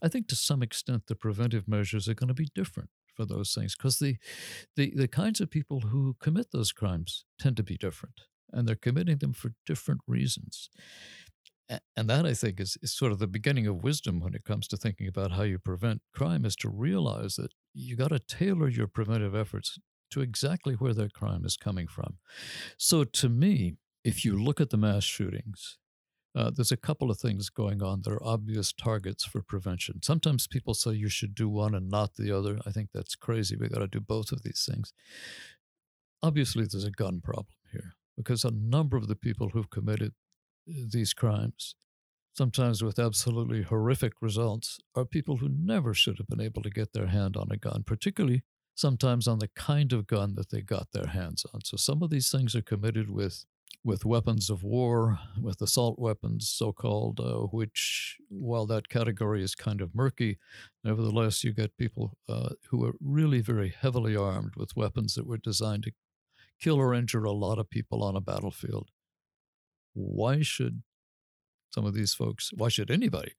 I 0.02 0.08
think 0.08 0.28
to 0.28 0.36
some 0.36 0.62
extent 0.62 1.06
the 1.06 1.14
preventive 1.14 1.68
measures 1.68 2.08
are 2.08 2.14
going 2.14 2.28
to 2.28 2.34
be 2.34 2.48
different 2.54 2.90
for 3.14 3.24
those 3.24 3.52
things 3.54 3.76
because 3.76 3.98
the, 3.98 4.16
the 4.76 4.92
the 4.94 5.08
kinds 5.08 5.40
of 5.40 5.50
people 5.50 5.80
who 5.80 6.16
commit 6.20 6.50
those 6.52 6.72
crimes 6.72 7.24
tend 7.38 7.56
to 7.56 7.62
be 7.62 7.76
different 7.76 8.22
and 8.52 8.68
they're 8.68 8.74
committing 8.76 9.18
them 9.18 9.32
for 9.32 9.52
different 9.66 10.00
reasons 10.06 10.70
and 11.96 12.10
that 12.10 12.26
I 12.26 12.34
think 12.34 12.60
is, 12.60 12.76
is 12.82 12.92
sort 12.92 13.12
of 13.12 13.18
the 13.18 13.26
beginning 13.26 13.66
of 13.66 13.82
wisdom 13.82 14.20
when 14.20 14.34
it 14.34 14.44
comes 14.44 14.68
to 14.68 14.76
thinking 14.76 15.08
about 15.08 15.32
how 15.32 15.42
you 15.42 15.58
prevent 15.58 16.02
crime 16.12 16.44
is 16.44 16.56
to 16.56 16.68
realize 16.68 17.36
that 17.36 17.52
you 17.72 17.96
got 17.96 18.08
to 18.08 18.18
tailor 18.18 18.68
your 18.68 18.86
preventive 18.86 19.34
efforts 19.34 19.78
to 20.10 20.20
exactly 20.20 20.74
where 20.74 20.94
that 20.94 21.14
crime 21.14 21.44
is 21.44 21.56
coming 21.56 21.86
from. 21.88 22.18
So 22.76 23.04
to 23.04 23.28
me, 23.28 23.74
if 24.04 24.24
you 24.24 24.36
look 24.40 24.60
at 24.60 24.70
the 24.70 24.76
mass 24.76 25.04
shootings, 25.04 25.78
uh, 26.34 26.50
there's 26.50 26.72
a 26.72 26.76
couple 26.76 27.10
of 27.10 27.18
things 27.18 27.48
going 27.48 27.82
on 27.82 28.02
that 28.02 28.12
are 28.12 28.24
obvious 28.24 28.72
targets 28.72 29.24
for 29.24 29.40
prevention. 29.40 30.02
Sometimes 30.02 30.48
people 30.48 30.74
say 30.74 30.92
you 30.92 31.08
should 31.08 31.34
do 31.34 31.48
one 31.48 31.74
and 31.74 31.88
not 31.88 32.16
the 32.16 32.36
other. 32.36 32.58
I 32.66 32.70
think 32.70 32.90
that's 32.92 33.14
crazy. 33.14 33.56
We 33.56 33.68
got 33.68 33.80
to 33.80 33.86
do 33.86 34.00
both 34.00 34.32
of 34.32 34.42
these 34.42 34.68
things. 34.68 34.92
Obviously, 36.22 36.64
there's 36.64 36.84
a 36.84 36.90
gun 36.90 37.20
problem 37.20 37.54
here 37.70 37.94
because 38.16 38.44
a 38.44 38.50
number 38.50 38.96
of 38.96 39.06
the 39.06 39.16
people 39.16 39.50
who've 39.50 39.70
committed 39.70 40.12
these 40.66 41.12
crimes, 41.12 41.76
sometimes 42.36 42.82
with 42.82 42.98
absolutely 42.98 43.62
horrific 43.62 44.14
results, 44.20 44.78
are 44.96 45.04
people 45.04 45.36
who 45.36 45.48
never 45.48 45.94
should 45.94 46.18
have 46.18 46.26
been 46.26 46.40
able 46.40 46.62
to 46.62 46.70
get 46.70 46.92
their 46.92 47.06
hand 47.06 47.36
on 47.36 47.48
a 47.52 47.56
gun, 47.56 47.84
particularly 47.86 48.42
sometimes 48.74 49.28
on 49.28 49.38
the 49.38 49.48
kind 49.54 49.92
of 49.92 50.06
gun 50.08 50.34
that 50.34 50.50
they 50.50 50.60
got 50.60 50.88
their 50.92 51.06
hands 51.06 51.46
on. 51.54 51.60
So 51.64 51.76
some 51.76 52.02
of 52.02 52.10
these 52.10 52.30
things 52.30 52.56
are 52.56 52.62
committed 52.62 53.08
with 53.08 53.44
with 53.84 54.04
weapons 54.04 54.48
of 54.48 54.64
war, 54.64 55.18
with 55.40 55.60
assault 55.60 55.98
weapons, 55.98 56.48
so 56.48 56.72
called, 56.72 57.20
uh, 57.20 57.46
which, 57.52 58.16
while 58.28 58.66
that 58.66 58.88
category 58.88 59.42
is 59.42 59.54
kind 59.54 59.80
of 59.80 59.94
murky, 59.94 60.38
nevertheless, 60.82 61.44
you 61.44 61.52
get 61.52 61.76
people 61.76 62.16
uh, 62.28 62.50
who 62.70 62.84
are 62.84 62.94
really 63.00 63.40
very 63.42 63.74
heavily 63.78 64.16
armed 64.16 64.56
with 64.56 64.76
weapons 64.76 65.14
that 65.14 65.26
were 65.26 65.36
designed 65.36 65.82
to 65.84 65.92
kill 66.60 66.76
or 66.76 66.94
injure 66.94 67.24
a 67.24 67.32
lot 67.32 67.58
of 67.58 67.68
people 67.68 68.02
on 68.02 68.16
a 68.16 68.20
battlefield 68.20 68.88
why 69.94 70.42
should 70.42 70.82
some 71.72 71.86
of 71.86 71.94
these 71.94 72.14
folks, 72.14 72.50
why 72.54 72.68
should 72.68 72.90
anybody 72.90 73.32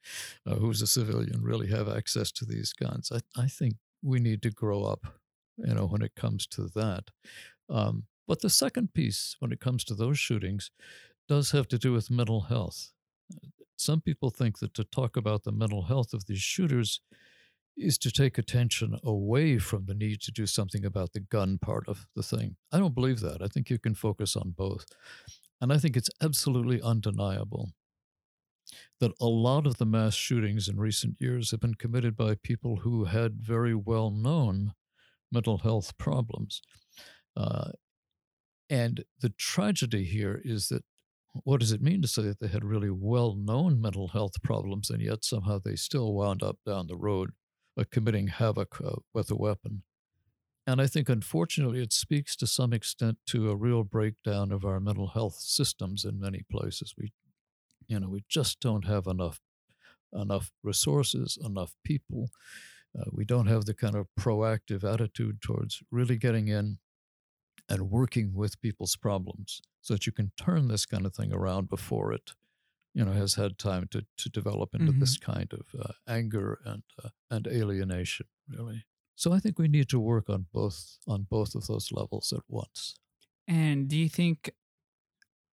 uh, 0.45 0.55
who's 0.55 0.81
a 0.81 0.87
civilian 0.87 1.41
really 1.41 1.67
have 1.67 1.87
access 1.87 2.31
to 2.33 2.45
these 2.45 2.73
guns? 2.73 3.11
I, 3.11 3.19
I 3.41 3.47
think 3.47 3.75
we 4.01 4.19
need 4.19 4.41
to 4.41 4.51
grow 4.51 4.83
up, 4.83 5.05
you 5.57 5.73
know, 5.73 5.85
when 5.85 6.01
it 6.01 6.15
comes 6.15 6.45
to 6.47 6.67
that. 6.75 7.11
Um, 7.69 8.03
but 8.28 8.41
the 8.41 8.49
second 8.49 8.93
piece, 8.93 9.36
when 9.39 9.51
it 9.51 9.59
comes 9.59 9.84
to 9.86 9.95
those 9.95 10.19
shootings, 10.19 10.71
does 11.28 11.51
have 11.51 11.67
to 11.69 11.78
do 11.78 11.93
with 11.93 12.11
mental 12.11 12.41
health. 12.41 12.91
Some 13.78 14.01
people 14.01 14.30
think 14.30 14.59
that 14.59 14.73
to 14.76 14.84
talk 14.84 15.17
about 15.17 15.43
the 15.43 15.51
mental 15.51 15.84
health 15.84 16.13
of 16.13 16.26
these 16.26 16.41
shooters 16.41 17.01
is 17.78 17.97
to 17.97 18.11
take 18.11 18.38
attention 18.38 18.97
away 19.03 19.57
from 19.57 19.86
the 19.86 19.93
need 19.93 20.21
to 20.21 20.32
do 20.32 20.45
something 20.45 20.86
about 20.86 21.11
the 21.11 21.19
gun 21.19 21.57
part 21.57 21.88
of 21.88 22.07
the 22.15 22.23
thing. 22.23 22.55
I 22.71 22.80
don't 22.80 22.95
believe 22.95 23.19
that. 23.19 23.41
I 23.41 23.47
think 23.47 23.69
you 23.69 23.78
can 23.78 23.95
focus 23.95 24.36
on 24.36 24.53
both. 24.55 24.86
And 25.59 25.73
I 25.73 25.78
think 25.78 25.97
it's 25.97 26.09
absolutely 26.21 26.82
undeniable 26.82 27.71
that 28.99 29.11
a 29.19 29.26
lot 29.26 29.67
of 29.67 29.78
the 29.78 29.86
mass 29.86 30.13
shootings 30.13 30.67
in 30.67 30.80
recent 30.80 31.19
years 31.19 31.51
have 31.51 31.59
been 31.59 31.76
committed 31.76 32.15
by 32.15 32.36
people 32.36 32.78
who 32.78 33.05
had 33.05 33.41
very 33.41 33.76
well 33.76 34.09
known 34.09 34.73
mental 35.32 35.59
health 35.59 35.97
problems. 35.97 36.61
Uh, 37.36 37.71
and 38.70 39.03
the 39.20 39.30
tragedy 39.30 40.05
here 40.05 40.41
is 40.43 40.70
that 40.70 40.84
what 41.43 41.59
does 41.59 41.72
it 41.72 41.82
mean 41.82 42.01
to 42.01 42.07
say 42.07 42.22
that 42.24 42.39
they 42.39 42.47
had 42.47 42.63
really 42.63 42.89
well 42.89 43.36
known 43.36 43.82
mental 43.82 44.09
health 44.09 44.41
problems 44.41 44.89
and 44.89 45.01
yet 45.01 45.24
somehow 45.26 45.59
they 45.59 45.76
still 45.76 46.13
wound 46.13 46.41
up 46.41 46.57
down 46.66 46.88
the 46.88 46.95
road 46.95 47.32
uh, 47.78 47.84
committing 47.91 48.28
havoc 48.28 48.80
uh, 48.82 48.95
with 49.13 49.30
a 49.30 49.36
weapon? 49.36 49.84
And 50.68 50.82
I 50.82 50.88
think, 50.88 51.09
unfortunately, 51.09 51.82
it 51.82 51.93
speaks 51.93 52.36
to 52.38 52.47
some 52.47 52.74
extent 52.74 53.18
to 53.28 53.51
a 53.51 53.55
real 53.55 53.84
breakdown 53.84 54.51
of 54.51 54.66
our 54.66 54.80
mental 54.80 55.09
health 55.09 55.36
systems 55.36 56.05
in 56.05 56.20
many 56.20 56.41
places. 56.49 56.95
We, 56.97 57.11
you 57.88 57.99
know, 57.99 58.09
we 58.09 58.24
just 58.28 58.61
don't 58.61 58.86
have 58.86 59.05
enough 59.05 59.41
enough 60.13 60.51
resources, 60.63 61.38
enough 61.43 61.76
people. 61.84 62.30
Uh, 62.97 63.03
we 63.11 63.26
don't 63.26 63.47
have 63.47 63.66
the 63.66 63.74
kind 63.74 63.95
of 63.95 64.07
proactive 64.18 64.84
attitude 64.84 65.41
towards 65.41 65.84
really 65.91 66.16
getting 66.16 66.47
in 66.47 66.78
and 67.70 67.89
working 67.89 68.34
with 68.34 68.61
people's 68.61 68.95
problems 68.95 69.61
so 69.82 69.93
that 69.93 70.05
you 70.05 70.11
can 70.11 70.32
turn 70.38 70.68
this 70.68 70.86
kind 70.86 71.05
of 71.05 71.13
thing 71.16 71.34
around 71.34 71.70
before 71.70 72.13
it 72.13 72.34
you 72.93 73.05
know, 73.05 73.11
has 73.11 73.36
had 73.36 73.57
time 73.57 73.88
to, 73.91 74.05
to 74.18 74.30
develop 74.30 74.74
into 74.74 74.91
Mhm. 74.91 74.99
this 74.99 75.18
kind 75.18 75.53
of 75.53 75.68
uh, 75.80 75.93
anger 76.07 76.59
and 76.66 76.84
uh, 77.03 77.09
and 77.30 77.45
alienation, 77.47 78.28
really. 78.47 78.86
So 79.16 79.34
I 79.34 79.39
think 79.39 79.59
we 79.59 79.68
need 79.68 79.89
to 79.89 79.99
work 79.99 80.30
on 80.30 80.47
both 80.51 80.99
on 81.07 81.24
both 81.24 81.55
of 81.55 81.68
those 81.68 81.91
levels 81.91 82.34
at 82.34 82.43
once. 82.47 82.95
And 83.47 83.88
do 83.88 83.97
you 83.97 84.09
think 84.09 84.51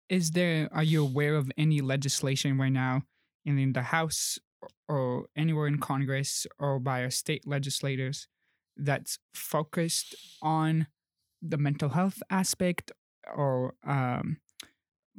is 0.08 0.32
there 0.32 0.68
are 0.72 0.82
you 0.82 1.02
aware 1.02 1.36
of 1.36 1.50
any 1.56 1.80
legislation 1.80 2.58
right 2.58 2.72
now 2.72 3.02
in, 3.44 3.58
in 3.58 3.72
the 3.72 3.82
House 3.82 4.38
or 4.88 5.26
anywhere 5.36 5.66
in 5.66 5.78
Congress 5.78 6.46
or 6.58 6.78
by 6.78 7.02
our 7.02 7.10
state 7.10 7.46
legislators 7.46 8.28
that's 8.76 9.18
focused 9.34 10.14
on 10.40 10.86
the 11.42 11.58
mental 11.58 11.90
health 11.90 12.22
aspect 12.30 12.92
or 13.34 13.74
um, 13.86 14.38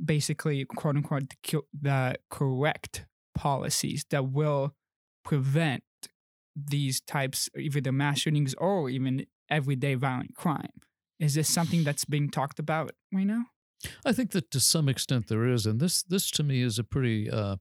basically 0.03 0.65
quote 0.65 0.95
unquote 0.95 1.29
the, 1.29 1.61
the 1.79 2.15
correct 2.29 3.05
policies 3.35 4.05
that 4.09 4.31
will 4.31 4.73
prevent 5.23 5.83
these 6.55 7.01
types 7.01 7.49
either 7.57 7.81
the 7.81 7.91
mass 7.91 8.19
shootings 8.19 8.53
or 8.55 8.89
even 8.89 9.25
everyday 9.49 9.95
violent 9.95 10.35
crime 10.35 10.81
is 11.19 11.33
this 11.33 11.49
something 11.49 11.83
that's 11.85 12.05
being 12.05 12.29
talked 12.29 12.59
about 12.59 12.91
right 13.11 13.27
now 13.27 13.45
I 14.05 14.13
think 14.13 14.31
that 14.31 14.51
to 14.51 14.59
some 14.59 14.87
extent 14.87 15.27
there 15.27 15.45
is, 15.45 15.65
and 15.65 15.79
this 15.79 16.03
this 16.03 16.31
to 16.31 16.43
me 16.43 16.61
is 16.61 16.79
a 16.79 16.83
pretty 16.83 17.29
uh, 17.29 17.57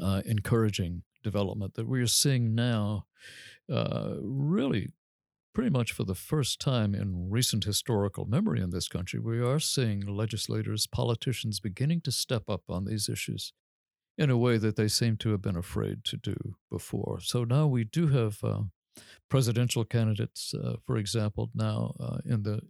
uh, 0.00 0.22
encouraging 0.24 1.02
development 1.22 1.74
that 1.74 1.88
we 1.88 2.00
are 2.00 2.06
seeing 2.06 2.54
now. 2.54 3.06
Uh, 3.70 4.14
really, 4.20 4.88
pretty 5.52 5.70
much 5.70 5.92
for 5.92 6.04
the 6.04 6.14
first 6.14 6.60
time 6.60 6.94
in 6.94 7.30
recent 7.30 7.64
historical 7.64 8.24
memory 8.24 8.60
in 8.60 8.70
this 8.70 8.88
country, 8.88 9.18
we 9.18 9.40
are 9.40 9.58
seeing 9.58 10.06
legislators, 10.06 10.86
politicians 10.86 11.60
beginning 11.60 12.00
to 12.02 12.12
step 12.12 12.44
up 12.48 12.62
on 12.68 12.84
these 12.84 13.08
issues 13.08 13.52
in 14.16 14.30
a 14.30 14.36
way 14.36 14.58
that 14.58 14.76
they 14.76 14.88
seem 14.88 15.16
to 15.16 15.30
have 15.30 15.42
been 15.42 15.56
afraid 15.56 16.04
to 16.04 16.16
do 16.16 16.36
before. 16.70 17.20
So 17.20 17.44
now 17.44 17.66
we 17.66 17.84
do 17.84 18.08
have 18.08 18.38
uh, 18.44 18.62
presidential 19.28 19.84
candidates, 19.84 20.54
uh, 20.54 20.76
for 20.86 20.96
example, 20.96 21.50
now 21.54 21.94
uh, 21.98 22.18
in 22.24 22.42
the 22.42 22.60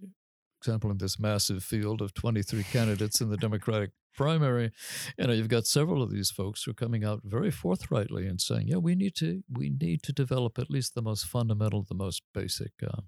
example 0.61 0.90
in 0.90 0.98
this 0.98 1.18
massive 1.18 1.64
field 1.64 2.02
of 2.02 2.14
23 2.14 2.62
candidates 2.64 3.20
in 3.20 3.30
the 3.30 3.36
Democratic 3.36 3.90
primary, 4.14 4.72
you 5.18 5.26
know, 5.26 5.32
you've 5.32 5.48
got 5.48 5.66
several 5.66 6.02
of 6.02 6.11
these 6.11 6.30
folks 6.30 6.64
who 6.64 6.72
are 6.72 6.74
coming 6.74 7.04
out 7.04 7.22
very 7.24 7.50
forthrightly 7.50 8.26
and 8.26 8.40
saying, 8.40 8.68
"Yeah, 8.68 8.76
we 8.76 8.94
need 8.94 9.14
to 9.16 9.42
we 9.50 9.70
need 9.70 10.02
to 10.02 10.12
develop 10.12 10.58
at 10.58 10.70
least 10.70 10.94
the 10.94 11.02
most 11.02 11.26
fundamental, 11.26 11.82
the 11.82 11.94
most 11.94 12.22
basic." 12.34 12.72
Uh, 12.82 13.02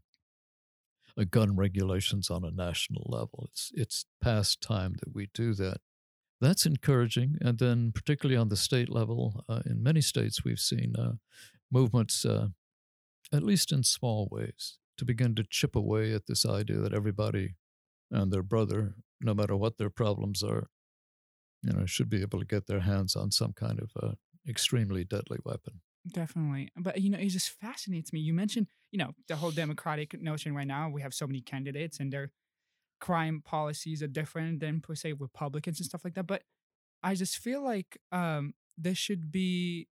uh, 1.18 1.24
gun 1.30 1.56
regulations 1.56 2.30
on 2.30 2.42
a 2.42 2.50
national 2.50 3.04
level. 3.06 3.48
It's 3.50 3.70
it's 3.74 4.06
past 4.22 4.62
time 4.62 4.94
that 5.00 5.14
we 5.14 5.28
do 5.34 5.52
that. 5.54 5.78
That's 6.40 6.66
encouraging, 6.66 7.36
and 7.40 7.58
then 7.58 7.92
particularly 7.92 8.36
on 8.36 8.48
the 8.48 8.56
state 8.56 8.88
level, 8.88 9.44
uh, 9.48 9.60
in 9.66 9.82
many 9.82 10.00
states 10.00 10.42
we've 10.42 10.58
seen 10.58 10.94
uh, 10.98 11.12
movements, 11.70 12.24
uh, 12.24 12.48
at 13.32 13.42
least 13.42 13.72
in 13.72 13.84
small 13.84 14.26
ways, 14.30 14.78
to 14.98 15.04
begin 15.04 15.34
to 15.34 15.44
chip 15.48 15.74
away 15.76 16.12
at 16.12 16.26
this 16.26 16.44
idea 16.44 16.76
that 16.78 16.94
everybody 16.94 17.54
and 18.10 18.32
their 18.32 18.42
brother, 18.42 18.94
no 19.20 19.34
matter 19.34 19.56
what 19.56 19.78
their 19.78 19.90
problems 19.90 20.42
are, 20.42 20.68
you 21.62 21.72
know, 21.72 21.86
should 21.86 22.10
be 22.10 22.22
able 22.22 22.38
to 22.38 22.44
get 22.44 22.66
their 22.66 22.80
hands 22.80 23.16
on 23.16 23.30
some 23.30 23.52
kind 23.52 23.80
of 23.80 23.90
uh, 24.02 24.12
extremely 24.48 25.04
deadly 25.04 25.38
weapon. 25.44 25.80
Definitely. 26.12 26.70
But, 26.76 27.00
you 27.00 27.10
know, 27.10 27.18
it 27.18 27.28
just 27.28 27.50
fascinates 27.60 28.12
me. 28.12 28.20
You 28.20 28.34
mentioned, 28.34 28.66
you 28.90 28.98
know, 28.98 29.12
the 29.28 29.36
whole 29.36 29.52
democratic 29.52 30.20
notion 30.20 30.54
right 30.54 30.66
now. 30.66 30.88
We 30.88 31.02
have 31.02 31.14
so 31.14 31.26
many 31.26 31.40
candidates 31.40 32.00
and 32.00 32.12
their 32.12 32.32
crime 33.00 33.42
policies 33.44 34.02
are 34.02 34.08
different 34.08 34.60
than, 34.60 34.80
per 34.80 34.96
se, 34.96 35.14
Republicans 35.14 35.78
and 35.78 35.86
stuff 35.86 36.04
like 36.04 36.14
that. 36.14 36.26
But 36.26 36.42
I 37.02 37.14
just 37.14 37.38
feel 37.38 37.62
like 37.62 37.98
um, 38.10 38.54
this 38.76 38.98
should 38.98 39.30
be 39.30 39.88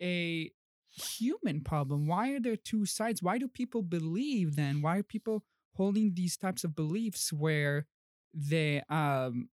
a 0.00 0.52
human 1.00 1.60
problem. 1.62 2.06
Why 2.06 2.30
are 2.30 2.40
there 2.40 2.56
two 2.56 2.86
sides? 2.86 3.22
Why 3.22 3.38
do 3.38 3.48
people 3.48 3.82
believe 3.82 4.56
then? 4.56 4.82
Why 4.82 4.98
are 4.98 5.02
people 5.02 5.44
holding 5.74 6.14
these 6.14 6.36
types 6.36 6.64
of 6.64 6.74
beliefs 6.74 7.32
where 7.32 7.86
they 8.34 8.82
um, 8.88 9.48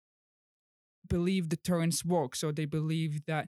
believe 1.07 1.49
deterrence 1.49 2.03
works 2.03 2.43
or 2.43 2.51
they 2.51 2.65
believe 2.65 3.25
that 3.25 3.47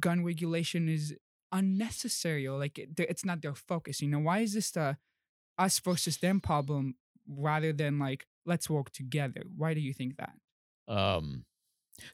gun 0.00 0.24
regulation 0.24 0.88
is 0.88 1.14
unnecessary 1.52 2.46
or 2.46 2.58
like 2.58 2.78
it, 2.78 2.90
it's 2.98 3.24
not 3.24 3.42
their 3.42 3.54
focus 3.54 4.00
you 4.00 4.08
know 4.08 4.18
why 4.18 4.38
is 4.38 4.54
this 4.54 4.70
the 4.70 4.96
us 5.58 5.78
versus 5.80 6.16
them 6.18 6.40
problem 6.40 6.94
rather 7.28 7.72
than 7.74 7.98
like 7.98 8.26
let's 8.46 8.70
work 8.70 8.90
together 8.90 9.42
why 9.56 9.74
do 9.74 9.80
you 9.80 9.92
think 9.92 10.16
that 10.16 10.32
Um, 10.88 11.44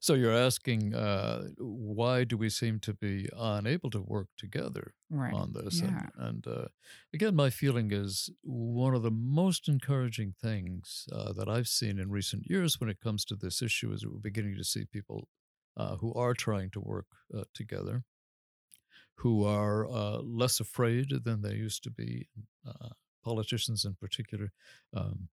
so 0.00 0.14
you're 0.14 0.34
asking 0.34 0.94
uh, 0.94 1.44
why 1.58 2.24
do 2.24 2.36
we 2.36 2.50
seem 2.50 2.80
to 2.80 2.92
be 2.94 3.28
unable 3.36 3.90
to 3.90 4.00
work 4.00 4.28
together 4.36 4.94
right 5.10 5.32
on 5.32 5.52
this? 5.52 5.80
Yeah. 5.80 6.06
And, 6.18 6.44
and 6.44 6.46
uh, 6.46 6.68
again, 7.14 7.34
my 7.34 7.50
feeling 7.50 7.92
is 7.92 8.30
one 8.42 8.94
of 8.94 9.02
the 9.02 9.10
most 9.10 9.68
encouraging 9.68 10.34
things 10.40 11.06
uh, 11.12 11.32
that 11.34 11.48
I've 11.48 11.68
seen 11.68 11.98
in 11.98 12.10
recent 12.10 12.44
years 12.48 12.80
when 12.80 12.90
it 12.90 13.00
comes 13.00 13.24
to 13.26 13.36
this 13.36 13.62
issue 13.62 13.92
is 13.92 14.06
we're 14.06 14.18
beginning 14.18 14.56
to 14.56 14.64
see 14.64 14.84
people 14.84 15.28
uh, 15.76 15.96
who 15.96 16.12
are 16.14 16.34
trying 16.34 16.70
to 16.70 16.80
work 16.80 17.06
uh, 17.36 17.44
together, 17.54 18.02
who 19.16 19.44
are 19.44 19.86
uh, 19.88 20.18
less 20.18 20.60
afraid 20.60 21.12
than 21.24 21.42
they 21.42 21.54
used 21.54 21.82
to 21.84 21.90
be, 21.90 22.28
uh, 22.66 22.88
politicians 23.24 23.84
in 23.84 23.94
particular. 23.94 24.52
Um, 24.94 25.28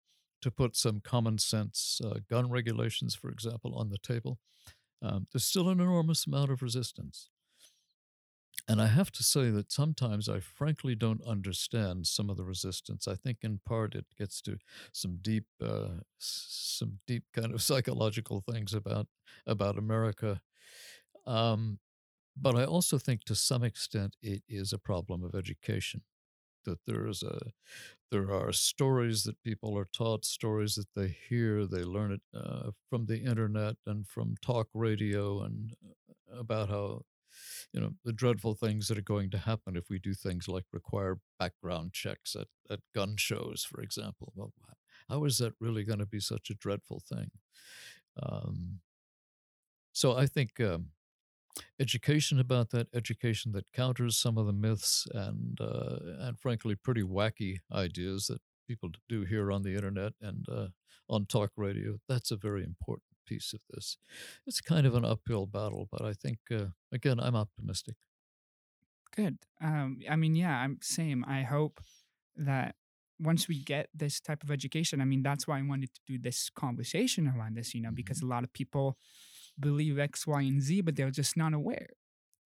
to 0.45 0.53
put 0.53 0.77
some 0.77 1.01
common 1.01 1.39
sense 1.39 2.01
uh, 2.05 2.21
gun 2.31 2.51
regulations, 2.51 3.15
for 3.17 3.31
example, 3.31 3.75
on 3.75 3.91
the 3.91 3.99
table, 3.99 4.39
um, 5.03 5.27
there's 5.33 5.45
still 5.45 5.69
an 5.71 5.81
enormous 5.81 6.27
amount 6.27 6.51
of 6.51 6.63
resistance. 6.63 7.31
And 8.69 8.81
I 8.81 8.87
have 8.87 9.11
to 9.13 9.23
say 9.23 9.51
that 9.51 9.73
sometimes 9.73 10.29
I 10.29 10.41
frankly 10.41 10.95
don't 10.95 11.23
understand 11.23 12.07
some 12.07 12.31
of 12.31 12.37
the 12.37 12.45
resistance. 12.45 13.07
I 13.09 13.15
think 13.15 13.39
in 13.43 13.61
part 13.67 13.95
it 13.95 14.07
gets 14.19 14.41
to 14.43 14.59
some 14.93 15.19
deep, 15.21 15.45
uh, 15.63 16.01
some 16.19 17.01
deep 17.07 17.25
kind 17.35 17.53
of 17.53 17.63
psychological 17.71 18.41
things 18.41 18.73
about 18.73 19.09
about 19.47 19.79
America. 19.79 20.41
Um, 21.27 21.81
but 22.37 22.57
I 22.57 22.65
also 22.65 22.99
think 22.99 23.25
to 23.25 23.35
some 23.35 23.65
extent 23.65 24.17
it 24.23 24.43
is 24.49 24.73
a 24.73 24.79
problem 24.79 25.25
of 25.25 25.35
education. 25.35 26.03
That 26.65 26.81
there 26.87 27.07
is 27.07 27.23
a 27.23 27.53
there 28.11 28.31
are 28.33 28.53
stories 28.53 29.25
that 29.25 29.43
people 29.43 29.77
are 29.79 29.89
taught, 29.93 30.25
stories 30.25 30.75
that 30.77 30.89
they 30.95 31.17
hear, 31.29 31.67
they 31.67 31.83
learn 31.85 32.13
it 32.13 32.23
uh, 32.35 32.71
from 32.91 33.07
the 33.07 33.19
internet 33.23 33.77
and 33.87 34.07
from 34.07 34.37
talk 34.43 34.69
radio, 34.75 35.43
and 35.43 35.75
uh, 35.85 36.39
about 36.41 36.69
how, 36.69 37.03
you 37.73 37.81
know, 37.81 37.93
the 38.05 38.13
dreadful 38.13 38.55
things 38.55 38.89
that 38.89 38.99
are 38.99 39.03
going 39.03 39.31
to 39.31 39.39
happen 39.39 39.77
if 39.77 39.91
we 39.91 39.99
do 39.99 40.15
things 40.15 40.49
like 40.49 40.65
require 40.73 41.19
background 41.39 41.93
checks 41.93 42.37
at, 42.37 42.49
at 42.71 42.81
gun 42.95 43.17
shows, 43.17 43.65
for 43.65 43.81
example. 43.83 44.33
Well, 44.37 44.53
how 45.09 45.25
is 45.25 45.39
that 45.39 45.55
really 45.61 45.85
going 45.85 45.99
to 46.01 46.07
be 46.07 46.21
such 46.21 46.51
a 46.51 46.55
dreadful 46.55 47.01
thing? 47.09 47.31
Um, 48.23 48.81
so 49.93 50.17
I 50.17 50.27
think 50.27 50.61
um, 50.61 50.89
education 51.79 52.39
about 52.41 52.71
that, 52.71 52.89
education 52.95 53.53
that 53.53 53.71
counters 53.73 54.17
some 54.17 54.39
of 54.39 54.47
the 54.47 54.53
myths 54.53 55.07
and 55.13 55.61
uh, 55.61 55.99
and 56.19 56.39
frankly 56.41 56.75
pretty 56.75 57.03
wacky 57.03 57.59
ideas 57.73 58.27
that 58.27 58.41
people 58.67 58.91
do 59.09 59.23
here 59.25 59.53
on 59.53 59.63
the 59.63 59.75
internet 59.75 60.13
and 60.21 60.47
uh, 60.49 60.69
on 61.09 61.27
talk 61.27 61.53
radio. 61.57 61.99
That's 62.09 62.31
a 62.31 62.37
very 62.37 62.65
important 62.65 63.05
piece 63.27 63.53
of 63.53 63.61
this. 63.71 63.97
It's 64.47 64.61
kind 64.61 64.87
of 64.87 64.95
an 64.95 65.05
uphill 65.05 65.47
battle, 65.47 65.89
but 65.91 66.03
I 66.03 66.13
think 66.13 66.39
uh, 66.51 66.67
again 66.93 67.21
I'm 67.21 67.37
optimistic. 67.37 67.97
good 69.15 69.39
um 69.61 69.99
i 70.11 70.17
mean 70.17 70.35
yeah 70.35 70.57
i'm 70.59 70.79
same 70.83 71.25
i 71.27 71.43
hope 71.43 71.81
that 72.37 72.75
once 73.21 73.47
we 73.47 73.63
get 73.63 73.89
this 73.95 74.21
type 74.21 74.43
of 74.43 74.51
education 74.51 75.01
i 75.01 75.05
mean 75.05 75.23
that's 75.23 75.47
why 75.47 75.59
i 75.59 75.63
wanted 75.63 75.93
to 75.95 76.01
do 76.07 76.19
this 76.19 76.51
conversation 76.51 77.29
around 77.29 77.57
this 77.57 77.75
you 77.75 77.81
know 77.81 77.93
because 77.93 78.21
a 78.23 78.27
lot 78.27 78.43
of 78.43 78.53
people 78.53 78.99
believe 79.59 79.99
x 79.99 80.27
y 80.27 80.43
and 80.43 80.63
z 80.63 80.81
but 80.81 80.97
they're 80.97 81.11
just 81.11 81.37
not 81.37 81.53
aware 81.53 81.89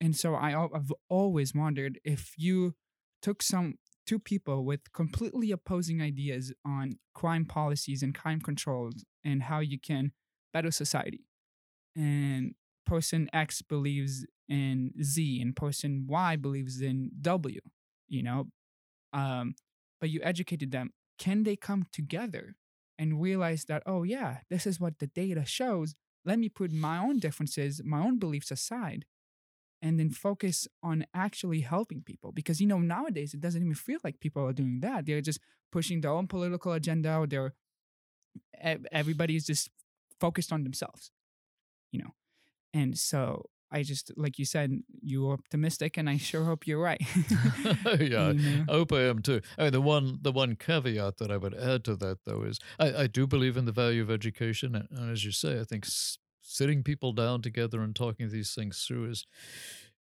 and 0.00 0.16
so 0.16 0.34
I, 0.34 0.64
i've 0.64 0.92
always 1.08 1.54
wondered 1.54 1.98
if 2.04 2.34
you 2.36 2.74
took 3.22 3.42
some 3.42 3.74
two 4.06 4.18
people 4.18 4.64
with 4.64 4.92
completely 4.92 5.50
opposing 5.50 6.00
ideas 6.00 6.52
on 6.64 6.98
crime 7.14 7.44
policies 7.44 8.02
and 8.02 8.14
crime 8.14 8.40
controls 8.40 9.04
and 9.24 9.44
how 9.44 9.60
you 9.60 9.78
can 9.78 10.12
better 10.52 10.70
society 10.70 11.24
and 11.94 12.54
person 12.86 13.28
X 13.32 13.60
believes 13.60 14.24
in 14.48 14.92
Z 15.02 15.40
and 15.42 15.54
person 15.54 16.06
Y 16.08 16.36
believes 16.36 16.80
in 16.80 17.10
W, 17.20 17.60
you 18.08 18.22
know, 18.22 18.46
um, 19.12 19.54
but 20.00 20.10
you 20.10 20.20
educated 20.22 20.72
them. 20.72 20.90
Can 21.18 21.42
they 21.42 21.56
come 21.56 21.86
together 21.92 22.56
and 22.98 23.20
realize 23.20 23.64
that, 23.64 23.82
oh, 23.84 24.04
yeah, 24.04 24.38
this 24.48 24.66
is 24.66 24.80
what 24.80 24.98
the 24.98 25.08
data 25.08 25.44
shows? 25.44 25.94
Let 26.24 26.38
me 26.38 26.48
put 26.48 26.72
my 26.72 26.98
own 26.98 27.18
differences, 27.18 27.80
my 27.84 28.00
own 28.00 28.18
beliefs 28.18 28.50
aside, 28.50 29.06
and 29.82 29.98
then 29.98 30.10
focus 30.10 30.68
on 30.82 31.06
actually 31.14 31.60
helping 31.60 32.02
people. 32.02 32.32
Because, 32.32 32.60
you 32.60 32.66
know, 32.66 32.78
nowadays 32.80 33.34
it 33.34 33.40
doesn't 33.40 33.62
even 33.62 33.74
feel 33.74 34.00
like 34.04 34.20
people 34.20 34.44
are 34.46 34.52
doing 34.52 34.80
that. 34.80 35.06
They're 35.06 35.20
just 35.20 35.40
pushing 35.72 36.00
their 36.00 36.12
own 36.12 36.26
political 36.26 36.72
agenda 36.72 37.16
or 37.16 37.26
they're, 37.26 37.54
ev- 38.60 38.86
everybody's 38.92 39.46
just 39.46 39.70
focused 40.20 40.52
on 40.52 40.64
themselves, 40.64 41.10
you 41.92 42.00
know. 42.00 42.14
And 42.74 42.98
so 42.98 43.50
I 43.70 43.82
just, 43.82 44.10
like 44.16 44.38
you 44.38 44.44
said, 44.44 44.72
you're 45.02 45.32
optimistic, 45.32 45.96
and 45.98 46.08
I 46.08 46.16
sure 46.16 46.44
hope 46.44 46.66
you're 46.66 46.80
right. 46.80 47.00
yeah, 48.00 48.32
You 48.32 48.34
know? 48.34 48.64
I 48.68 48.72
hope 48.72 48.92
I 48.92 49.02
am 49.02 49.20
too. 49.20 49.40
I 49.58 49.64
mean, 49.64 49.72
the 49.72 49.80
one 49.80 50.18
the 50.22 50.32
one 50.32 50.56
caveat 50.56 51.18
that 51.18 51.30
I 51.30 51.36
would 51.36 51.54
add 51.54 51.84
to 51.84 51.96
that 51.96 52.18
though 52.24 52.42
is 52.42 52.58
I, 52.78 53.02
I 53.02 53.06
do 53.06 53.26
believe 53.26 53.56
in 53.56 53.64
the 53.66 53.72
value 53.72 54.02
of 54.02 54.10
education, 54.10 54.74
and, 54.74 54.88
and 54.90 55.12
as 55.12 55.24
you 55.24 55.32
say, 55.32 55.60
I 55.60 55.64
think 55.64 55.84
s- 55.86 56.18
sitting 56.40 56.82
people 56.82 57.12
down 57.12 57.42
together 57.42 57.82
and 57.82 57.94
talking 57.94 58.30
these 58.30 58.54
things 58.54 58.84
through 58.86 59.10
is 59.10 59.26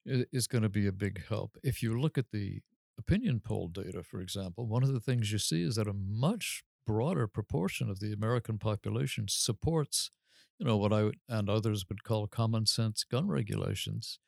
is 0.05 0.47
going 0.47 0.61
to 0.63 0.69
be 0.69 0.87
a 0.87 0.91
big 0.91 1.25
help. 1.27 1.57
If 1.63 1.83
you 1.83 1.99
look 1.99 2.17
at 2.17 2.31
the 2.31 2.61
opinion 2.97 3.41
poll 3.41 3.67
data, 3.67 4.03
for 4.03 4.21
example, 4.21 4.65
one 4.65 4.83
of 4.83 4.93
the 4.93 4.99
things 4.99 5.31
you 5.31 5.37
see 5.37 5.63
is 5.63 5.75
that 5.75 5.87
a 5.87 5.93
much 5.93 6.63
broader 6.85 7.27
proportion 7.27 7.89
of 7.89 7.99
the 7.99 8.13
American 8.13 8.57
population 8.57 9.25
supports, 9.27 10.09
you 10.57 10.65
know, 10.65 10.77
what 10.77 10.93
I 10.93 11.03
would, 11.03 11.17
and 11.29 11.49
others 11.49 11.85
would 11.89 12.03
call 12.03 12.27
common 12.27 12.65
sense 12.65 13.03
gun 13.03 13.27
regulations, 13.27 14.19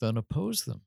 then 0.00 0.16
oppose 0.16 0.64
them. 0.64 0.82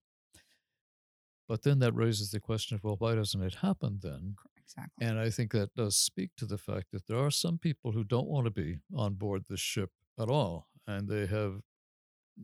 But 1.47 1.63
then 1.63 1.79
that 1.79 1.93
raises 1.93 2.31
the 2.31 2.39
question 2.39 2.75
of, 2.75 2.83
well, 2.83 2.95
why 2.97 3.15
doesn't 3.15 3.41
it 3.41 3.55
happen 3.55 3.99
then? 4.01 4.35
exactly. 4.63 5.05
And 5.05 5.19
I 5.19 5.29
think 5.29 5.51
that 5.51 5.75
does 5.75 5.97
speak 5.97 6.31
to 6.37 6.45
the 6.45 6.57
fact 6.57 6.91
that 6.91 7.07
there 7.07 7.17
are 7.17 7.31
some 7.31 7.57
people 7.57 7.91
who 7.91 8.03
don't 8.03 8.27
want 8.27 8.45
to 8.45 8.51
be 8.51 8.77
on 8.95 9.15
board 9.15 9.43
this 9.49 9.59
ship 9.59 9.91
at 10.19 10.29
all, 10.29 10.67
and 10.87 11.07
they 11.07 11.25
have, 11.25 11.61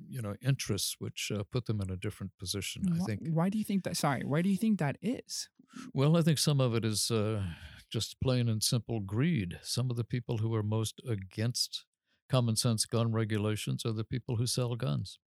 you 0.08 0.22
know, 0.22 0.36
interests 0.46 0.96
which 1.00 1.32
uh, 1.34 1.44
put 1.52 1.66
them 1.66 1.82
in 1.82 1.90
a 1.90 1.98
different 1.98 2.32
position. 2.40 2.84
I 2.94 3.04
think. 3.06 3.22
Why 3.32 3.50
do 3.50 3.58
you 3.58 3.64
think 3.64 3.84
that? 3.84 3.98
Sorry, 3.98 4.24
why 4.24 4.42
do 4.42 4.50
you 4.50 4.58
think 4.58 4.80
that 4.80 4.98
is? 5.02 5.50
Well, 5.94 6.18
I 6.18 6.22
think 6.22 6.40
some 6.40 6.60
of 6.60 6.76
it 6.76 6.84
is 6.84 7.12
uh, 7.12 7.44
just 7.92 8.20
plain 8.22 8.50
and 8.50 8.62
simple 8.64 9.00
greed. 9.00 9.60
Some 9.62 9.90
of 9.90 9.98
the 9.98 10.04
people 10.04 10.38
who 10.38 10.54
are 10.56 10.64
most 10.64 11.02
against 11.08 11.86
common 12.30 12.56
sense 12.56 12.86
gun 12.86 13.12
regulations 13.12 13.86
are 13.86 13.92
the 13.92 14.04
people 14.04 14.36
who 14.36 14.46
sell 14.48 14.76
guns. 14.76 15.20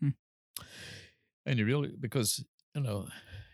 Hmm. 0.00 0.10
And 1.46 1.58
you 1.58 1.64
really, 1.64 1.94
because, 1.98 2.44
you 2.74 2.82
know, 2.82 3.08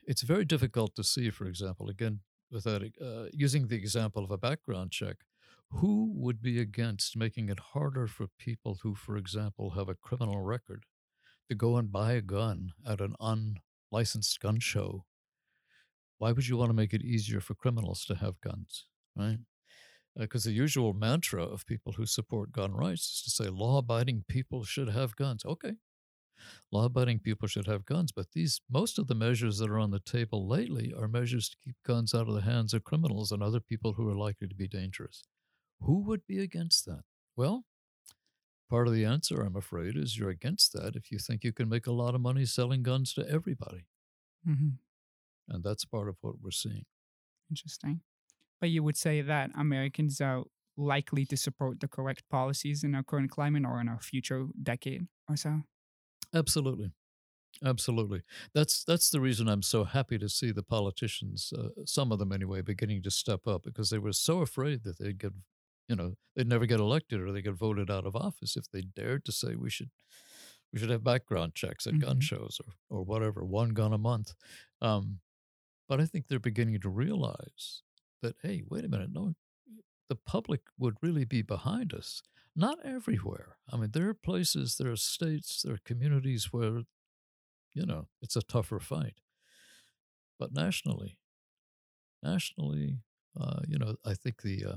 it's 0.06 0.22
very 0.22 0.44
difficult 0.44 0.94
to 0.96 1.04
see, 1.04 1.30
for 1.30 1.46
example, 1.46 1.88
again, 1.88 2.20
without 2.50 2.82
uh, 2.82 3.26
using 3.32 3.68
the 3.68 3.76
example 3.76 4.24
of 4.24 4.30
a 4.30 4.38
background 4.38 4.90
check, 4.90 5.16
who 5.70 6.12
would 6.14 6.40
be 6.40 6.60
against 6.60 7.16
making 7.16 7.48
it 7.48 7.58
harder 7.58 8.06
for 8.06 8.26
people 8.38 8.78
who, 8.82 8.94
for 8.94 9.16
example, 9.16 9.70
have 9.70 9.88
a 9.88 9.94
criminal 9.94 10.40
record 10.40 10.84
to 11.48 11.54
go 11.54 11.76
and 11.76 11.90
buy 11.92 12.12
a 12.12 12.20
gun 12.20 12.72
at 12.86 13.00
an 13.00 13.14
unlicensed 13.20 14.40
gun 14.40 14.60
show 14.60 15.04
why 16.18 16.32
would 16.32 16.46
you 16.46 16.56
want 16.56 16.70
to 16.70 16.74
make 16.74 16.94
it 16.94 17.02
easier 17.02 17.40
for 17.40 17.54
criminals 17.54 18.04
to 18.06 18.14
have 18.14 18.40
guns, 18.40 18.86
right? 19.16 19.38
Because 20.16 20.44
the 20.44 20.52
usual 20.52 20.92
mantra 20.94 21.42
of 21.44 21.66
people 21.66 21.92
who 21.94 22.06
support 22.06 22.52
gun 22.52 22.72
rights 22.72 23.02
is 23.16 23.22
to 23.24 23.30
say 23.30 23.48
law 23.50 23.78
abiding 23.78 24.24
people 24.28 24.64
should 24.64 24.88
have 24.88 25.16
guns. 25.16 25.44
Okay. 25.44 25.76
Law 26.70 26.84
abiding 26.86 27.20
people 27.20 27.48
should 27.48 27.66
have 27.66 27.86
guns, 27.86 28.12
but 28.12 28.32
these 28.32 28.60
most 28.68 28.98
of 28.98 29.06
the 29.06 29.14
measures 29.14 29.58
that 29.58 29.70
are 29.70 29.78
on 29.78 29.90
the 29.92 30.00
table 30.00 30.46
lately 30.46 30.92
are 30.92 31.08
measures 31.08 31.48
to 31.48 31.56
keep 31.58 31.76
guns 31.84 32.14
out 32.14 32.28
of 32.28 32.34
the 32.34 32.42
hands 32.42 32.74
of 32.74 32.84
criminals 32.84 33.32
and 33.32 33.42
other 33.42 33.60
people 33.60 33.94
who 33.94 34.08
are 34.08 34.14
likely 34.16 34.48
to 34.48 34.54
be 34.54 34.68
dangerous. 34.68 35.24
Who 35.80 36.00
would 36.04 36.26
be 36.26 36.40
against 36.40 36.86
that? 36.86 37.04
Well, 37.36 37.66
part 38.68 38.86
of 38.86 38.92
the 38.92 39.04
answer, 39.06 39.40
I'm 39.40 39.56
afraid, 39.56 39.96
is 39.96 40.18
you're 40.18 40.28
against 40.28 40.72
that 40.74 40.96
if 40.96 41.10
you 41.10 41.18
think 41.18 41.44
you 41.44 41.52
can 41.52 41.66
make 41.68 41.86
a 41.86 41.92
lot 41.92 42.14
of 42.14 42.20
money 42.20 42.44
selling 42.44 42.82
guns 42.82 43.14
to 43.14 43.26
everybody. 43.26 43.86
hmm 44.44 44.78
And 45.48 45.64
that's 45.64 45.86
part 45.86 46.08
of 46.10 46.18
what 46.22 46.40
we're 46.42 46.50
seeing. 46.50 46.84
Interesting. 47.50 48.02
But 48.64 48.70
you 48.70 48.82
would 48.82 48.96
say 48.96 49.20
that 49.20 49.50
Americans 49.54 50.20
are 50.22 50.44
likely 50.76 51.26
to 51.26 51.36
support 51.36 51.80
the 51.80 51.88
correct 51.88 52.28
policies 52.30 52.82
in 52.82 52.94
our 52.94 53.04
current 53.04 53.30
climate 53.30 53.64
or 53.66 53.80
in 53.80 53.88
our 53.88 54.00
future 54.00 54.46
decade 54.62 55.08
or 55.28 55.36
so. 55.36 55.62
Absolutely. 56.32 56.92
Absolutely. 57.64 58.22
That's 58.54 58.84
that's 58.84 59.10
the 59.10 59.20
reason 59.20 59.48
I'm 59.48 59.62
so 59.62 59.84
happy 59.84 60.18
to 60.18 60.28
see 60.28 60.52
the 60.52 60.62
politicians, 60.62 61.52
uh, 61.56 61.70
some 61.86 62.12
of 62.12 62.18
them 62.18 62.32
anyway, 62.32 62.62
beginning 62.62 63.02
to 63.04 63.10
step 63.10 63.46
up 63.46 63.64
because 63.64 63.90
they 63.90 63.98
were 63.98 64.12
so 64.12 64.42
afraid 64.42 64.84
that 64.84 64.98
they'd 64.98 65.18
get, 65.18 65.32
you 65.88 65.96
know, 65.96 66.16
they'd 66.36 66.48
never 66.48 66.66
get 66.66 66.80
elected 66.80 67.20
or 67.20 67.32
they 67.32 67.42
get 67.42 67.54
voted 67.54 67.90
out 67.90 68.06
of 68.06 68.16
office 68.16 68.56
if 68.56 68.70
they 68.70 68.82
dared 68.82 69.24
to 69.26 69.32
say 69.32 69.56
we 69.56 69.70
should 69.70 69.90
we 70.72 70.78
should 70.80 70.90
have 70.90 71.04
background 71.04 71.54
checks 71.54 71.86
at 71.86 71.98
gun 71.98 72.18
Mhm. 72.18 72.20
shows 72.20 72.60
or 72.66 72.74
or 73.00 73.04
whatever, 73.04 73.44
one 73.44 73.70
gun 73.70 73.92
a 73.92 73.98
month. 73.98 74.34
Um, 74.82 75.20
but 75.88 76.00
I 76.00 76.06
think 76.06 76.28
they're 76.28 76.40
beginning 76.40 76.80
to 76.82 76.90
realize 76.90 77.82
that 78.24 78.36
hey, 78.42 78.62
wait 78.68 78.84
a 78.84 78.88
minute, 78.88 79.10
no, 79.12 79.34
the 80.08 80.16
public 80.16 80.62
would 80.78 80.96
really 81.02 81.24
be 81.24 81.42
behind 81.42 81.94
us. 81.94 82.22
Not 82.56 82.78
everywhere. 82.84 83.56
I 83.72 83.76
mean, 83.76 83.90
there 83.92 84.08
are 84.08 84.14
places, 84.14 84.76
there 84.76 84.90
are 84.92 84.96
states, 84.96 85.62
there 85.62 85.74
are 85.74 85.80
communities 85.84 86.52
where, 86.52 86.82
you 87.72 87.86
know, 87.86 88.08
it's 88.22 88.36
a 88.36 88.42
tougher 88.42 88.78
fight. 88.78 89.20
But 90.38 90.52
nationally, 90.52 91.18
nationally, 92.22 92.98
uh, 93.38 93.60
you 93.66 93.78
know, 93.78 93.96
I 94.04 94.14
think 94.14 94.42
the 94.42 94.64
uh, 94.64 94.76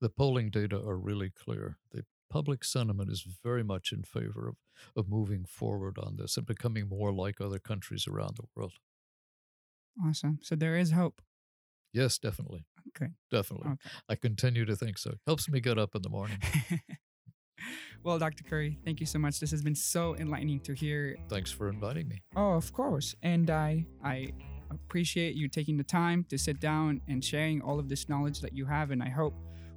the 0.00 0.10
polling 0.10 0.50
data 0.50 0.76
are 0.76 0.96
really 0.96 1.30
clear. 1.30 1.78
The 1.92 2.04
public 2.28 2.64
sentiment 2.64 3.10
is 3.10 3.26
very 3.42 3.62
much 3.62 3.92
in 3.92 4.02
favor 4.02 4.48
of, 4.48 4.56
of 4.96 5.08
moving 5.08 5.44
forward 5.44 5.98
on 5.98 6.16
this 6.16 6.36
and 6.36 6.46
becoming 6.46 6.88
more 6.88 7.12
like 7.12 7.40
other 7.40 7.58
countries 7.58 8.06
around 8.06 8.36
the 8.36 8.48
world. 8.54 8.74
Awesome. 10.04 10.38
So 10.42 10.54
there 10.56 10.76
is 10.76 10.90
hope. 10.90 11.22
Yes, 11.96 12.18
definitely. 12.18 12.62
Okay. 12.88 13.10
Definitely. 13.30 13.70
Okay. 13.70 13.90
I 14.10 14.16
continue 14.16 14.66
to 14.66 14.76
think 14.76 14.98
so. 14.98 15.14
Helps 15.26 15.48
me 15.48 15.60
get 15.60 15.78
up 15.78 15.94
in 15.94 16.02
the 16.02 16.10
morning. 16.10 16.36
well, 18.04 18.18
Dr. 18.18 18.44
Currie, 18.44 18.78
thank 18.84 19.00
you 19.00 19.06
so 19.06 19.18
much. 19.18 19.40
This 19.40 19.50
has 19.50 19.62
been 19.62 19.74
so 19.74 20.14
enlightening 20.16 20.60
to 20.60 20.74
hear. 20.74 21.16
Thanks 21.30 21.50
for 21.50 21.70
inviting 21.70 22.06
me. 22.06 22.20
Oh, 22.36 22.52
of 22.52 22.70
course. 22.74 23.14
And 23.22 23.48
I 23.48 23.86
I 24.04 24.34
appreciate 24.70 25.36
you 25.36 25.48
taking 25.48 25.78
the 25.78 25.84
time 25.84 26.26
to 26.28 26.36
sit 26.36 26.60
down 26.60 27.00
and 27.08 27.24
sharing 27.24 27.62
all 27.62 27.78
of 27.78 27.88
this 27.88 28.10
knowledge 28.10 28.40
that 28.40 28.52
you 28.52 28.66
have. 28.66 28.90
And 28.90 29.02
I 29.02 29.08
hope 29.08 29.32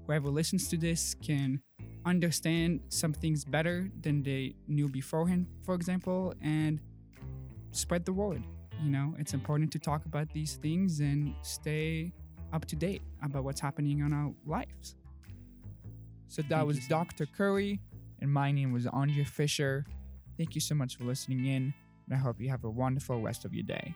whoever 0.05 0.27
listens 0.27 0.67
to 0.69 0.77
this 0.77 1.15
can 1.23 1.61
understand 2.05 2.81
some 2.89 3.13
things 3.13 3.45
better 3.45 3.89
than 4.01 4.23
they 4.23 4.55
knew 4.67 4.89
beforehand, 4.89 5.47
for 5.63 5.73
example, 5.73 6.33
and 6.41 6.81
spread 7.71 8.03
the 8.03 8.11
word. 8.11 8.43
You 8.81 8.91
know, 8.91 9.13
it's 9.19 9.33
important 9.33 9.71
to 9.73 9.79
talk 9.79 10.05
about 10.05 10.31
these 10.33 10.55
things 10.55 11.01
and 11.01 11.35
stay 11.41 12.13
up 12.53 12.65
to 12.65 12.75
date 12.75 13.01
about 13.21 13.43
what's 13.43 13.59
happening 13.59 13.99
in 13.99 14.13
our 14.13 14.33
lives. 14.45 14.95
so 16.27 16.41
that 16.43 16.49
Thank 16.49 16.67
was 16.67 16.77
so 16.77 16.89
Dr. 16.89 17.25
Currie, 17.25 17.79
and 18.19 18.31
my 18.31 18.51
name 18.51 18.71
was 18.71 18.87
Andre 18.87 19.23
Fisher. 19.23 19.85
Thank 20.37 20.55
you 20.55 20.61
so 20.61 20.75
much 20.75 20.95
for 20.95 21.03
listening 21.03 21.45
in, 21.45 21.73
and 22.05 22.13
I 22.13 22.17
hope 22.17 22.39
you 22.39 22.49
have 22.49 22.63
a 22.63 22.69
wonderful 22.69 23.21
rest 23.21 23.45
of 23.45 23.53
your 23.53 23.63
day. 23.63 23.95